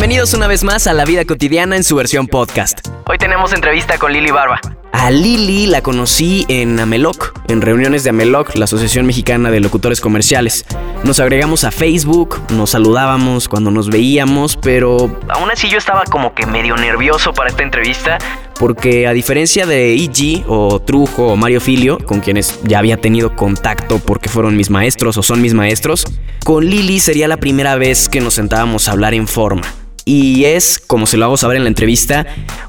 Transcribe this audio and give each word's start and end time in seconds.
Bienvenidos 0.00 0.32
una 0.32 0.46
vez 0.46 0.64
más 0.64 0.86
a 0.86 0.94
La 0.94 1.04
Vida 1.04 1.26
Cotidiana 1.26 1.76
en 1.76 1.84
su 1.84 1.94
versión 1.94 2.26
podcast. 2.26 2.88
Hoy 3.06 3.18
tenemos 3.18 3.52
entrevista 3.52 3.98
con 3.98 4.14
Lili 4.14 4.30
Barba. 4.30 4.58
A 4.92 5.10
Lili 5.10 5.66
la 5.66 5.82
conocí 5.82 6.46
en 6.48 6.80
Ameloc, 6.80 7.38
en 7.48 7.60
reuniones 7.60 8.02
de 8.02 8.08
Ameloc, 8.08 8.54
la 8.54 8.64
Asociación 8.64 9.04
Mexicana 9.04 9.50
de 9.50 9.60
Locutores 9.60 10.00
Comerciales. 10.00 10.64
Nos 11.04 11.20
agregamos 11.20 11.64
a 11.64 11.70
Facebook, 11.70 12.40
nos 12.48 12.70
saludábamos 12.70 13.46
cuando 13.46 13.70
nos 13.70 13.90
veíamos, 13.90 14.56
pero 14.56 15.20
aún 15.28 15.50
así 15.50 15.68
yo 15.68 15.76
estaba 15.76 16.04
como 16.04 16.34
que 16.34 16.46
medio 16.46 16.76
nervioso 16.76 17.34
para 17.34 17.50
esta 17.50 17.62
entrevista, 17.62 18.16
porque 18.58 19.06
a 19.06 19.12
diferencia 19.12 19.66
de 19.66 19.92
E.G. 19.96 20.44
o 20.48 20.80
Trujo 20.80 21.26
o 21.26 21.36
Mario 21.36 21.60
Filio, 21.60 21.98
con 21.98 22.20
quienes 22.20 22.58
ya 22.62 22.78
había 22.78 22.96
tenido 22.96 23.36
contacto 23.36 23.98
porque 23.98 24.30
fueron 24.30 24.56
mis 24.56 24.70
maestros 24.70 25.18
o 25.18 25.22
son 25.22 25.42
mis 25.42 25.52
maestros, 25.52 26.06
con 26.42 26.64
Lili 26.64 27.00
sería 27.00 27.28
la 27.28 27.36
primera 27.36 27.76
vez 27.76 28.08
que 28.08 28.22
nos 28.22 28.32
sentábamos 28.32 28.88
a 28.88 28.92
hablar 28.92 29.12
en 29.12 29.28
forma. 29.28 29.79
Y 30.04 30.44
es, 30.46 30.78
como 30.78 31.06
se 31.06 31.16
lo 31.16 31.26
hago 31.26 31.36
saber 31.36 31.58
en 31.58 31.64
la 31.64 31.68
entrevista, 31.68 32.26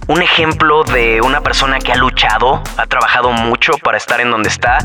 un 0.07 0.21
ejemplo 0.21 0.83
de 0.83 1.21
una 1.21 1.41
persona 1.41 1.79
que 1.79 1.91
ha 1.91 1.95
luchado, 1.95 2.61
ha 2.77 2.85
trabajado 2.87 3.31
mucho 3.31 3.73
para 3.83 3.97
estar 3.97 4.19
en 4.19 4.31
donde 4.31 4.49
está. 4.49 4.79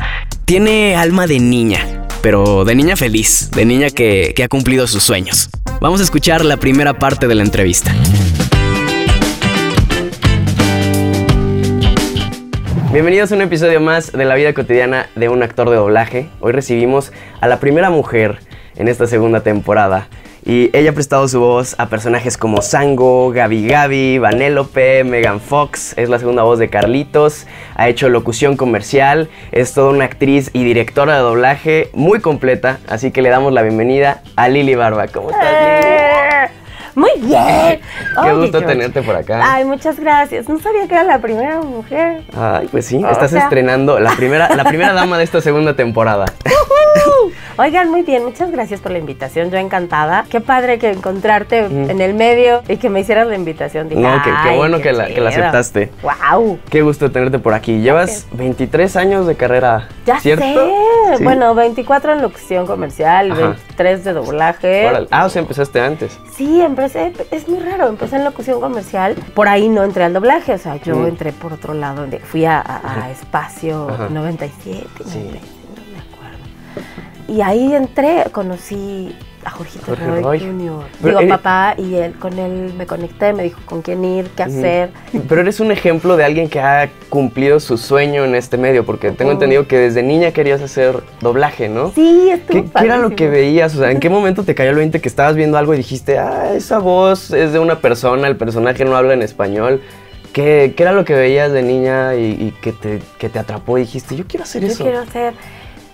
Tiene 0.45 0.95
alma 0.95 1.27
de 1.27 1.39
niña, 1.39 2.07
pero 2.21 2.63
de 2.63 2.75
niña 2.75 2.95
feliz, 2.95 3.51
de 3.51 3.65
niña 3.65 3.89
que, 3.89 4.33
que 4.35 4.43
ha 4.43 4.47
cumplido 4.47 4.87
sus 4.87 5.03
sueños. 5.03 5.49
Vamos 5.81 5.99
a 5.99 6.03
escuchar 6.03 6.45
la 6.45 6.57
primera 6.57 6.93
parte 6.93 7.27
de 7.27 7.35
la 7.35 7.43
entrevista. 7.43 7.93
Bienvenidos 12.93 13.31
a 13.31 13.35
un 13.35 13.41
episodio 13.41 13.81
más 13.81 14.13
de 14.13 14.23
la 14.23 14.35
vida 14.35 14.53
cotidiana 14.53 15.09
de 15.15 15.27
un 15.27 15.43
actor 15.43 15.69
de 15.69 15.75
doblaje. 15.75 16.29
Hoy 16.39 16.53
recibimos 16.53 17.11
a 17.41 17.47
la 17.47 17.59
primera 17.59 17.89
mujer 17.89 18.39
en 18.77 18.87
esta 18.87 19.05
segunda 19.05 19.41
temporada. 19.41 20.07
Y 20.47 20.69
ella 20.71 20.91
ha 20.91 20.93
prestado 20.93 21.27
su 21.27 21.41
voz 21.41 21.75
a 21.77 21.89
personajes 21.89 22.37
como 22.37 22.61
Sango, 22.61 23.31
Gabi 23.31 23.67
Gabi, 23.67 24.17
Vanélope, 24.17 25.03
Megan 25.03 25.41
Fox, 25.41 25.93
es 25.97 26.07
la 26.07 26.19
segunda 26.19 26.43
voz 26.43 26.57
de 26.57 26.69
Carlitos, 26.69 27.45
ha 27.75 27.89
hecho 27.89 28.07
locución 28.07 28.55
comercial, 28.55 29.29
es 29.51 29.73
toda 29.73 29.89
una 29.89 30.05
actriz 30.05 30.49
y 30.53 30.63
directora 30.63 31.15
de 31.15 31.19
doblaje 31.19 31.89
muy 31.91 32.21
completa, 32.21 32.79
así 32.87 33.11
que 33.11 33.21
le 33.21 33.27
damos 33.27 33.51
la 33.51 33.61
bienvenida 33.61 34.21
a 34.37 34.47
Lili 34.47 34.75
Barba. 34.75 35.09
¿Cómo 35.09 35.31
estás, 35.31 35.51
Lili? 35.83 36.26
Muy 36.97 37.11
bien. 37.17 37.79
Qué 38.23 38.33
gusto 38.33 38.59
tenerte 38.63 39.03
por 39.03 39.15
acá. 39.15 39.39
Ay, 39.43 39.65
muchas 39.65 39.99
gracias. 39.99 40.49
No 40.49 40.57
sabía 40.57 40.87
que 40.87 40.95
era 40.95 41.03
la 41.03 41.19
primera 41.19 41.61
mujer. 41.61 42.23
Ay, 42.35 42.67
pues 42.71 42.87
sí, 42.87 42.99
estás 43.07 43.31
estrenando 43.33 43.99
la 43.99 44.13
primera, 44.13 44.55
la 44.55 44.63
primera 44.63 44.93
dama 44.93 45.19
de 45.19 45.23
esta 45.23 45.39
segunda 45.39 45.75
temporada. 45.75 46.25
Oigan, 47.59 47.89
muy 47.89 48.03
bien, 48.03 48.23
muchas 48.23 48.51
gracias 48.51 48.81
por 48.81 48.91
la 48.91 48.99
invitación. 48.99 49.49
Yo 49.49 49.57
encantada. 49.57 50.25
Qué 50.29 50.41
padre 50.41 50.77
que 50.77 50.91
encontrarte 50.91 51.65
en 51.65 52.01
el 52.01 52.13
medio 52.13 52.61
y 52.67 52.77
que 52.77 52.89
me 52.89 52.99
hicieras 52.99 53.27
la 53.27 53.35
invitación. 53.35 53.89
no, 53.89 54.21
qué, 54.23 54.55
bueno 54.55 54.79
que 54.79 54.91
la, 54.91 55.07
que 55.07 55.21
la, 55.21 55.29
aceptaste. 55.29 55.91
Wow. 56.01 56.59
Qué 56.69 56.81
gusto 56.81 57.11
tenerte 57.11 57.39
por 57.39 57.53
aquí. 57.53 57.79
Llevas 57.79 58.27
23 58.33 58.95
años 58.95 59.27
de 59.27 59.35
carrera, 59.35 59.87
ya 60.05 60.19
¿cierto? 60.19 60.45
Sé. 60.45 61.23
Bueno, 61.23 61.55
24 61.55 62.13
en 62.13 62.21
locución 62.21 62.67
comercial, 62.67 63.31
23 63.31 64.03
de 64.03 64.13
doblaje. 64.13 64.91
Ah, 65.09 65.25
o 65.25 65.29
sea, 65.29 65.41
empezaste 65.41 65.79
antes. 65.79 66.19
Sí, 66.35 66.61
empecé, 66.61 66.86
es 66.95 67.47
muy 67.47 67.59
raro, 67.59 67.87
empecé 67.87 68.17
en 68.17 68.23
locución 68.23 68.59
comercial. 68.61 69.15
Por 69.33 69.47
ahí 69.47 69.69
no 69.69 69.83
entré 69.83 70.03
al 70.03 70.13
doblaje, 70.13 70.53
o 70.53 70.57
sea, 70.57 70.77
yo 70.77 71.07
entré 71.07 71.33
por 71.33 71.53
otro 71.53 71.73
lado, 71.73 72.05
fui 72.23 72.45
a, 72.45 73.09
Espacio 73.11 74.09
97, 74.09 74.87
sí. 75.05 75.31
y 77.27 77.41
ahí 77.41 77.73
entré, 77.73 78.25
conocí 78.31 79.15
a 79.43 79.49
Jorgito 79.51 79.95
Roy, 79.95 80.39
Jr. 80.39 80.85
Digo, 81.01 81.27
papá, 81.29 81.75
y 81.77 81.95
él, 81.95 82.13
con 82.13 82.37
él 82.37 82.73
me 82.77 82.85
conecté, 82.85 83.33
me 83.33 83.43
dijo 83.43 83.59
con 83.65 83.81
quién 83.81 84.03
ir, 84.03 84.29
qué 84.35 84.43
hacer. 84.43 84.89
Pero 85.27 85.41
eres 85.41 85.59
un 85.59 85.71
ejemplo 85.71 86.17
de 86.17 86.25
alguien 86.25 86.49
que 86.49 86.59
ha 86.59 86.89
cumplido 87.09 87.59
su 87.59 87.77
sueño 87.77 88.25
en 88.25 88.35
este 88.35 88.57
medio, 88.57 88.85
porque 88.85 89.11
tengo 89.11 89.31
entendido 89.31 89.67
que 89.67 89.77
desde 89.77 90.03
niña 90.03 90.31
querías 90.31 90.61
hacer 90.61 91.01
doblaje, 91.21 91.69
¿no? 91.69 91.91
Sí, 91.91 92.29
estuvo 92.31 92.63
¿Qué, 92.63 92.69
¿Qué 92.69 92.85
era 92.85 92.97
lo 92.97 93.15
que 93.15 93.29
veías? 93.29 93.75
O 93.75 93.79
sea, 93.79 93.91
¿en 93.91 93.99
qué 93.99 94.09
momento 94.17 94.43
te 94.43 94.55
cayó 94.55 94.71
el 94.71 94.77
20 94.77 94.99
que 94.99 95.07
estabas 95.07 95.35
viendo 95.35 95.57
algo 95.57 95.73
y 95.73 95.77
dijiste, 95.77 96.17
ah, 96.17 96.53
esa 96.53 96.79
voz 96.79 97.31
es 97.31 97.53
de 97.53 97.59
una 97.59 97.79
persona, 97.79 98.27
el 98.27 98.37
personaje 98.37 98.85
no 98.85 98.95
habla 98.95 99.13
en 99.13 99.21
español? 99.21 99.81
¿Qué, 100.33 100.73
qué 100.75 100.83
era 100.83 100.91
lo 100.91 101.05
que 101.05 101.15
veías 101.15 101.51
de 101.51 101.63
niña 101.63 102.15
y, 102.15 102.53
que, 102.61 102.71
te, 102.71 103.01
que 103.17 103.29
te 103.29 103.39
atrapó 103.39 103.77
y 103.77 103.81
dijiste, 103.81 104.15
yo 104.15 104.25
quiero 104.27 104.43
hacer 104.43 104.63
eso? 104.65 104.79
Yo 104.79 104.85
quiero 104.85 104.99
hacer... 104.99 105.33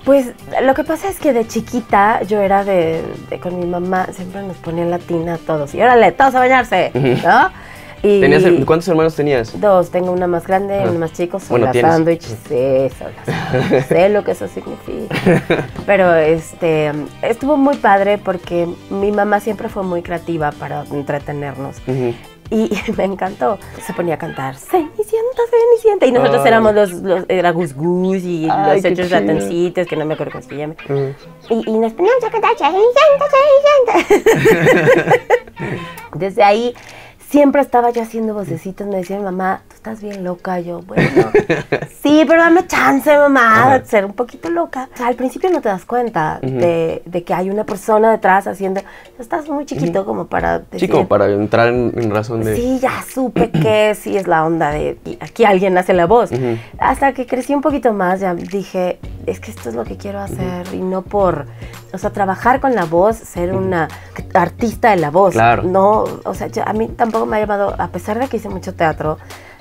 Pues 0.05 0.33
lo 0.61 0.73
que 0.73 0.83
pasa 0.83 1.09
es 1.09 1.19
que 1.19 1.31
de 1.31 1.47
chiquita 1.47 2.23
yo 2.23 2.41
era 2.41 2.65
de, 2.65 3.01
con 3.41 3.59
mi 3.59 3.65
mamá, 3.65 4.07
siempre 4.11 4.41
nos 4.43 4.57
ponía 4.57 4.85
latina 4.85 5.35
a 5.35 5.37
todos. 5.37 5.73
Y 5.73 5.81
órale, 5.81 6.11
todos 6.11 6.35
a 6.35 6.39
bañarse, 6.39 6.91
¿no? 6.93 7.49
Y 8.03 8.65
¿Cuántos 8.65 8.89
hermanos 8.89 9.15
tenías? 9.15 9.57
Dos, 9.61 9.89
tengo 9.89 10.11
una 10.11 10.27
más 10.27 10.45
grande 10.45 10.83
y 10.83 10.89
uno 10.89 10.99
más 10.99 11.13
chico, 11.13 11.39
son 11.39 11.61
bueno, 11.61 11.67
las 11.67 11.77
sándwiches, 11.77 12.37
sí, 12.49 12.89
son 12.99 13.81
sé 13.87 14.09
lo 14.09 14.25
que 14.25 14.31
eso 14.31 14.45
significa. 14.49 15.15
Pero 15.85 16.13
este, 16.13 16.91
estuvo 17.21 17.55
muy 17.55 17.77
padre 17.77 18.17
porque 18.17 18.67
mi 18.89 19.13
mamá 19.13 19.39
siempre 19.39 19.69
fue 19.69 19.83
muy 19.83 20.01
creativa 20.01 20.51
para 20.51 20.83
entretenernos. 20.91 21.77
Y 22.49 22.69
me 22.97 23.05
encantó. 23.05 23.57
Se 23.85 23.93
ponía 23.93 24.15
a 24.15 24.17
cantar 24.17 24.55
Cenicienta, 24.55 25.41
Cenicienta. 25.49 26.05
Y 26.05 26.11
nosotros 26.11 26.45
éramos 26.45 26.73
los, 26.73 26.91
los, 26.91 27.25
era 27.27 27.51
Gus 27.51 27.73
Gus 27.73 28.23
y 28.23 28.47
los 28.47 28.83
hechos 28.83 29.09
ratoncitos, 29.09 29.87
que 29.87 29.95
no 29.95 30.05
me 30.05 30.13
acuerdo 30.13 30.33
cómo 30.33 30.43
se 30.43 30.55
llama. 30.55 30.75
y, 31.49 31.69
y, 31.69 31.77
nos 31.77 31.93
poníamos 31.93 32.23
a 32.23 32.29
cantar 32.29 32.51
Cenicienta, 32.57 33.25
Cenicienta. 33.95 35.73
Desde 36.15 36.43
ahí 36.43 36.73
siempre 37.33 37.63
estaba 37.63 37.89
yo 37.89 38.03
haciendo 38.03 38.35
vocecitos. 38.35 38.85
Me 38.85 38.97
decía 38.97 39.17
mi 39.17 39.23
mamá, 39.23 39.63
estás 39.73 40.03
bien 40.03 40.23
loca. 40.23 40.59
Yo, 40.59 40.81
bueno, 40.81 41.31
sí, 42.03 42.23
pero 42.27 42.41
dame 42.41 42.67
chance, 42.67 43.17
mamá, 43.17 43.79
de 43.79 43.85
ser 43.87 44.05
un 44.05 44.13
poquito 44.13 44.51
loca. 44.51 44.87
O 44.93 44.97
sea, 44.97 45.07
al 45.07 45.15
principio 45.15 45.49
no 45.49 45.59
te 45.59 45.67
das 45.67 45.83
cuenta 45.83 46.37
de, 46.43 47.01
de, 47.03 47.23
que 47.23 47.33
hay 47.33 47.49
una 47.49 47.63
persona 47.63 48.11
detrás 48.11 48.45
haciendo. 48.45 48.81
Estás 49.17 49.49
muy 49.49 49.65
chiquito 49.65 50.05
como 50.05 50.27
para. 50.27 50.59
Decir, 50.59 50.81
sí, 50.81 50.87
como 50.87 51.07
para 51.07 51.27
entrar 51.27 51.69
en, 51.69 52.11
razón 52.11 52.43
de. 52.43 52.55
Sí, 52.55 52.77
ya 52.79 53.01
supe 53.01 53.49
que 53.49 53.95
sí 53.99 54.15
es 54.15 54.27
la 54.27 54.45
onda 54.45 54.69
de. 54.69 54.99
Aquí 55.19 55.43
alguien 55.43 55.75
hace 55.75 55.93
la 55.93 56.05
voz. 56.05 56.29
Hasta 56.77 57.13
que 57.13 57.25
crecí 57.25 57.55
un 57.55 57.61
poquito 57.61 57.93
más, 57.93 58.19
ya 58.19 58.35
dije, 58.35 58.99
es 59.25 59.39
que 59.39 59.51
esto 59.51 59.69
es 59.69 59.75
lo 59.75 59.83
que 59.83 59.97
quiero 59.97 60.19
hacer 60.19 60.67
y 60.73 60.79
no 60.79 61.01
por. 61.01 61.47
O 61.93 61.97
sea, 61.97 62.11
trabajar 62.11 62.59
con 62.59 62.75
la 62.75 62.85
voz, 62.85 63.17
ser 63.17 63.53
una 63.53 63.87
artista 64.33 64.91
de 64.91 64.97
la 64.97 65.11
voz. 65.11 65.33
Claro. 65.33 65.63
No, 65.63 66.03
o 66.23 66.33
sea, 66.33 66.49
a 66.65 66.73
mí 66.73 66.87
tampoco 66.89 67.25
me 67.25 67.37
ha 67.37 67.39
llamado, 67.39 67.75
a 67.77 67.87
pesar 67.87 68.19
de 68.19 68.27
que 68.27 68.37
hice 68.37 68.49
mucho 68.49 68.73
teatro, 68.73 69.17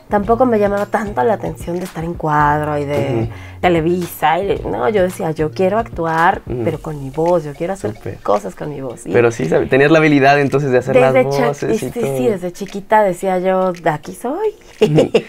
tampoco 0.08 0.46
me 0.46 0.58
llamaba 0.58 0.86
tanto 0.86 1.22
la 1.22 1.34
atención 1.34 1.78
de 1.78 1.84
estar 1.84 2.04
en 2.04 2.14
cuadro 2.14 2.78
y 2.78 2.84
de 2.84 3.30
Televisa. 3.62 4.40
Y 4.40 4.60
no, 4.68 4.88
yo 4.88 5.02
decía, 5.02 5.30
yo 5.30 5.52
quiero 5.52 5.78
actuar, 5.78 6.42
pero 6.64 6.78
con 6.80 7.02
mi 7.02 7.10
voz, 7.10 7.44
yo 7.44 7.54
quiero 7.54 7.72
hacer 7.72 7.94
cosas 8.22 8.54
con 8.54 8.68
mi 8.68 8.80
voz. 8.80 9.02
pero 9.10 9.30
sí, 9.30 9.48
tenías 9.70 9.90
la 9.90 9.98
habilidad 9.98 10.40
entonces 10.40 10.72
de 10.72 10.78
hacer 10.78 10.96
las 10.96 11.24
voces. 11.24 11.78
Sí, 11.78 11.90
sí, 11.92 12.28
desde 12.28 12.52
chiquita 12.52 13.02
decía 13.02 13.38
yo, 13.38 13.72
de 13.72 13.90
aquí 13.90 14.14
soy. 14.14 14.50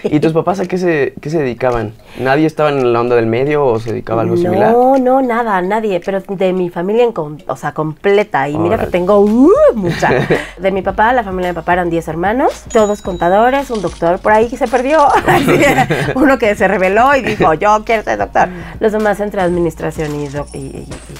¿Y 0.04 0.20
tus 0.20 0.34
papás 0.34 0.60
a 0.60 0.66
qué 0.66 0.78
se, 0.78 1.14
qué 1.22 1.30
se 1.30 1.40
dedicaban? 1.40 1.94
¿Nadie 2.20 2.48
estaba 2.48 2.70
en 2.70 2.92
la 2.92 3.02
onda 3.02 3.16
del 3.16 3.28
medio 3.28 3.66
o 3.66 3.80
se 3.80 3.92
dedicaba 3.92 4.22
a 4.22 4.24
algo 4.24 4.36
similar? 4.36 4.72
No, 4.72 4.98
no, 4.98 5.22
nada, 5.22 5.62
nadie, 5.62 6.02
pero 6.04 6.22
de 6.22 6.54
mi 6.54 6.70
familia, 6.70 7.04
en 7.04 7.14
o 7.48 7.56
sea, 7.56 7.72
completa. 7.72 8.50
Y 8.50 8.58
mira 8.58 8.80
que 8.80 8.88
tengo 8.88 9.20
uh, 9.20 9.52
mucha. 9.76 10.10
De 10.58 10.72
mi 10.72 10.82
papá, 10.82 11.14
la 11.14 11.24
familia 11.24 11.48
de 11.48 11.54
mi 11.54 11.56
papá 11.56 11.74
eran 11.74 11.90
10 11.90 12.08
hermanos, 12.08 12.64
todos 12.72 13.02
contadores, 13.02 13.70
un 13.70 13.82
doctor 13.82 14.20
por 14.20 14.32
ahí 14.32 14.48
que 14.48 14.58
se 14.58 14.68
perdió. 14.68 15.08
Uno 16.16 16.38
que 16.38 16.56
se 16.56 16.68
reveló 16.68 17.16
y 17.16 17.22
dijo, 17.22 17.54
yo 17.54 17.84
quiero 17.86 18.04
ser 18.04 18.23
doctor. 18.26 18.50
Los 18.80 18.92
demás 18.92 19.20
entre 19.20 19.42
administración 19.42 20.12
y, 20.16 20.30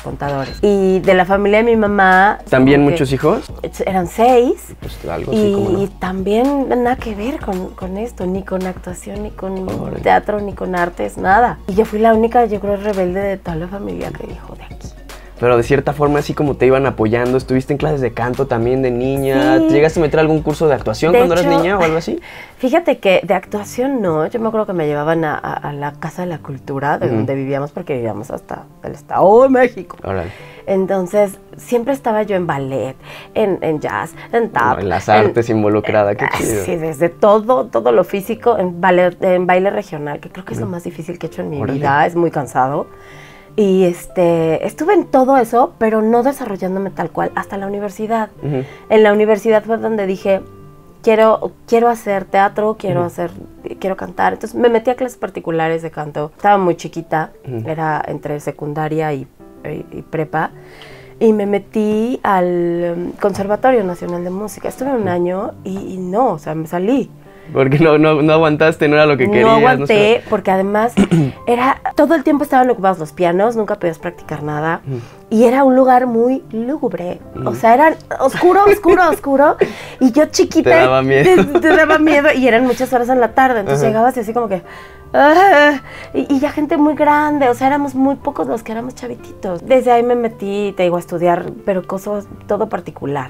contadores. 0.04 0.58
Y 0.62 1.00
de 1.00 1.14
la 1.14 1.26
familia 1.26 1.60
de 1.60 1.64
mi 1.64 1.76
mamá... 1.76 2.40
¿También 2.50 2.82
muchos 2.82 3.12
hijos? 3.12 3.52
Eran 3.86 4.08
seis. 4.08 4.76
Pues 4.80 4.98
algo 5.06 5.32
y, 5.34 5.90
también 6.00 6.70
nada 6.70 6.96
que 6.96 7.16
ver 7.16 7.40
con, 7.40 7.98
esto, 7.98 8.26
ni 8.26 8.44
con 8.44 8.66
actuación, 8.66 9.24
ni 9.24 9.32
con 9.32 9.66
teatro, 10.02 10.40
ni 10.42 10.54
con 10.54 10.76
artes, 10.76 11.18
nada. 11.18 11.60
Y 11.68 11.76
yo 11.76 11.86
fui 11.86 12.00
la 12.00 12.14
única, 12.14 12.46
yo 12.46 12.60
creo, 12.60 12.78
rebelde 12.78 13.20
de 13.20 13.38
toda 13.38 13.56
la 13.56 13.68
familia 13.68 14.12
que 14.12 14.28
dijo 14.28 14.56
de 14.56 14.64
aquí 14.64 15.03
pero 15.44 15.58
de 15.58 15.64
cierta 15.64 15.92
forma 15.92 16.20
así 16.20 16.34
como 16.34 16.56
te 16.56 16.66
iban 16.66 16.86
apoyando, 16.86 17.38
estuviste 17.38 17.74
en 17.74 17.78
clases 17.78 18.00
de 18.00 18.14
canto 18.14 18.48
también 18.48 18.82
de 18.82 18.92
niña, 18.92 19.60
¿te 19.60 19.74
llegaste 19.74 20.00
a 20.00 20.04
meter 20.04 20.22
algún 20.22 20.42
curso 20.42 20.70
de 20.70 20.74
actuación 20.74 21.14
cuando 21.14 21.34
eras 21.34 21.46
niña 21.46 21.78
o 21.78 21.84
algo 21.84 21.98
así? 21.98 22.22
Fíjate 22.60 23.00
que 23.00 23.20
de 23.24 23.34
actuación 23.34 24.02
no, 24.02 24.26
yo 24.28 24.40
me 24.40 24.48
acuerdo 24.48 24.68
que 24.68 24.72
me 24.72 24.88
llevaban 24.88 25.26
a, 25.26 25.74
la 25.74 25.92
Casa 26.00 26.22
de 26.22 26.30
la 26.30 26.38
Cultura, 26.38 26.98
de 26.98 27.10
donde 27.10 27.36
vivíamos, 27.36 27.74
porque 27.74 27.96
vivíamos 27.96 28.32
hasta 28.32 28.64
el 28.86 28.94
Estado 28.94 29.44
de 29.44 29.50
México. 29.50 29.98
Entonces, 30.66 31.38
siempre 31.58 31.92
estaba 31.92 32.24
yo 32.24 32.38
en 32.38 32.48
ballet, 32.48 32.96
en, 33.34 33.82
jazz, 33.82 34.14
en 34.32 34.50
tap. 34.50 34.80
en 34.80 34.88
las 34.88 35.10
artes 35.10 35.50
involucradas, 35.50 36.16
qué 36.16 36.26
chido. 36.38 36.64
Sí, 36.64 36.78
desde 36.78 37.10
todo, 37.10 37.66
todo 37.66 37.92
lo 37.92 38.06
físico, 38.06 38.58
en, 38.58 38.80
ballet, 38.80 39.22
en 39.22 39.46
baile 39.46 39.72
regional, 39.72 40.22
que 40.22 40.30
creo 40.30 40.46
que 40.46 40.54
es 40.54 40.62
lo 40.62 40.68
más 40.68 40.86
difícil 40.86 41.20
que 41.20 41.28
he 41.28 41.30
hecho 41.30 41.42
en 41.42 41.50
mi 41.50 41.62
vida, 41.62 42.06
es 42.06 42.16
muy 42.16 42.32
cansado. 42.32 42.88
Y 43.56 43.84
este, 43.84 44.66
estuve 44.66 44.94
en 44.94 45.06
todo 45.06 45.38
eso, 45.38 45.74
pero 45.78 46.02
no 46.02 46.24
desarrollándome 46.24 46.90
tal 46.90 47.12
cual 47.12 47.32
hasta 47.36 47.58
la 47.58 47.68
universidad. 47.68 48.30
En 48.90 49.04
la 49.04 49.14
universidad 49.14 49.64
fue 49.64 49.78
donde 49.78 50.08
dije, 50.08 50.42
quiero, 51.04 51.52
quiero 51.68 51.90
hacer 51.90 52.26
teatro, 52.26 52.78
quiero 52.80 53.04
hacer, 53.04 53.30
quiero 53.80 53.96
cantar. 53.96 54.34
Entonces 54.34 54.60
me 54.60 54.70
metí 54.70 54.90
a 54.90 54.96
clases 54.96 55.18
particulares 55.18 55.84
de 55.84 55.92
canto. 55.92 56.32
Estaba 56.36 56.58
muy 56.58 56.76
chiquita, 56.76 57.32
era 57.66 58.04
entre 58.08 58.40
secundaria 58.40 59.14
y, 59.14 59.28
prepa. 60.10 60.50
Y 61.20 61.32
me 61.32 61.46
metí 61.46 62.20
al 62.24 62.96
um, 62.98 63.12
Conservatorio 63.12 63.84
Nacional 63.84 64.24
de 64.24 64.32
Música. 64.32 64.68
Estuve 64.68 64.94
un 64.94 65.08
año 65.08 65.54
y 65.64 65.98
no, 65.98 66.34
o 66.34 66.40
sea, 66.40 66.56
me 66.56 66.66
salí. 66.66 67.10
Porque 67.52 67.80
no, 67.80 67.98
no, 67.98 68.22
no, 68.22 68.34
aguantaste, 68.34 68.88
no 68.88 68.96
era 68.96 69.06
lo 69.06 69.18
que 69.18 69.26
querías. 69.26 69.46
No 69.46 69.56
aguanté, 69.56 70.24
porque 70.30 70.52
además 70.52 70.94
era 71.48 71.82
todo 71.96 72.16
el 72.16 72.24
tiempo 72.24 72.44
estaban 72.44 72.70
ocupados 72.70 73.00
los 73.00 73.12
pianos, 73.12 73.56
nunca 73.56 73.76
podías 73.76 74.00
practicar 74.00 74.44
nada. 74.44 74.82
Y 75.30 75.46
era 75.46 75.64
un 75.64 75.76
lugar 75.76 76.06
muy 76.06 76.44
lúgubre. 76.52 77.20
O 77.46 77.56
sea, 77.56 77.74
era 77.74 77.96
oscuro, 78.20 78.66
oscuro, 78.66 79.10
oscuro. 79.10 79.58
Y 80.00 80.12
yo 80.12 80.28
chiquita. 80.28 80.70
Te 80.70 80.76
daba 80.76 81.02
miedo. 81.02 81.60
Te, 81.60 81.76
daba 81.76 81.98
miedo. 81.98 82.30
Y 82.36 82.48
eran 82.48 82.66
muchas 82.66 82.94
horas 82.94 83.10
en 83.10 83.20
la 83.20 83.30
tarde. 83.30 83.62
Entonces 83.62 83.88
llegabas 83.88 84.16
y 84.18 84.20
así 84.20 84.32
como 84.32 84.48
que. 84.48 84.62
Ah", 85.12 85.82
y, 86.14 86.40
ya 86.40 86.52
gente 86.52 86.78
muy 86.78 86.94
grande. 86.94 87.50
O 87.50 87.56
sea, 87.56 87.68
éramos 87.68 87.96
muy 87.96 88.16
pocos 88.16 88.48
los 88.48 88.62
que 88.62 88.72
éramos 88.74 88.94
chavititos. 88.94 89.66
Desde 89.66 89.92
ahí 89.92 90.04
me 90.04 90.16
metí, 90.16 90.74
te 90.78 90.84
digo, 90.84 90.98
a 90.98 91.00
estudiar, 91.00 91.52
pero 91.66 91.86
cosas 91.88 92.28
todo 92.48 92.70
particular. 92.70 93.30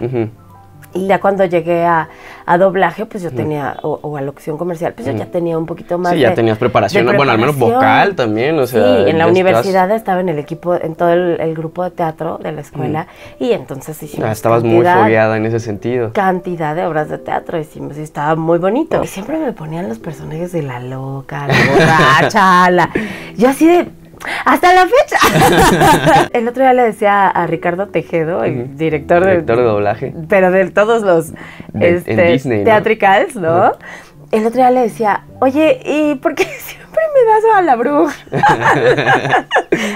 Y 0.93 1.07
ya 1.07 1.19
cuando 1.19 1.45
llegué 1.45 1.85
a, 1.85 2.09
doblaje, 2.57 3.05
pues 3.05 3.23
yo 3.23 3.31
tenía, 3.31 3.77
o, 3.81 4.15
a 4.15 4.21
locución 4.21 4.57
comercial, 4.57 4.93
pues 4.93 5.07
yo 5.07 5.13
ya 5.13 5.25
tenía 5.25 5.57
un 5.57 5.65
poquito 5.65 5.97
más. 5.97 6.13
Sí, 6.13 6.19
ya 6.19 6.33
tenías 6.33 6.57
preparación, 6.57 7.05
bueno, 7.15 7.31
al 7.31 7.39
menos 7.39 7.57
vocal 7.57 8.15
también, 8.15 8.59
o 8.59 8.67
sea. 8.67 9.05
Sí, 9.05 9.09
en 9.09 9.17
la 9.17 9.27
universidad 9.27 9.89
estaba 9.91 10.21
en 10.21 10.29
el 10.29 10.39
equipo, 10.39 10.75
en 10.75 10.95
todo 10.95 11.11
el, 11.11 11.53
grupo 11.55 11.83
de 11.83 11.91
teatro 11.91 12.39
de 12.41 12.51
la 12.51 12.61
escuela, 12.61 13.07
y 13.39 13.51
entonces 13.51 14.01
hicimos. 14.01 14.27
Ah, 14.27 14.31
estabas 14.31 14.63
muy 14.63 14.85
fogueada 14.85 15.37
en 15.37 15.45
ese 15.45 15.59
sentido. 15.59 16.13
Cantidad 16.13 16.75
de 16.75 16.85
obras 16.85 17.09
de 17.09 17.17
teatro 17.17 17.59
hicimos, 17.59 17.97
y 17.97 18.01
estaba 18.01 18.35
muy 18.35 18.59
bonito. 18.59 19.03
Y 19.03 19.07
siempre 19.07 19.37
me 19.37 19.51
ponían 19.53 19.89
los 19.89 19.99
personajes 19.99 20.51
de 20.51 20.63
la 20.63 20.79
loca, 20.79 21.47
la 21.47 21.55
borracha, 21.71 22.69
la. 22.69 22.89
Yo 23.35 23.49
así 23.49 23.67
de 23.67 23.87
hasta 24.45 24.73
la 24.73 24.87
fecha. 24.87 26.29
el 26.33 26.47
otro 26.47 26.63
día 26.63 26.73
le 26.73 26.83
decía 26.83 27.27
a 27.27 27.47
Ricardo 27.47 27.87
Tejedo, 27.87 28.43
el 28.43 28.77
director, 28.77 29.25
de, 29.25 29.41
doblaje. 29.41 30.13
Pero 30.27 30.51
de 30.51 30.69
todos 30.71 31.03
los 31.03 31.33
este, 31.79 32.39
teatricals, 32.63 33.35
¿no? 33.35 33.73
El 34.31 34.47
otro 34.47 34.57
día 34.57 34.71
le 34.71 34.81
decía, 34.81 35.25
oye, 35.39 35.79
¿y 35.85 36.15
por 36.15 36.33
qué 36.33 36.43
siempre 36.57 37.01
me 37.13 37.31
das 37.31 37.43
a 37.55 37.61
la 37.61 37.75
bruja? 37.75 38.15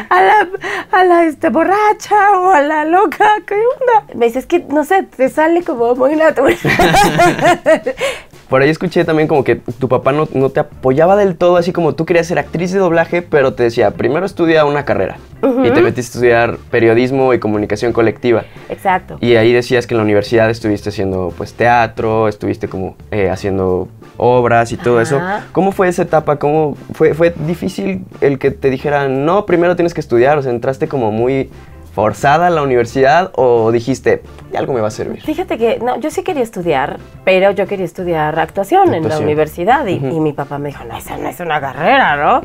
a 0.10 0.22
la, 0.22 0.48
a 0.92 1.04
la 1.04 1.26
este, 1.26 1.50
borracha 1.50 2.40
o 2.40 2.52
a 2.52 2.62
la 2.62 2.86
loca, 2.86 3.28
¿qué 3.48 3.56
onda? 3.56 4.14
Me 4.14 4.28
dice, 4.28 4.40
es 4.40 4.46
que, 4.46 4.60
no 4.60 4.84
sé, 4.84 5.04
te 5.04 5.30
sale 5.30 5.64
como 5.64 5.96
muy 5.96 6.16
natural. 6.16 6.56
Por 8.50 8.62
ahí 8.62 8.70
escuché 8.70 9.04
también 9.04 9.28
como 9.28 9.44
que 9.44 9.56
tu 9.56 9.90
papá 9.90 10.14
no, 10.14 10.28
no, 10.34 10.50
te 10.50 10.62
apoyaba 10.62 11.16
del 11.16 11.36
todo, 11.36 11.58
así 11.58 11.74
como 11.74 11.96
tú 11.96 12.06
querías 12.06 12.28
ser 12.28 12.40
actriz 12.40 12.72
de 12.72 12.80
doblaje, 12.80 13.22
pero 13.22 13.54
te 13.54 13.64
decía, 13.64 13.92
primero 13.92 14.26
estudia 14.26 14.66
una 14.66 14.86
carrera. 14.86 15.18
Y 15.42 15.70
te 15.70 15.82
metiste 15.82 16.00
a 16.00 16.02
estudiar 16.02 16.58
periodismo 16.72 17.34
y 17.34 17.40
comunicación 17.40 17.94
colectiva. 17.94 18.46
Exacto. 18.70 19.18
Y 19.22 19.36
ahí 19.36 19.54
decías 19.54 19.86
que 19.86 19.94
en 19.94 20.00
la 20.00 20.04
universidad 20.04 20.50
estuviste 20.50 20.90
haciendo 20.90 21.32
pues 21.38 21.54
teatro, 21.54 22.28
estuviste 22.28 22.68
como 22.68 22.96
eh, 23.12 23.30
haciendo 23.30 23.88
obras 24.18 24.72
y 24.72 24.78
todo 24.78 25.00
eso. 25.00 25.22
¿Cómo 25.52 25.72
fue 25.72 25.90
esa 25.90 26.02
etapa? 26.02 26.38
¿Cómo 26.38 26.76
fue, 26.94 27.14
fue 27.14 27.34
difícil 27.46 28.04
el 28.22 28.40
que 28.40 28.50
te 28.50 28.70
dijeran, 28.72 29.26
no, 29.26 29.46
primero 29.46 29.76
tienes 29.76 29.94
que 29.94 30.02
estudiar? 30.02 30.38
O 30.40 30.42
sea, 30.42 30.52
entraste 30.52 30.88
como 30.88 31.12
muy 31.12 31.52
forzada 31.98 32.46
a 32.46 32.50
la 32.52 32.62
universidad 32.62 33.32
o 33.38 33.72
dijiste, 33.72 34.22
algo 34.56 34.72
me 34.72 34.82
va 34.82 34.90
a 34.90 34.92
servir? 34.92 35.20
Fíjate 35.24 35.58
que 35.58 35.80
no, 35.80 36.00
yo 36.00 36.12
sí 36.12 36.22
quería 36.22 36.44
estudiar, 36.44 37.00
pero 37.26 37.50
yo 37.50 37.66
quería 37.66 37.86
estudiar 37.86 38.38
actuación, 38.38 38.94
en 38.94 39.10
la 39.10 39.18
universidad 39.18 39.84
y, 39.88 40.00
mi 40.00 40.32
papá 40.32 40.60
me 40.60 40.70
dijo, 40.70 40.84
no, 40.84 40.96
esa 40.96 41.18
no 41.18 41.28
es 41.28 41.40
una 41.40 41.60
carrera, 41.60 42.16
¿no? 42.16 42.42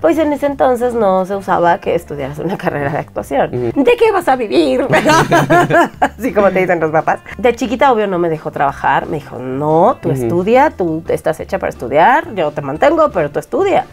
Pues 0.00 0.16
en 0.18 0.32
ese 0.32 0.46
entonces 0.46 0.94
no 0.94 1.26
se 1.26 1.36
usaba 1.36 1.78
que 1.78 1.94
estudiaras 1.94 2.38
una 2.38 2.56
carrera 2.58 2.90
de 2.90 2.98
actuación. 2.98 3.50
¿De 3.50 3.96
qué 3.96 4.10
vas 4.12 4.28
a 4.28 4.36
vivir? 4.36 4.86
Así 6.00 6.32
como 6.32 6.50
te 6.50 6.60
dicen 6.60 6.80
los 6.80 6.90
papás. 6.90 7.20
De 7.38 7.54
chiquita, 7.54 7.92
obvio, 7.92 8.06
no 8.06 8.18
me 8.18 8.28
dejó 8.28 8.50
trabajar. 8.50 9.06
Me 9.06 9.18
dijo, 9.18 9.38
no, 9.38 9.98
tú 10.00 10.10
estudia, 10.10 10.70
tú 10.70 11.02
estás 11.08 11.38
hecha 11.40 11.58
para 11.58 11.70
estudiar, 11.70 12.34
yo 12.34 12.50
te 12.50 12.62
mantengo, 12.62 13.10
pero 13.10 13.30
tú 13.30 13.38
estudia. 13.38 13.86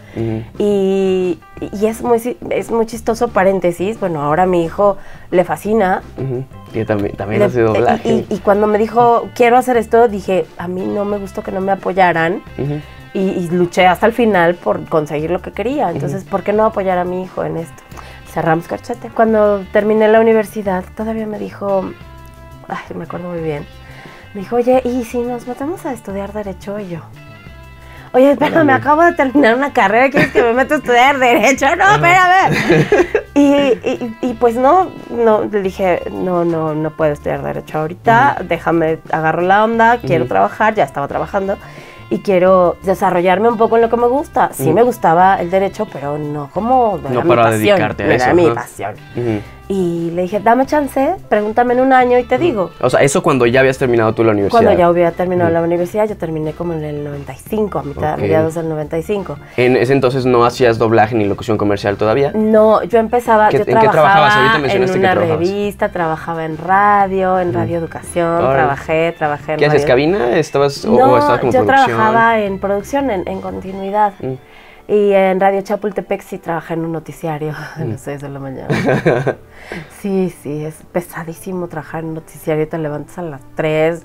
y, 0.58 1.38
y, 1.60 1.86
es, 1.86 2.02
muy, 2.02 2.36
es 2.50 2.70
muy 2.70 2.86
chistoso, 2.86 3.28
paréntesis, 3.28 4.00
bueno, 4.00 4.22
ahora 4.22 4.44
a 4.44 4.46
mi 4.46 4.64
hijo 4.64 4.96
le 5.30 5.44
fascina. 5.44 6.02
Que 6.72 6.84
también, 6.84 7.16
también 7.16 7.42
hace 7.42 7.62
doblaje. 7.62 8.08
Y, 8.08 8.26
y, 8.30 8.38
cuando 8.38 8.66
me 8.66 8.78
dijo, 8.78 9.28
quiero 9.34 9.56
hacer 9.56 9.76
esto, 9.76 10.08
dije, 10.08 10.46
a 10.58 10.68
mí 10.68 10.84
no 10.84 11.04
me 11.04 11.18
gustó 11.18 11.42
que 11.42 11.52
no 11.52 11.60
me 11.60 11.72
apoyaran 11.72 12.42
y, 13.18 13.48
luché 13.50 13.86
hasta 13.86 14.06
el 14.06 14.12
final 14.12 14.54
por 14.54 14.84
conseguir 14.86 15.30
lo 15.30 15.42
que 15.42 15.52
quería. 15.52 15.90
Entonces, 15.90 16.24
¿por 16.24 16.42
qué 16.42 16.52
no 16.52 16.64
apoyar 16.64 16.98
a 16.98 17.04
mi 17.04 17.24
hijo 17.24 17.44
en 17.44 17.56
esto? 17.56 17.82
Cerramos 18.32 18.68
corchete. 18.68 19.10
Cuando 19.10 19.64
terminé 19.72 20.08
la 20.08 20.20
universidad, 20.20 20.84
todavía 20.96 21.26
me 21.26 21.38
dijo, 21.38 21.90
ay, 22.68 22.96
me 22.96 23.04
acuerdo 23.04 23.30
muy 23.30 23.40
bien, 23.40 23.66
me 24.34 24.42
dijo, 24.42 24.56
oye, 24.56 24.82
¿y 24.84 25.04
si 25.04 25.18
nos 25.18 25.46
metemos 25.46 25.84
a 25.86 25.92
estudiar 25.92 26.32
Derecho? 26.32 26.78
Y 26.78 26.90
yo, 26.90 27.00
oye, 28.12 28.32
espérame, 28.32 28.66
me 28.66 28.72
acabo 28.72 29.02
de 29.02 29.12
terminar 29.14 29.56
una 29.56 29.72
carrera, 29.72 30.10
¿quieres 30.10 30.30
que 30.30 30.42
me 30.42 30.52
meta 30.52 30.74
a 30.74 30.78
estudiar 30.78 31.18
Derecho? 31.18 31.66
No, 31.74 31.94
espérame. 31.94 32.84
y, 33.34 33.40
y, 33.40 34.16
y, 34.20 34.34
pues 34.34 34.54
no, 34.54 34.92
no, 35.10 35.44
le 35.44 35.62
dije, 35.62 36.02
no, 36.12 36.44
no, 36.44 36.74
no 36.74 36.90
puedo 36.90 37.12
estudiar 37.12 37.42
Derecho 37.42 37.78
ahorita, 37.78 38.42
déjame, 38.44 38.98
agarro 39.10 39.42
la 39.42 39.64
onda, 39.64 39.98
quiero 39.98 40.26
trabajar, 40.26 40.74
ya 40.74 40.84
estaba 40.84 41.08
trabajando 41.08 41.56
y 42.10 42.18
quiero 42.20 42.76
desarrollarme 42.82 43.48
un 43.48 43.56
poco 43.56 43.76
en 43.76 43.82
lo 43.82 43.90
que 43.90 43.96
me 43.96 44.06
gusta. 44.06 44.50
Sí 44.52 44.72
me 44.72 44.82
gustaba 44.82 45.40
el 45.40 45.50
derecho, 45.50 45.86
pero 45.92 46.18
no 46.18 46.50
como 46.52 46.98
no 47.10 47.22
para 47.24 47.50
dedicarte 47.50 48.04
a 48.04 48.14
eso. 48.14 48.24
Era 48.24 48.34
mi 48.34 48.50
pasión. 48.50 48.94
Y 49.68 50.10
le 50.14 50.22
dije, 50.22 50.40
dame 50.40 50.64
chance, 50.64 51.16
pregúntame 51.28 51.74
en 51.74 51.80
un 51.80 51.92
año 51.92 52.18
y 52.18 52.24
te 52.24 52.38
digo. 52.38 52.70
O 52.80 52.88
sea, 52.88 53.00
eso 53.00 53.22
cuando 53.22 53.44
ya 53.44 53.60
habías 53.60 53.76
terminado 53.76 54.14
tú 54.14 54.24
la 54.24 54.32
universidad. 54.32 54.62
Cuando 54.62 54.78
ya 54.78 54.90
hubiera 54.90 55.10
terminado 55.10 55.50
la 55.50 55.60
universidad, 55.60 56.08
yo 56.08 56.16
terminé 56.16 56.54
como 56.54 56.72
en 56.72 56.84
el 56.84 57.04
95, 57.04 57.78
a 57.78 57.82
mitad, 57.82 58.18
mediados 58.18 58.54
del 58.54 58.68
95. 58.70 59.36
¿En 59.58 59.76
ese 59.76 59.92
entonces 59.92 60.24
no 60.24 60.46
hacías 60.46 60.78
doblaje 60.78 61.14
ni 61.14 61.26
locución 61.26 61.58
comercial 61.58 61.98
todavía? 61.98 62.32
No, 62.34 62.82
yo 62.84 62.98
empezaba, 62.98 63.50
yo 63.50 63.58
¿En 63.58 63.64
trabajaba 63.64 63.90
qué 63.90 63.92
trabajabas? 63.92 64.36
Ahorita 64.36 64.58
mencionaste 64.58 64.96
en 64.96 65.04
una 65.04 65.14
revista, 65.14 65.88
trabajaba 65.90 66.44
en 66.46 66.56
radio, 66.56 67.38
en 67.38 67.52
Radio 67.52 67.76
Educación, 67.76 68.38
trabajé, 68.38 69.14
trabajé 69.18 69.52
en 69.52 69.58
¿Qué 69.58 69.66
haces, 69.66 69.84
cabina? 69.84 70.38
¿Estabas, 70.38 70.86
no, 70.86 71.12
o 71.12 71.18
estabas 71.18 71.40
como 71.40 71.52
yo 71.52 71.66
trabajaba 71.66 72.40
en 72.40 72.58
producción, 72.58 73.10
en, 73.10 73.28
en 73.28 73.42
continuidad. 73.42 74.14
Mm. 74.20 74.34
Y 74.90 75.12
en 75.12 75.38
Radio 75.38 75.60
Chapultepec 75.60 76.22
sí 76.22 76.38
trabajé 76.38 76.72
en 76.72 76.80
un 76.86 76.92
noticiario 76.92 77.52
a 77.76 77.84
las 77.84 78.00
6 78.00 78.22
de 78.22 78.28
la 78.30 78.38
mañana. 78.38 78.68
sí, 80.00 80.32
sí, 80.42 80.64
es 80.64 80.76
pesadísimo 80.92 81.68
trabajar 81.68 82.00
en 82.00 82.08
un 82.08 82.14
noticiario. 82.14 82.66
Te 82.66 82.78
levantas 82.78 83.18
a 83.18 83.22
las 83.22 83.42
3, 83.54 84.00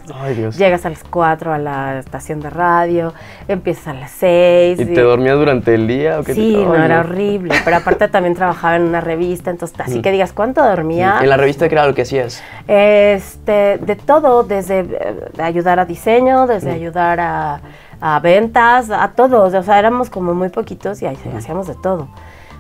llegas 0.58 0.86
a 0.86 0.90
las 0.90 1.06
4 1.06 1.54
a 1.54 1.58
la 1.58 2.00
estación 2.00 2.42
de 2.42 2.50
radio, 2.50 3.13
empiezas 3.48 3.88
a 3.88 3.94
las 3.94 4.12
6. 4.12 4.82
¿Y, 4.82 4.86
te 4.88 5.02
dormías 5.02 5.38
durante 5.38 5.74
el 5.74 5.88
día? 5.88 6.20
¿o 6.20 6.24
qué 6.25 6.34
sí, 6.34 6.54
no, 6.54 6.75
era 6.75 7.00
horrible. 7.00 7.56
Pero 7.63 7.78
aparte 7.78 8.10
también 8.10 8.36
trabajaba 8.36 8.75
en 8.75 8.82
una 8.82 9.00
revista, 9.00 9.52
entonces 9.52 9.80
así 9.80 10.02
que 10.02 10.12
digas, 10.12 10.34
¿cuánto 10.34 10.62
dormía? 10.62 11.20
¿En 11.22 11.30
la 11.30 11.38
revista 11.38 11.70
qué 11.70 11.75
era 11.75 11.88
lo 11.88 11.96
que 11.96 12.02
hacías? 12.02 12.44
Este, 12.68 13.78
de 13.78 13.96
todo, 13.96 14.44
desde 14.44 14.80
eh, 14.82 15.42
ayudar 15.42 15.80
a 15.80 15.86
diseño, 15.86 16.46
desde 16.46 16.72
ayudar 16.72 17.22
a 17.22 17.62
a 18.05 18.19
ventas, 18.19 18.89
a 18.89 19.13
todos. 19.15 19.53
O 19.53 19.63
sea, 19.63 19.79
éramos 19.79 20.10
como 20.10 20.33
muy 20.33 20.50
poquitos 20.50 21.01
y 21.01 21.05
ahí 21.05 21.17
hacíamos 21.38 21.67
de 21.67 21.75
todo. 21.75 22.10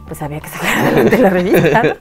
Pues 0.07 0.21
había 0.21 0.39
que 0.39 0.47
sacar 0.47 0.77
adelante 0.87 1.17
la 1.17 1.29
revista. 1.29 1.97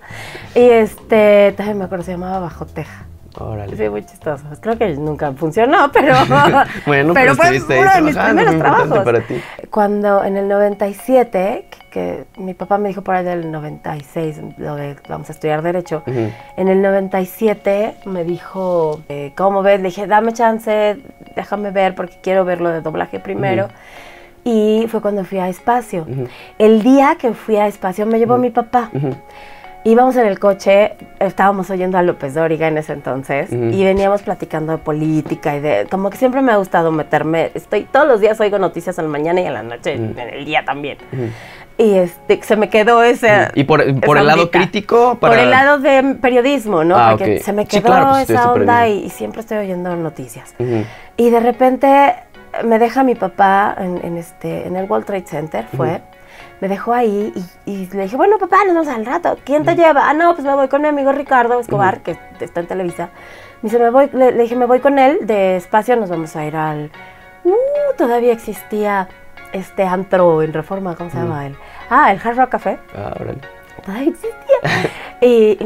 Y 0.54 0.61
este, 0.61 1.52
también 1.56 1.78
me 1.78 1.84
acuerdo, 1.84 2.04
se 2.04 2.12
llamaba 2.12 2.38
Bajo 2.38 2.66
Teja. 2.66 3.06
Órale. 3.38 3.76
Sí, 3.76 3.88
muy 3.88 4.04
chistoso. 4.04 4.44
Creo 4.61 4.78
que 4.78 4.94
nunca 4.94 5.32
funcionó, 5.32 5.90
pero, 5.92 6.14
bueno, 6.87 7.14
pero, 7.14 7.34
fue 7.34 7.58
uno 7.58 7.92
de 7.94 8.02
mis 8.02 8.16
primeros 8.16 8.58
trabajos. 8.58 8.99
Para 9.00 9.20
ti. 9.22 9.42
Cuando 9.70 10.22
en 10.22 10.37
el 10.37 10.46
97, 10.46 11.66
que, 11.68 11.78
mi 12.37 12.54
papá 12.54 12.78
me 12.78 12.88
dijo 12.88 13.02
por 13.02 13.14
ahí 13.14 13.25
del 13.25 13.50
96, 13.50 14.40
lo 14.58 14.76
de 14.76 14.96
vamos 15.08 15.28
a 15.28 15.32
estudiar 15.32 15.62
Derecho, 15.62 16.02
en 16.06 16.68
el 16.68 16.82
97 16.82 17.94
me 18.06 18.25
dijo, 18.25 19.00
eh, 19.08 19.32
¿cómo 19.37 19.62
ves? 19.62 19.80
Le 19.80 19.88
dije, 19.88 20.06
dame 20.06 20.32
chance, 20.32 20.99
déjame 21.37 21.70
ver 21.70 21.94
porque 21.94 22.16
quiero 22.22 22.44
ver 22.44 22.61
lo 22.61 22.70
de 22.70 22.80
doblaje 22.80 23.20
primero. 23.20 23.68
Y 24.44 24.87
fue 24.88 25.00
cuando 25.00 25.25
fui 25.25 25.38
a 25.38 25.49
Espacio. 25.49 26.06
El 26.58 26.82
día 26.82 27.16
que 27.18 27.32
fui 27.32 27.56
a 27.56 27.66
Espacio 27.68 28.06
me 28.06 28.18
llevó 28.18 28.38
mi 28.38 28.50
papá. 28.50 28.90
Íbamos 29.84 30.16
en 30.16 30.26
el 30.26 30.38
coche, 30.38 30.94
estábamos 31.18 31.70
oyendo 31.70 31.98
a 31.98 32.02
López 32.02 32.34
Dóriga 32.34 32.68
en 32.68 32.78
ese 32.78 32.92
entonces 32.92 33.50
y 33.52 33.84
veníamos 33.84 34.22
platicando 34.22 34.72
de 34.72 34.78
política 34.78 35.56
y 35.56 35.60
de, 35.60 35.86
como 35.90 36.10
que 36.10 36.16
siempre 36.16 36.40
me 36.42 36.52
ha 36.52 36.56
gustado 36.56 36.92
meterme, 36.92 37.50
estoy, 37.54 37.84
todos 37.84 38.06
los 38.06 38.20
días 38.20 38.40
oigo 38.40 38.58
noticias 38.58 38.98
en 38.98 39.06
la 39.06 39.10
mañana 39.10 39.40
y 39.40 39.46
en 39.46 39.54
la 39.54 39.62
noche, 39.62 39.94
en 39.94 40.18
el 40.18 40.44
día 40.44 40.64
también. 40.64 40.98
Y 41.78 41.94
este, 41.94 42.40
se 42.42 42.54
me 42.56 42.68
quedó 42.68 43.02
ese... 43.02 43.48
¿Y 43.54 43.64
por, 43.64 43.80
el 43.80 44.26
lado 44.26 44.50
crítico? 44.50 45.16
Por 45.18 45.36
el 45.36 45.50
lado 45.50 45.78
de 45.78 46.16
periodismo, 46.20 46.84
¿no? 46.84 46.96
Ah, 46.96 47.12
Porque 47.12 47.40
se 47.40 47.52
me 47.52 47.66
quedó 47.66 48.10
pues, 48.10 48.30
esa 48.30 48.52
onda 48.52 48.88
y, 48.88 49.08
siempre 49.10 49.40
estoy 49.40 49.58
oyendo 49.58 49.94
noticias. 49.96 50.54
Y 51.16 51.30
de 51.30 51.40
repente 51.40 52.14
me 52.64 52.78
deja 52.78 53.02
mi 53.02 53.14
papá 53.14 53.74
en, 53.78 54.16
este, 54.16 54.66
en 54.66 54.76
el 54.76 54.84
World 54.84 55.06
Trade 55.06 55.26
Center, 55.26 55.64
fue 55.74 56.00
me 56.62 56.69
dejó 56.69 56.95
ahí 56.95 57.35
y, 57.66 57.88
le 57.92 58.04
dije, 58.04 58.16
bueno, 58.16 58.38
papá, 58.38 58.59
nos 58.64 58.75
vemos 58.75 58.87
al 58.87 59.04
rato. 59.04 59.37
¿Quién 59.45 59.64
te 59.64 59.75
lleva? 59.75 60.09
Ah, 60.09 60.14
no, 60.14 60.33
pues 60.33 60.47
me 60.47 60.54
voy 60.54 60.69
con 60.69 60.81
mi 60.81 60.87
amigo 60.87 61.11
Ricardo 61.11 61.59
Escobar, 61.59 62.02
que 62.02 62.16
está 62.38 62.61
en 62.61 62.69
Televisa. 62.69 63.11
Me 63.62 63.69
dice, 63.69 63.81
me 63.81 63.90
voy, 63.90 64.09
le, 64.12 64.31
dije, 64.35 64.54
me 64.54 64.66
voy 64.66 64.78
con 64.78 64.97
él, 65.00 65.19
de 65.23 65.57
espacio 65.57 65.97
nos 65.97 66.09
vamos 66.09 66.37
a 66.37 66.47
ir 66.47 66.54
al... 66.54 66.92
Uh, 67.42 67.97
todavía 67.99 68.33
existía 68.33 69.09
este 69.52 69.83
antro 69.83 70.40
en 70.40 70.52
Reforma, 70.52 70.95
¿cómo 70.95 71.11
se 71.11 71.16
llama 71.16 71.49
él? 71.49 71.57
Ah, 71.90 72.12
el 72.12 72.21
Hard 72.23 72.37
Rock 72.37 72.50
Café. 72.50 72.78
Ah, 72.97 73.12
órale. 73.19 73.40
Todavía 73.85 74.11
existía. 74.11 74.90
y 75.21 75.59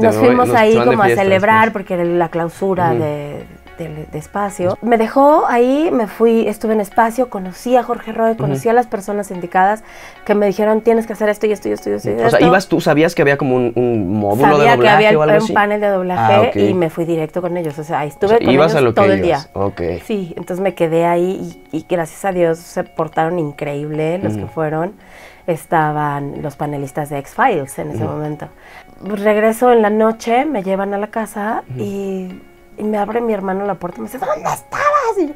nos 0.00 0.16
fuimos 0.18 0.50
ahí 0.50 0.78
como 0.78 1.02
a 1.02 1.08
celebrar, 1.08 1.72
porque 1.72 1.94
era 1.94 2.04
la 2.04 2.28
clausura 2.28 2.94
de 2.94 3.44
de, 3.78 4.18
espacio. 4.18 4.76
Me 4.82 4.98
dejó 4.98 5.46
ahí, 5.46 5.90
me 5.92 6.06
fui, 6.06 6.48
estuve 6.48 6.74
en 6.74 6.80
espacio, 6.80 7.30
conocí 7.30 7.76
a 7.76 7.82
Jorge 7.82 8.12
Roy, 8.12 8.36
conocí 8.36 8.68
a 8.68 8.72
las 8.72 8.86
personas 8.86 9.30
indicadas 9.30 9.84
que 10.24 10.34
me 10.34 10.46
dijeron 10.46 10.80
tienes 10.80 11.06
que 11.06 11.12
hacer 11.12 11.28
esto 11.28 11.46
y 11.46 11.52
esto 11.52 11.68
y 11.68 11.72
esto 11.72 11.90
y 11.90 11.92
esto. 11.94 12.10
O 12.26 12.30
sea, 12.30 12.40
ibas 12.40 12.68
tú, 12.68 12.80
sabías 12.80 13.14
que 13.14 13.22
había 13.22 13.38
como 13.38 13.56
un, 13.56 14.12
módulo 14.12 14.58
de 14.58 14.70
doblaje 14.70 14.80
que 14.80 14.88
había 14.88 15.18
o 15.18 15.22
algo 15.22 15.44
un 15.44 15.54
panel 15.54 15.80
de 15.80 15.88
doblaje 15.88 16.52
ah, 16.54 16.58
y 16.58 16.74
me 16.74 16.90
fui 16.90 17.04
directo 17.04 17.40
con 17.40 17.56
ellos. 17.56 17.78
O 17.78 17.84
sea, 17.84 18.00
ahí 18.00 18.08
estuve 18.08 18.38
con 18.38 18.48
ellos 18.48 18.94
todo 18.94 19.04
el 19.06 19.22
día. 19.22 19.46
Okay. 19.52 20.00
Sí, 20.00 20.34
entonces 20.36 20.60
me 20.60 20.74
quedé 20.74 21.06
ahí 21.06 21.64
y, 21.72 21.86
gracias 21.88 22.24
a 22.24 22.32
Dios 22.32 22.58
se 22.58 22.84
portaron 22.84 23.38
increíble 23.38 24.18
los 24.18 24.36
que 24.36 24.46
fueron 24.46 24.94
estaban 25.48 26.42
los 26.42 26.56
panelistas 26.56 27.08
de 27.08 27.18
X-Files 27.18 27.78
en 27.78 27.90
ese 27.92 28.04
momento. 28.04 28.48
Regreso 29.02 29.72
en 29.72 29.80
la 29.80 29.88
noche, 29.88 30.44
me 30.44 30.62
llevan 30.62 30.92
a 30.92 30.98
la 30.98 31.06
casa 31.06 31.62
y 31.76 32.42
y 32.78 32.84
me 32.84 32.98
abre 32.98 33.20
mi 33.20 33.32
hermano 33.32 33.66
la 33.66 33.74
puerta 33.74 33.98
y 33.98 34.02
me 34.02 34.08
dice, 34.08 34.18
¿dónde 34.18 34.48
estabas? 34.48 35.18
Y 35.18 35.34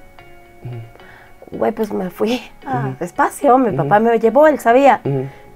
güey, 1.51 1.73
pues 1.73 1.93
me 1.93 2.09
fui 2.11 2.41
a 2.67 2.95
despacio, 2.99 3.59
mi 3.59 3.77
papá 3.77 4.01
me 4.01 4.19
llevó, 4.19 4.47
él 4.47 4.59
sabía. 4.59 5.01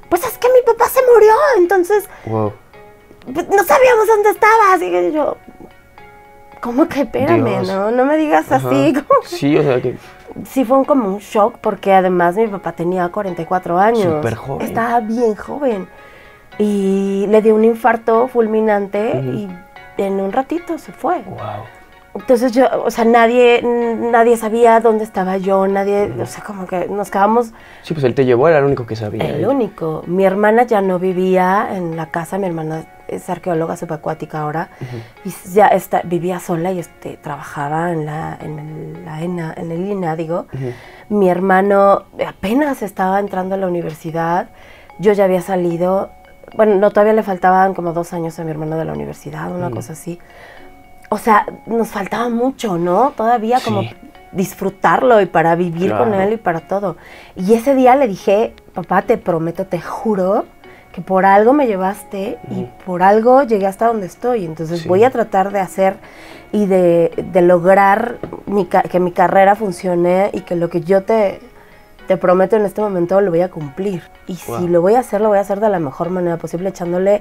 Pues 0.09 0.25
es 0.26 0.38
que 0.38 0.49
mi 0.49 0.61
papá 0.66 0.88
se 0.88 1.00
murió, 1.12 1.33
entonces 1.59 2.09
pues, 2.25 3.49
no 3.49 3.64
sabíamos 3.64 4.07
dónde 4.07 4.31
estabas. 4.31 4.83
Y 4.83 5.12
yo, 5.12 5.37
¿cómo 6.61 6.87
que 6.88 7.02
espérame, 7.02 7.66
no? 7.66 7.90
No 7.90 8.05
me 8.05 8.16
digas 8.16 8.50
así. 8.52 8.95
Sí, 9.25 9.57
o 9.57 9.62
sea 9.62 9.81
que... 9.81 9.97
Sí 10.45 10.66
fue 10.66 10.85
como 10.85 11.09
un 11.09 11.19
shock 11.19 11.57
porque 11.62 11.95
además 11.95 12.37
mi 12.37 12.47
papá 12.47 12.73
tenía 12.73 13.09
44 13.09 13.78
años. 13.78 14.16
Súper 14.16 14.35
joven. 14.35 14.66
Estaba 14.66 15.00
bien 15.00 15.35
joven. 15.35 15.88
Y 16.59 17.26
le 17.28 17.40
dio 17.40 17.55
un 17.55 17.64
infarto 17.64 18.28
fulminante 18.28 19.16
y 19.16 19.49
en 19.97 20.21
un 20.21 20.33
ratito 20.33 20.76
se 20.76 20.93
fue. 20.93 21.23
Wow. 21.23 21.64
Entonces 22.20 22.52
yo, 22.52 22.66
o 22.85 22.90
sea, 22.90 23.04
nadie, 23.04 23.62
nadie 23.62 24.37
sabía 24.37 24.80
dónde 24.80 25.04
estaba 25.04 25.37
yo, 25.37 25.66
nadie, 25.66 26.12
o 26.20 26.26
sea, 26.26 26.42
como 26.42 26.66
que 26.66 26.88
nos 26.88 27.11
quedamos... 27.11 27.52
Sí, 27.82 27.94
pues 27.94 28.04
él 28.04 28.14
te 28.14 28.25
llevó, 28.25 28.49
era 28.49 28.58
el 28.58 28.64
único 28.64 28.87
que 28.87 28.96
sabía. 28.96 29.25
El 29.25 29.46
único. 29.46 30.02
Mi 30.06 30.25
hermana 30.25 30.64
ya 30.64 30.80
no 30.80 30.99
vivía 30.99 31.68
en 31.73 31.96
la 31.96 32.11
casa, 32.11 32.38
mi 32.38 32.46
hermana 32.46 32.87
es 33.08 33.28
arqueóloga 33.30 33.76
subacuática 33.76 34.40
ahora, 34.40 34.70
y 35.25 35.32
ya 35.52 35.68
está, 35.68 36.02
vivía 36.02 36.40
sola 36.40 36.73
y 36.73 36.80
este, 36.80 37.16
trabajaba 37.16 37.92
en 37.92 38.06
la, 38.06 38.37
en 38.40 38.58
el, 38.58 39.04
la 39.04 39.23
ENA, 39.23 39.54
en 39.56 39.70
el 39.70 39.87
INA, 39.87 40.16
digo. 40.16 40.46
Mi 41.08 41.28
hermano 41.28 42.04
apenas 42.26 42.82
estaba 42.82 43.20
entrando 43.20 43.54
a 43.54 43.58
la 43.58 43.68
universidad, 43.68 44.49
yo 44.99 45.12
ya 45.12 45.25
había 45.25 45.40
salido, 45.40 46.11
bueno, 46.56 46.76
no, 46.76 46.90
todavía 46.90 47.12
le 47.12 47.23
faltaban 47.23 47.75
como 47.75 47.92
dos 47.92 48.12
años 48.12 48.38
a 48.38 48.44
mi 48.44 48.50
hermano 48.50 48.76
de 48.76 48.85
la 48.85 48.92
universidad, 48.92 49.54
una 49.54 49.70
cosa 49.70 49.92
así 49.92 50.18
o 51.09 51.19
sea, 51.19 51.47
nos 51.67 51.89
faltaba 51.89 52.29
mucho, 52.29 52.79
¿no? 52.79 53.13
Todavía 53.17 53.61
como 53.65 53.83
disfrutarlo 54.33 55.21
y 55.21 55.27
para 55.27 55.55
vivir 55.55 55.95
con 55.97 56.15
él 56.15 56.35
y 56.35 56.37
para 56.37 56.61
todo. 56.61 56.97
Y 57.37 57.55
ese 57.55 57.75
día 57.75 57.97
le 57.97 58.09
dije, 58.09 58.55
papá, 58.75 59.03
te 59.03 59.17
prometo, 59.17 59.67
te 59.67 59.81
juro 59.81 60.45
que 60.93 61.01
por 61.01 61.27
algo 61.27 61.53
me 61.53 61.67
llevaste 61.67 62.39
y 62.51 62.67
por 62.85 63.03
algo 63.03 63.43
llegué 63.43 63.67
hasta 63.67 63.87
donde 63.87 64.07
estoy. 64.07 64.45
Entonces 64.45 64.87
voy 64.87 65.05
a 65.05 65.11
tratar 65.11 65.53
de 65.53 65.61
hacer 65.61 65.97
y 66.53 66.67
de, 66.67 67.11
lograr 67.43 68.19
que 68.91 69.01
mi 69.01 69.13
carrera 69.13 69.55
funcione 69.57 70.31
y 70.33 70.41
que 70.41 70.57
lo 70.57 70.71
que 70.71 70.81
yo 70.81 71.03
te, 71.03 71.41
te 72.07 72.17
prometo 72.17 72.57
en 72.57 72.65
este 72.65 72.81
momento 72.81 73.21
lo 73.21 73.31
voy 73.31 73.43
a 73.43 73.51
cumplir. 73.51 74.03
Y 74.27 74.37
si 74.37 74.69
lo 74.69 74.81
voy 74.81 74.95
a 74.95 75.01
hacer, 75.01 75.21
lo 75.21 75.29
voy 75.29 75.39
a 75.39 75.43
hacer 75.43 75.61
de 75.61 75.69
la 75.69 75.79
mejor 75.79 76.11
manera 76.11 76.37
posible, 76.37 76.71
echándole 76.71 77.21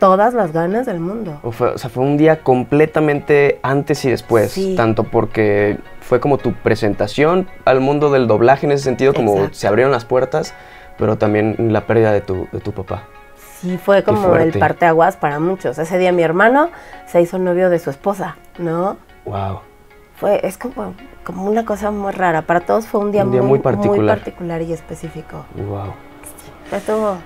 todas 0.00 0.34
las 0.34 0.52
ganas 0.52 0.86
del 0.86 0.98
mundo. 0.98 1.38
O, 1.44 1.52
sea, 1.52 1.76
fue 1.76 2.02
un 2.02 2.16
día 2.16 2.42
completamente 2.42 3.60
antes 3.62 4.04
y 4.04 4.10
después, 4.10 4.58
tanto 4.76 5.04
porque 5.04 5.78
fue 6.00 6.18
como 6.18 6.38
tu 6.38 6.54
presentación 6.54 7.46
al 7.64 7.78
mundo 7.78 8.10
del 8.10 8.26
doblaje 8.26 8.66
en 8.66 8.72
ese 8.72 8.82
sentido, 8.82 9.14
como 9.14 9.52
se 9.52 9.68
abrieron 9.68 9.92
las 9.92 10.04
puertas, 10.04 10.54
pero 10.98 11.16
también 11.16 11.54
la 11.72 11.86
pérdida 11.86 12.12
de 12.12 12.22
tu, 12.22 12.48
de 12.50 12.58
tu 12.58 12.72
papá. 12.72 13.04
Sí, 13.60 13.78
fue 13.78 14.02
como 14.02 14.34
el 14.36 14.58
parteaguas 14.58 15.16
para 15.16 15.38
muchos. 15.38 15.78
Ese 15.78 15.98
día 15.98 16.12
mi 16.12 16.22
hermano 16.22 16.70
se 17.06 17.20
hizo 17.20 17.38
novio 17.38 17.68
de 17.68 17.78
su 17.78 17.90
esposa, 17.90 18.36
¿no? 18.58 18.96
Wow. 19.26 19.60
Fue, 20.16 20.40
es 20.46 20.56
como, 20.56 20.94
como 21.24 21.44
una 21.44 21.66
cosa 21.66 21.90
muy 21.90 22.12
rara. 22.12 22.42
Para 22.42 22.60
todos 22.60 22.86
fue 22.86 23.00
un 23.00 23.12
día, 23.12 23.24
muy, 23.24 23.58
particular. 23.58 24.62
y 24.62 24.72
específico. 24.72 25.44
Wow. 25.54 25.92
Sí, 26.70 26.74
estuvo 26.76 27.18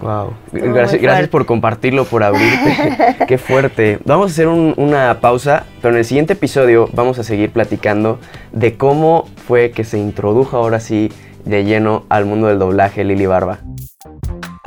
Wow. 0.00 0.34
Gracias, 0.52 1.00
gracias, 1.00 1.28
por 1.28 1.46
compartirlo, 1.46 2.04
por 2.04 2.22
abrirte. 2.22 3.16
Qué 3.28 3.38
fuerte. 3.38 3.98
Vamos 4.04 4.30
a 4.30 4.32
hacer 4.32 4.48
una 4.48 5.20
pausa, 5.20 5.64
pero 5.82 5.94
en 5.94 5.98
el 5.98 6.04
siguiente 6.04 6.32
episodio 6.32 6.88
vamos 6.92 7.18
a 7.18 7.24
seguir 7.24 7.50
platicando 7.50 8.18
de 8.52 8.76
cómo 8.76 9.28
fue 9.46 9.70
que 9.70 9.84
se 9.84 9.98
introdujo 9.98 10.56
ahora 10.56 10.80
sí 10.80 11.10
de 11.44 11.64
lleno 11.64 12.04
al 12.08 12.24
mundo 12.26 12.48
del 12.48 12.58
doblaje 12.58 13.04
Lili 13.04 13.26
Barba. 13.26 13.58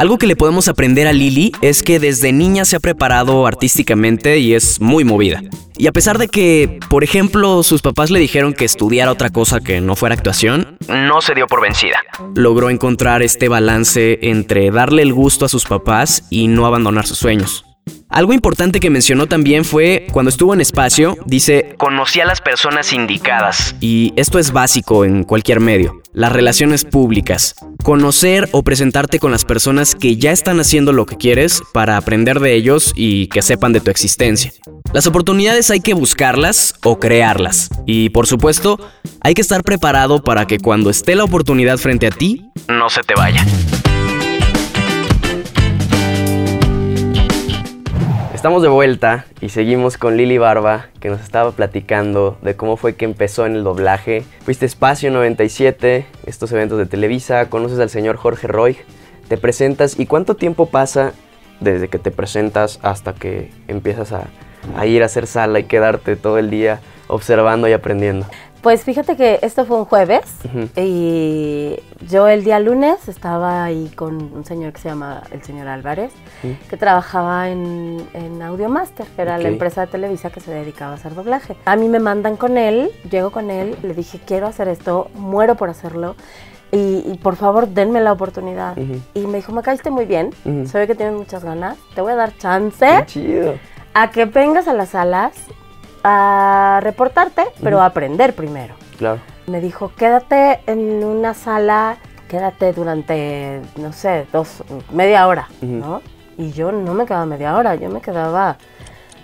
Algo 0.04 0.18
que 0.18 0.28
le 0.28 0.36
podemos 0.36 0.68
aprender 0.68 1.08
a 1.08 1.14
Lili 1.14 1.54
es 1.62 1.82
que 1.82 1.98
desde 1.98 2.34
niña 2.34 2.66
se 2.66 2.76
ha 2.76 2.82
preparado 2.82 3.48
artísticamente 3.48 4.38
y 4.40 4.54
es 4.54 4.82
muy 4.82 5.06
movida. 5.06 5.42
Y 5.78 5.88
a 5.88 5.94
pesar 5.94 6.18
de 6.18 6.28
que, 6.28 6.82
por 6.90 7.06
ejemplo, 7.06 7.64
sus 7.64 7.82
papás 7.82 8.12
le 8.12 8.20
dijeron 8.20 8.52
que 8.52 8.66
estudiara 8.66 9.14
otra 9.14 9.30
cosa 9.30 9.62
que 9.62 9.80
no 9.80 9.96
fuera 9.96 10.14
actuación, 10.14 10.78
no 10.90 11.22
se 11.22 11.34
dio 11.36 11.48
por 11.48 11.62
vencida. 11.62 12.00
Logró 12.36 12.70
encontrar 12.70 13.24
este 13.24 13.48
balance 13.48 14.20
entre 14.24 14.72
darle 14.72 15.04
el 15.04 15.14
gusto 15.14 15.46
a 15.46 15.48
sus 15.48 15.64
papás 15.64 16.26
y 16.30 16.50
no 16.50 16.66
abandonar 16.66 17.08
sus 17.08 17.20
sueños. 17.20 17.64
Algo 18.14 18.32
importante 18.32 18.80
que 18.80 18.92
mencionó 18.92 19.26
también 19.26 19.66
fue 19.66 20.06
cuando 20.12 20.30
estuvo 20.30 20.54
en 20.54 20.62
espacio, 20.62 21.18
dice, 21.26 21.74
conocí 21.80 22.22
a 22.22 22.26
las 22.26 22.42
personas 22.42 22.94
indicadas. 22.94 23.76
Y 23.80 24.14
esto 24.16 24.38
es 24.38 24.52
básico 24.52 25.04
en 25.04 25.24
cualquier 25.24 25.60
medio, 25.60 26.00
las 26.14 26.32
relaciones 26.32 26.86
públicas. 26.86 27.56
Conocer 27.84 28.50
o 28.52 28.62
presentarte 28.62 29.18
con 29.18 29.32
las 29.32 29.46
personas 29.46 29.96
que 29.96 30.16
ya 30.18 30.32
están 30.32 30.60
haciendo 30.60 30.94
lo 30.94 31.08
que 31.08 31.18
quieres 31.18 31.64
para 31.74 31.98
aprender 31.98 32.40
de 32.40 32.54
ellos 32.54 32.94
y 32.96 33.30
que 33.30 33.42
sepan 33.42 33.74
de 33.74 33.82
tu 33.82 33.90
existencia. 33.90 34.54
Las 34.94 35.08
oportunidades 35.08 35.72
hay 35.72 35.80
que 35.80 35.96
buscarlas 35.96 36.76
o 36.84 37.00
crearlas. 37.00 37.70
Y 37.88 38.10
por 38.12 38.28
supuesto, 38.28 38.78
hay 39.22 39.34
que 39.34 39.42
estar 39.42 39.64
preparado 39.64 40.24
para 40.24 40.46
que 40.46 40.60
cuando 40.60 40.92
esté 40.92 41.16
la 41.16 41.24
oportunidad 41.24 41.80
frente 41.80 42.06
a 42.06 42.12
ti, 42.12 42.46
no 42.68 42.92
se 42.92 43.02
te 43.02 43.16
vaya. 43.16 43.44
Estamos 48.44 48.62
de 48.62 48.68
vuelta 48.68 49.26
y 49.40 49.48
seguimos 49.48 49.98
con 49.98 50.18
Lili 50.18 50.38
Barba, 50.38 50.88
que 51.00 51.08
nos 51.08 51.22
estaba 51.22 51.52
platicando 51.54 52.38
de 52.42 52.58
cómo 52.58 52.76
fue 52.76 52.94
que 52.94 53.06
empezó 53.06 53.46
en 53.46 53.56
el 53.56 53.64
doblaje. 53.64 54.26
Fuiste 54.44 54.66
Espacio 54.66 55.12
97, 55.12 56.06
estos 56.26 56.52
eventos 56.52 56.78
de 56.78 56.86
Televisa, 56.86 57.50
conoces 57.50 57.80
al 57.80 57.90
señor 57.90 58.18
Jorge 58.18 58.48
Roy, 58.48 58.76
te 59.30 59.38
presentas 59.38 59.98
y 59.98 60.08
cuánto 60.08 60.36
tiempo 60.36 60.66
pasa 60.66 61.14
desde 61.62 61.88
que 61.88 62.00
te 62.00 62.12
presentas 62.12 62.82
hasta 62.84 63.14
que 63.14 63.50
empiezas 63.70 64.12
a, 64.12 64.28
a 64.76 64.86
ir 64.88 65.04
a 65.04 65.06
hacer 65.06 65.26
sala 65.26 65.60
y 65.60 65.64
quedarte 65.64 66.18
todo 66.18 66.38
el 66.38 66.50
día 66.50 66.82
observando 67.08 67.70
y 67.70 67.72
aprendiendo. 67.72 68.26
Pues 68.64 68.86
fíjate 68.86 69.18
que 69.18 69.40
esto 69.42 69.66
fue 69.66 69.78
un 69.78 69.84
jueves 69.84 70.22
y 70.78 71.76
yo 72.08 72.30
el 72.30 72.46
día 72.46 72.62
lunes 72.62 73.10
estaba 73.10 73.66
ahí 73.66 73.92
con 73.94 74.16
un 74.34 74.46
señor 74.46 74.72
que 74.72 74.80
se 74.80 74.88
llama 74.88 75.22
el 75.32 75.44
señor 75.44 75.68
Álvarez, 75.68 76.14
que 76.70 76.78
trabajaba 76.78 77.50
en, 77.50 78.08
en 78.14 78.42
Audiomaster, 78.42 79.06
que 79.06 79.22
era 79.22 79.38
la 79.38 79.50
empresa 79.50 79.82
de 79.82 79.88
Televisa 79.88 80.30
que 80.30 80.40
se 80.40 80.52
dedicaba 80.52 80.94
a 80.94 80.96
hacer 80.96 81.14
doblaje. 81.14 81.58
A 81.66 81.76
mí 81.76 81.90
me 81.90 82.00
mandan 82.00 82.38
con 82.38 82.58
él, 82.58 82.90
llego 83.12 83.32
con 83.32 83.52
él, 83.52 83.76
le 83.84 83.94
dije 83.94 84.22
quiero 84.26 84.48
hacer 84.48 84.70
esto, 84.70 85.12
muero 85.14 85.56
por 85.56 85.70
hacerlo. 85.70 86.16
y, 86.72 87.20
por 87.22 87.36
favor 87.36 87.68
denme 87.68 88.00
la 88.00 88.14
oportunidad. 88.14 88.78
Y 89.14 89.28
me 89.28 89.40
dijo, 89.40 89.52
me 89.52 89.62
caíste 89.62 89.90
muy 89.90 90.06
bien, 90.06 90.30
se 90.66 90.80
ve 90.80 90.88
que 90.88 90.96
tienes 90.96 91.16
muchas 91.16 91.44
ganas, 91.44 91.78
te 91.96 92.00
voy 92.00 92.14
a 92.14 92.16
dar 92.16 92.38
chance 92.38 92.88
a 93.94 94.10
que 94.12 94.24
vengas 94.24 94.70
a 94.70 94.74
las 94.74 94.90
salas 94.90 95.34
a 96.04 96.80
reportarte, 96.82 97.46
pero 97.62 97.82
a 97.82 97.86
aprender 97.86 98.36
primero. 98.36 98.76
Claro. 98.98 99.22
Me 99.48 99.62
dijo, 99.62 99.92
quédate 99.96 100.62
en 100.68 101.04
una 101.04 101.34
sala, 101.34 101.98
quédate 102.28 102.74
durante, 102.74 103.62
no 103.78 103.94
sé, 103.94 104.28
dos, 104.32 104.64
media 104.92 105.28
hora, 105.28 105.48
¿no? 105.62 106.02
Y 106.38 106.52
yo 106.52 106.72
no 106.72 106.94
me 106.94 107.06
quedaba 107.06 107.26
media 107.26 107.56
hora, 107.56 107.76
yo 107.76 107.90
me 107.90 108.02
quedaba, 108.02 108.58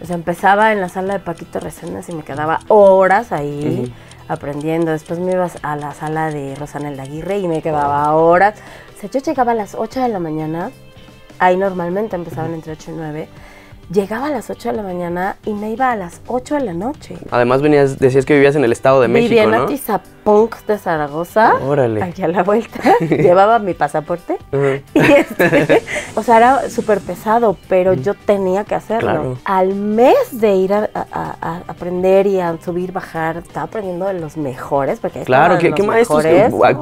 o 0.01 0.05
sea, 0.05 0.15
empezaba 0.15 0.71
en 0.71 0.81
la 0.81 0.89
sala 0.89 1.13
de 1.13 1.19
Paquito 1.19 1.59
Reséndez 1.59 2.09
y 2.09 2.13
me 2.13 2.23
quedaba 2.23 2.59
horas 2.67 3.31
ahí 3.31 3.93
aprendiendo. 4.27 4.91
Después 4.91 5.19
me 5.19 5.33
iba 5.33 5.47
a 5.61 5.75
la 5.75 5.93
sala 5.93 6.29
de 6.29 6.55
Rosanel 6.55 6.99
Aguirre 6.99 7.39
y 7.39 7.47
me 7.47 7.61
quedaba 7.61 8.13
horas. 8.13 8.55
O 8.95 8.99
sea, 8.99 9.09
yo 9.09 9.19
llegaba 9.19 9.51
a 9.53 9.55
las 9.55 9.75
8 9.75 10.01
de 10.01 10.09
la 10.09 10.19
mañana, 10.19 10.71
ahí 11.39 11.57
normalmente 11.57 12.15
empezaban 12.15 12.53
entre 12.53 12.73
8 12.73 12.91
y 12.91 12.93
9 12.95 13.29
llegaba 13.91 14.27
a 14.27 14.31
las 14.31 14.49
8 14.49 14.69
de 14.69 14.75
la 14.75 14.83
mañana 14.83 15.35
y 15.45 15.53
me 15.53 15.71
iba 15.71 15.91
a 15.91 15.95
las 15.95 16.21
8 16.27 16.55
de 16.55 16.61
la 16.61 16.73
noche. 16.73 17.17
Además 17.31 17.61
venías, 17.61 17.99
decías 17.99 18.25
que 18.25 18.33
vivías 18.33 18.55
en 18.55 18.63
el 18.63 18.71
Estado 18.71 19.01
de 19.01 19.07
México, 19.07 19.29
Vivía 19.29 19.43
en 19.43 19.53
Atizapunk 19.53 20.55
de 20.67 20.77
Zaragoza. 20.77 21.55
Órale. 21.55 22.03
Aquí 22.03 22.21
a 22.21 22.27
la 22.27 22.43
vuelta. 22.43 22.79
Llevaba 22.99 23.59
mi 23.59 23.73
pasaporte. 23.73 24.37
y 24.93 24.99
este, 24.99 25.81
o 26.15 26.23
sea, 26.23 26.37
era 26.37 26.69
súper 26.69 26.99
pesado, 26.99 27.57
pero 27.67 27.93
yo 27.93 28.13
tenía 28.13 28.63
que 28.63 28.75
hacerlo. 28.75 29.37
Al 29.45 29.75
mes 29.75 30.39
de 30.39 30.55
ir 30.55 30.73
a, 30.73 30.89
aprender 31.67 32.27
y 32.27 32.39
a 32.39 32.57
subir, 32.63 32.91
bajar, 32.91 33.37
estaba 33.37 33.65
aprendiendo 33.65 34.05
de 34.05 34.13
los 34.13 34.37
mejores. 34.37 34.99
Porque 34.99 35.21
claro, 35.21 35.57
¿qué, 35.57 35.73
¿qué 35.73 35.83
maestros? 35.83 36.23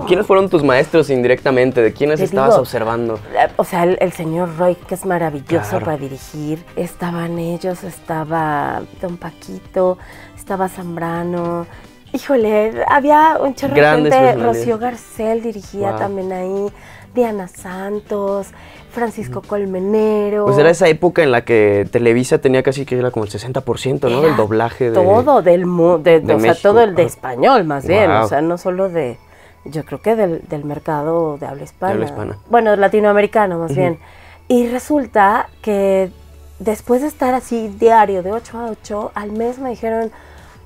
¿Quiénes 0.08 0.26
fueron 0.26 0.50
tus 0.50 0.64
maestros 0.64 1.10
indirectamente? 1.10 1.82
¿De 1.82 1.94
quiénes 1.94 2.20
estabas 2.20 2.58
observando? 2.58 3.16
Eh, 3.34 3.48
o 3.56 3.64
sea, 3.64 3.84
el, 3.84 4.12
señor 4.12 4.58
Roy, 4.58 4.76
que 4.76 4.96
es 4.96 5.06
maravilloso 5.06 5.80
para 5.80 5.98
dirigir 5.98 6.64
estaban 6.98 7.38
ellos, 7.38 7.84
estaba 7.84 8.82
Don 9.00 9.18
Paquito, 9.18 10.00
estaba 10.36 10.68
Zambrano. 10.68 11.68
Híjole, 12.12 12.84
había 12.88 13.38
un 13.40 13.54
chorro 13.54 13.76
de 13.76 13.84
gente. 13.84 14.34
Rocío 14.34 14.80
Garcel 14.80 15.44
dirigía 15.44 15.96
también 15.96 16.32
ahí. 16.34 16.74
Diana 17.14 17.48
Santos, 17.48 18.48
Francisco 18.90 19.44
Colmenero. 19.44 20.46
Pues 20.46 20.58
era 20.58 20.72
esa 20.72 20.88
época 20.88 21.22
en 21.22 21.32
la 21.32 21.46
que 21.46 21.88
Televisa 21.92 22.40
tenía 22.40 22.64
casi 22.64 22.84
que 22.84 22.98
era 22.98 23.12
como 23.12 23.26
el 23.26 23.32
60%, 23.32 24.10
¿no? 24.10 24.22
del 24.22 24.36
doblaje 24.36 24.90
de 24.90 24.96
Todo 24.96 25.44
del 25.44 25.66
de, 26.02 26.20
de, 26.22 26.34
o 26.34 26.40
sea, 26.40 26.56
todo 26.56 26.82
el 26.82 26.96
de 26.96 27.04
español 27.04 27.64
más 27.66 27.88
bien, 27.88 28.10
o 28.10 28.28
sea, 28.28 28.42
no 28.42 28.58
solo 28.58 28.90
de 28.90 29.20
yo 29.66 29.86
creo 29.86 30.02
que 30.02 30.16
del, 30.16 30.42
del 30.48 30.66
mercado 30.66 31.38
de 31.38 31.46
habla 31.46 31.64
hispana. 31.64 31.94
De 31.94 31.94
habla 31.94 32.06
hispana. 32.06 32.38
Bueno, 32.50 32.76
latinoamericano 32.76 33.60
más 33.60 33.76
bien. 33.76 34.00
Y 34.48 34.68
resulta 34.68 35.50
que 35.62 36.12
después 36.60 37.02
de 37.02 37.08
estar 37.08 37.34
así 37.34 37.68
diario 37.68 38.24
de 38.24 38.32
8 38.32 38.58
a 38.58 38.70
8, 38.72 39.12
al 39.16 39.32
mes 39.32 39.60
me 39.60 39.70
dijeron, 39.70 40.12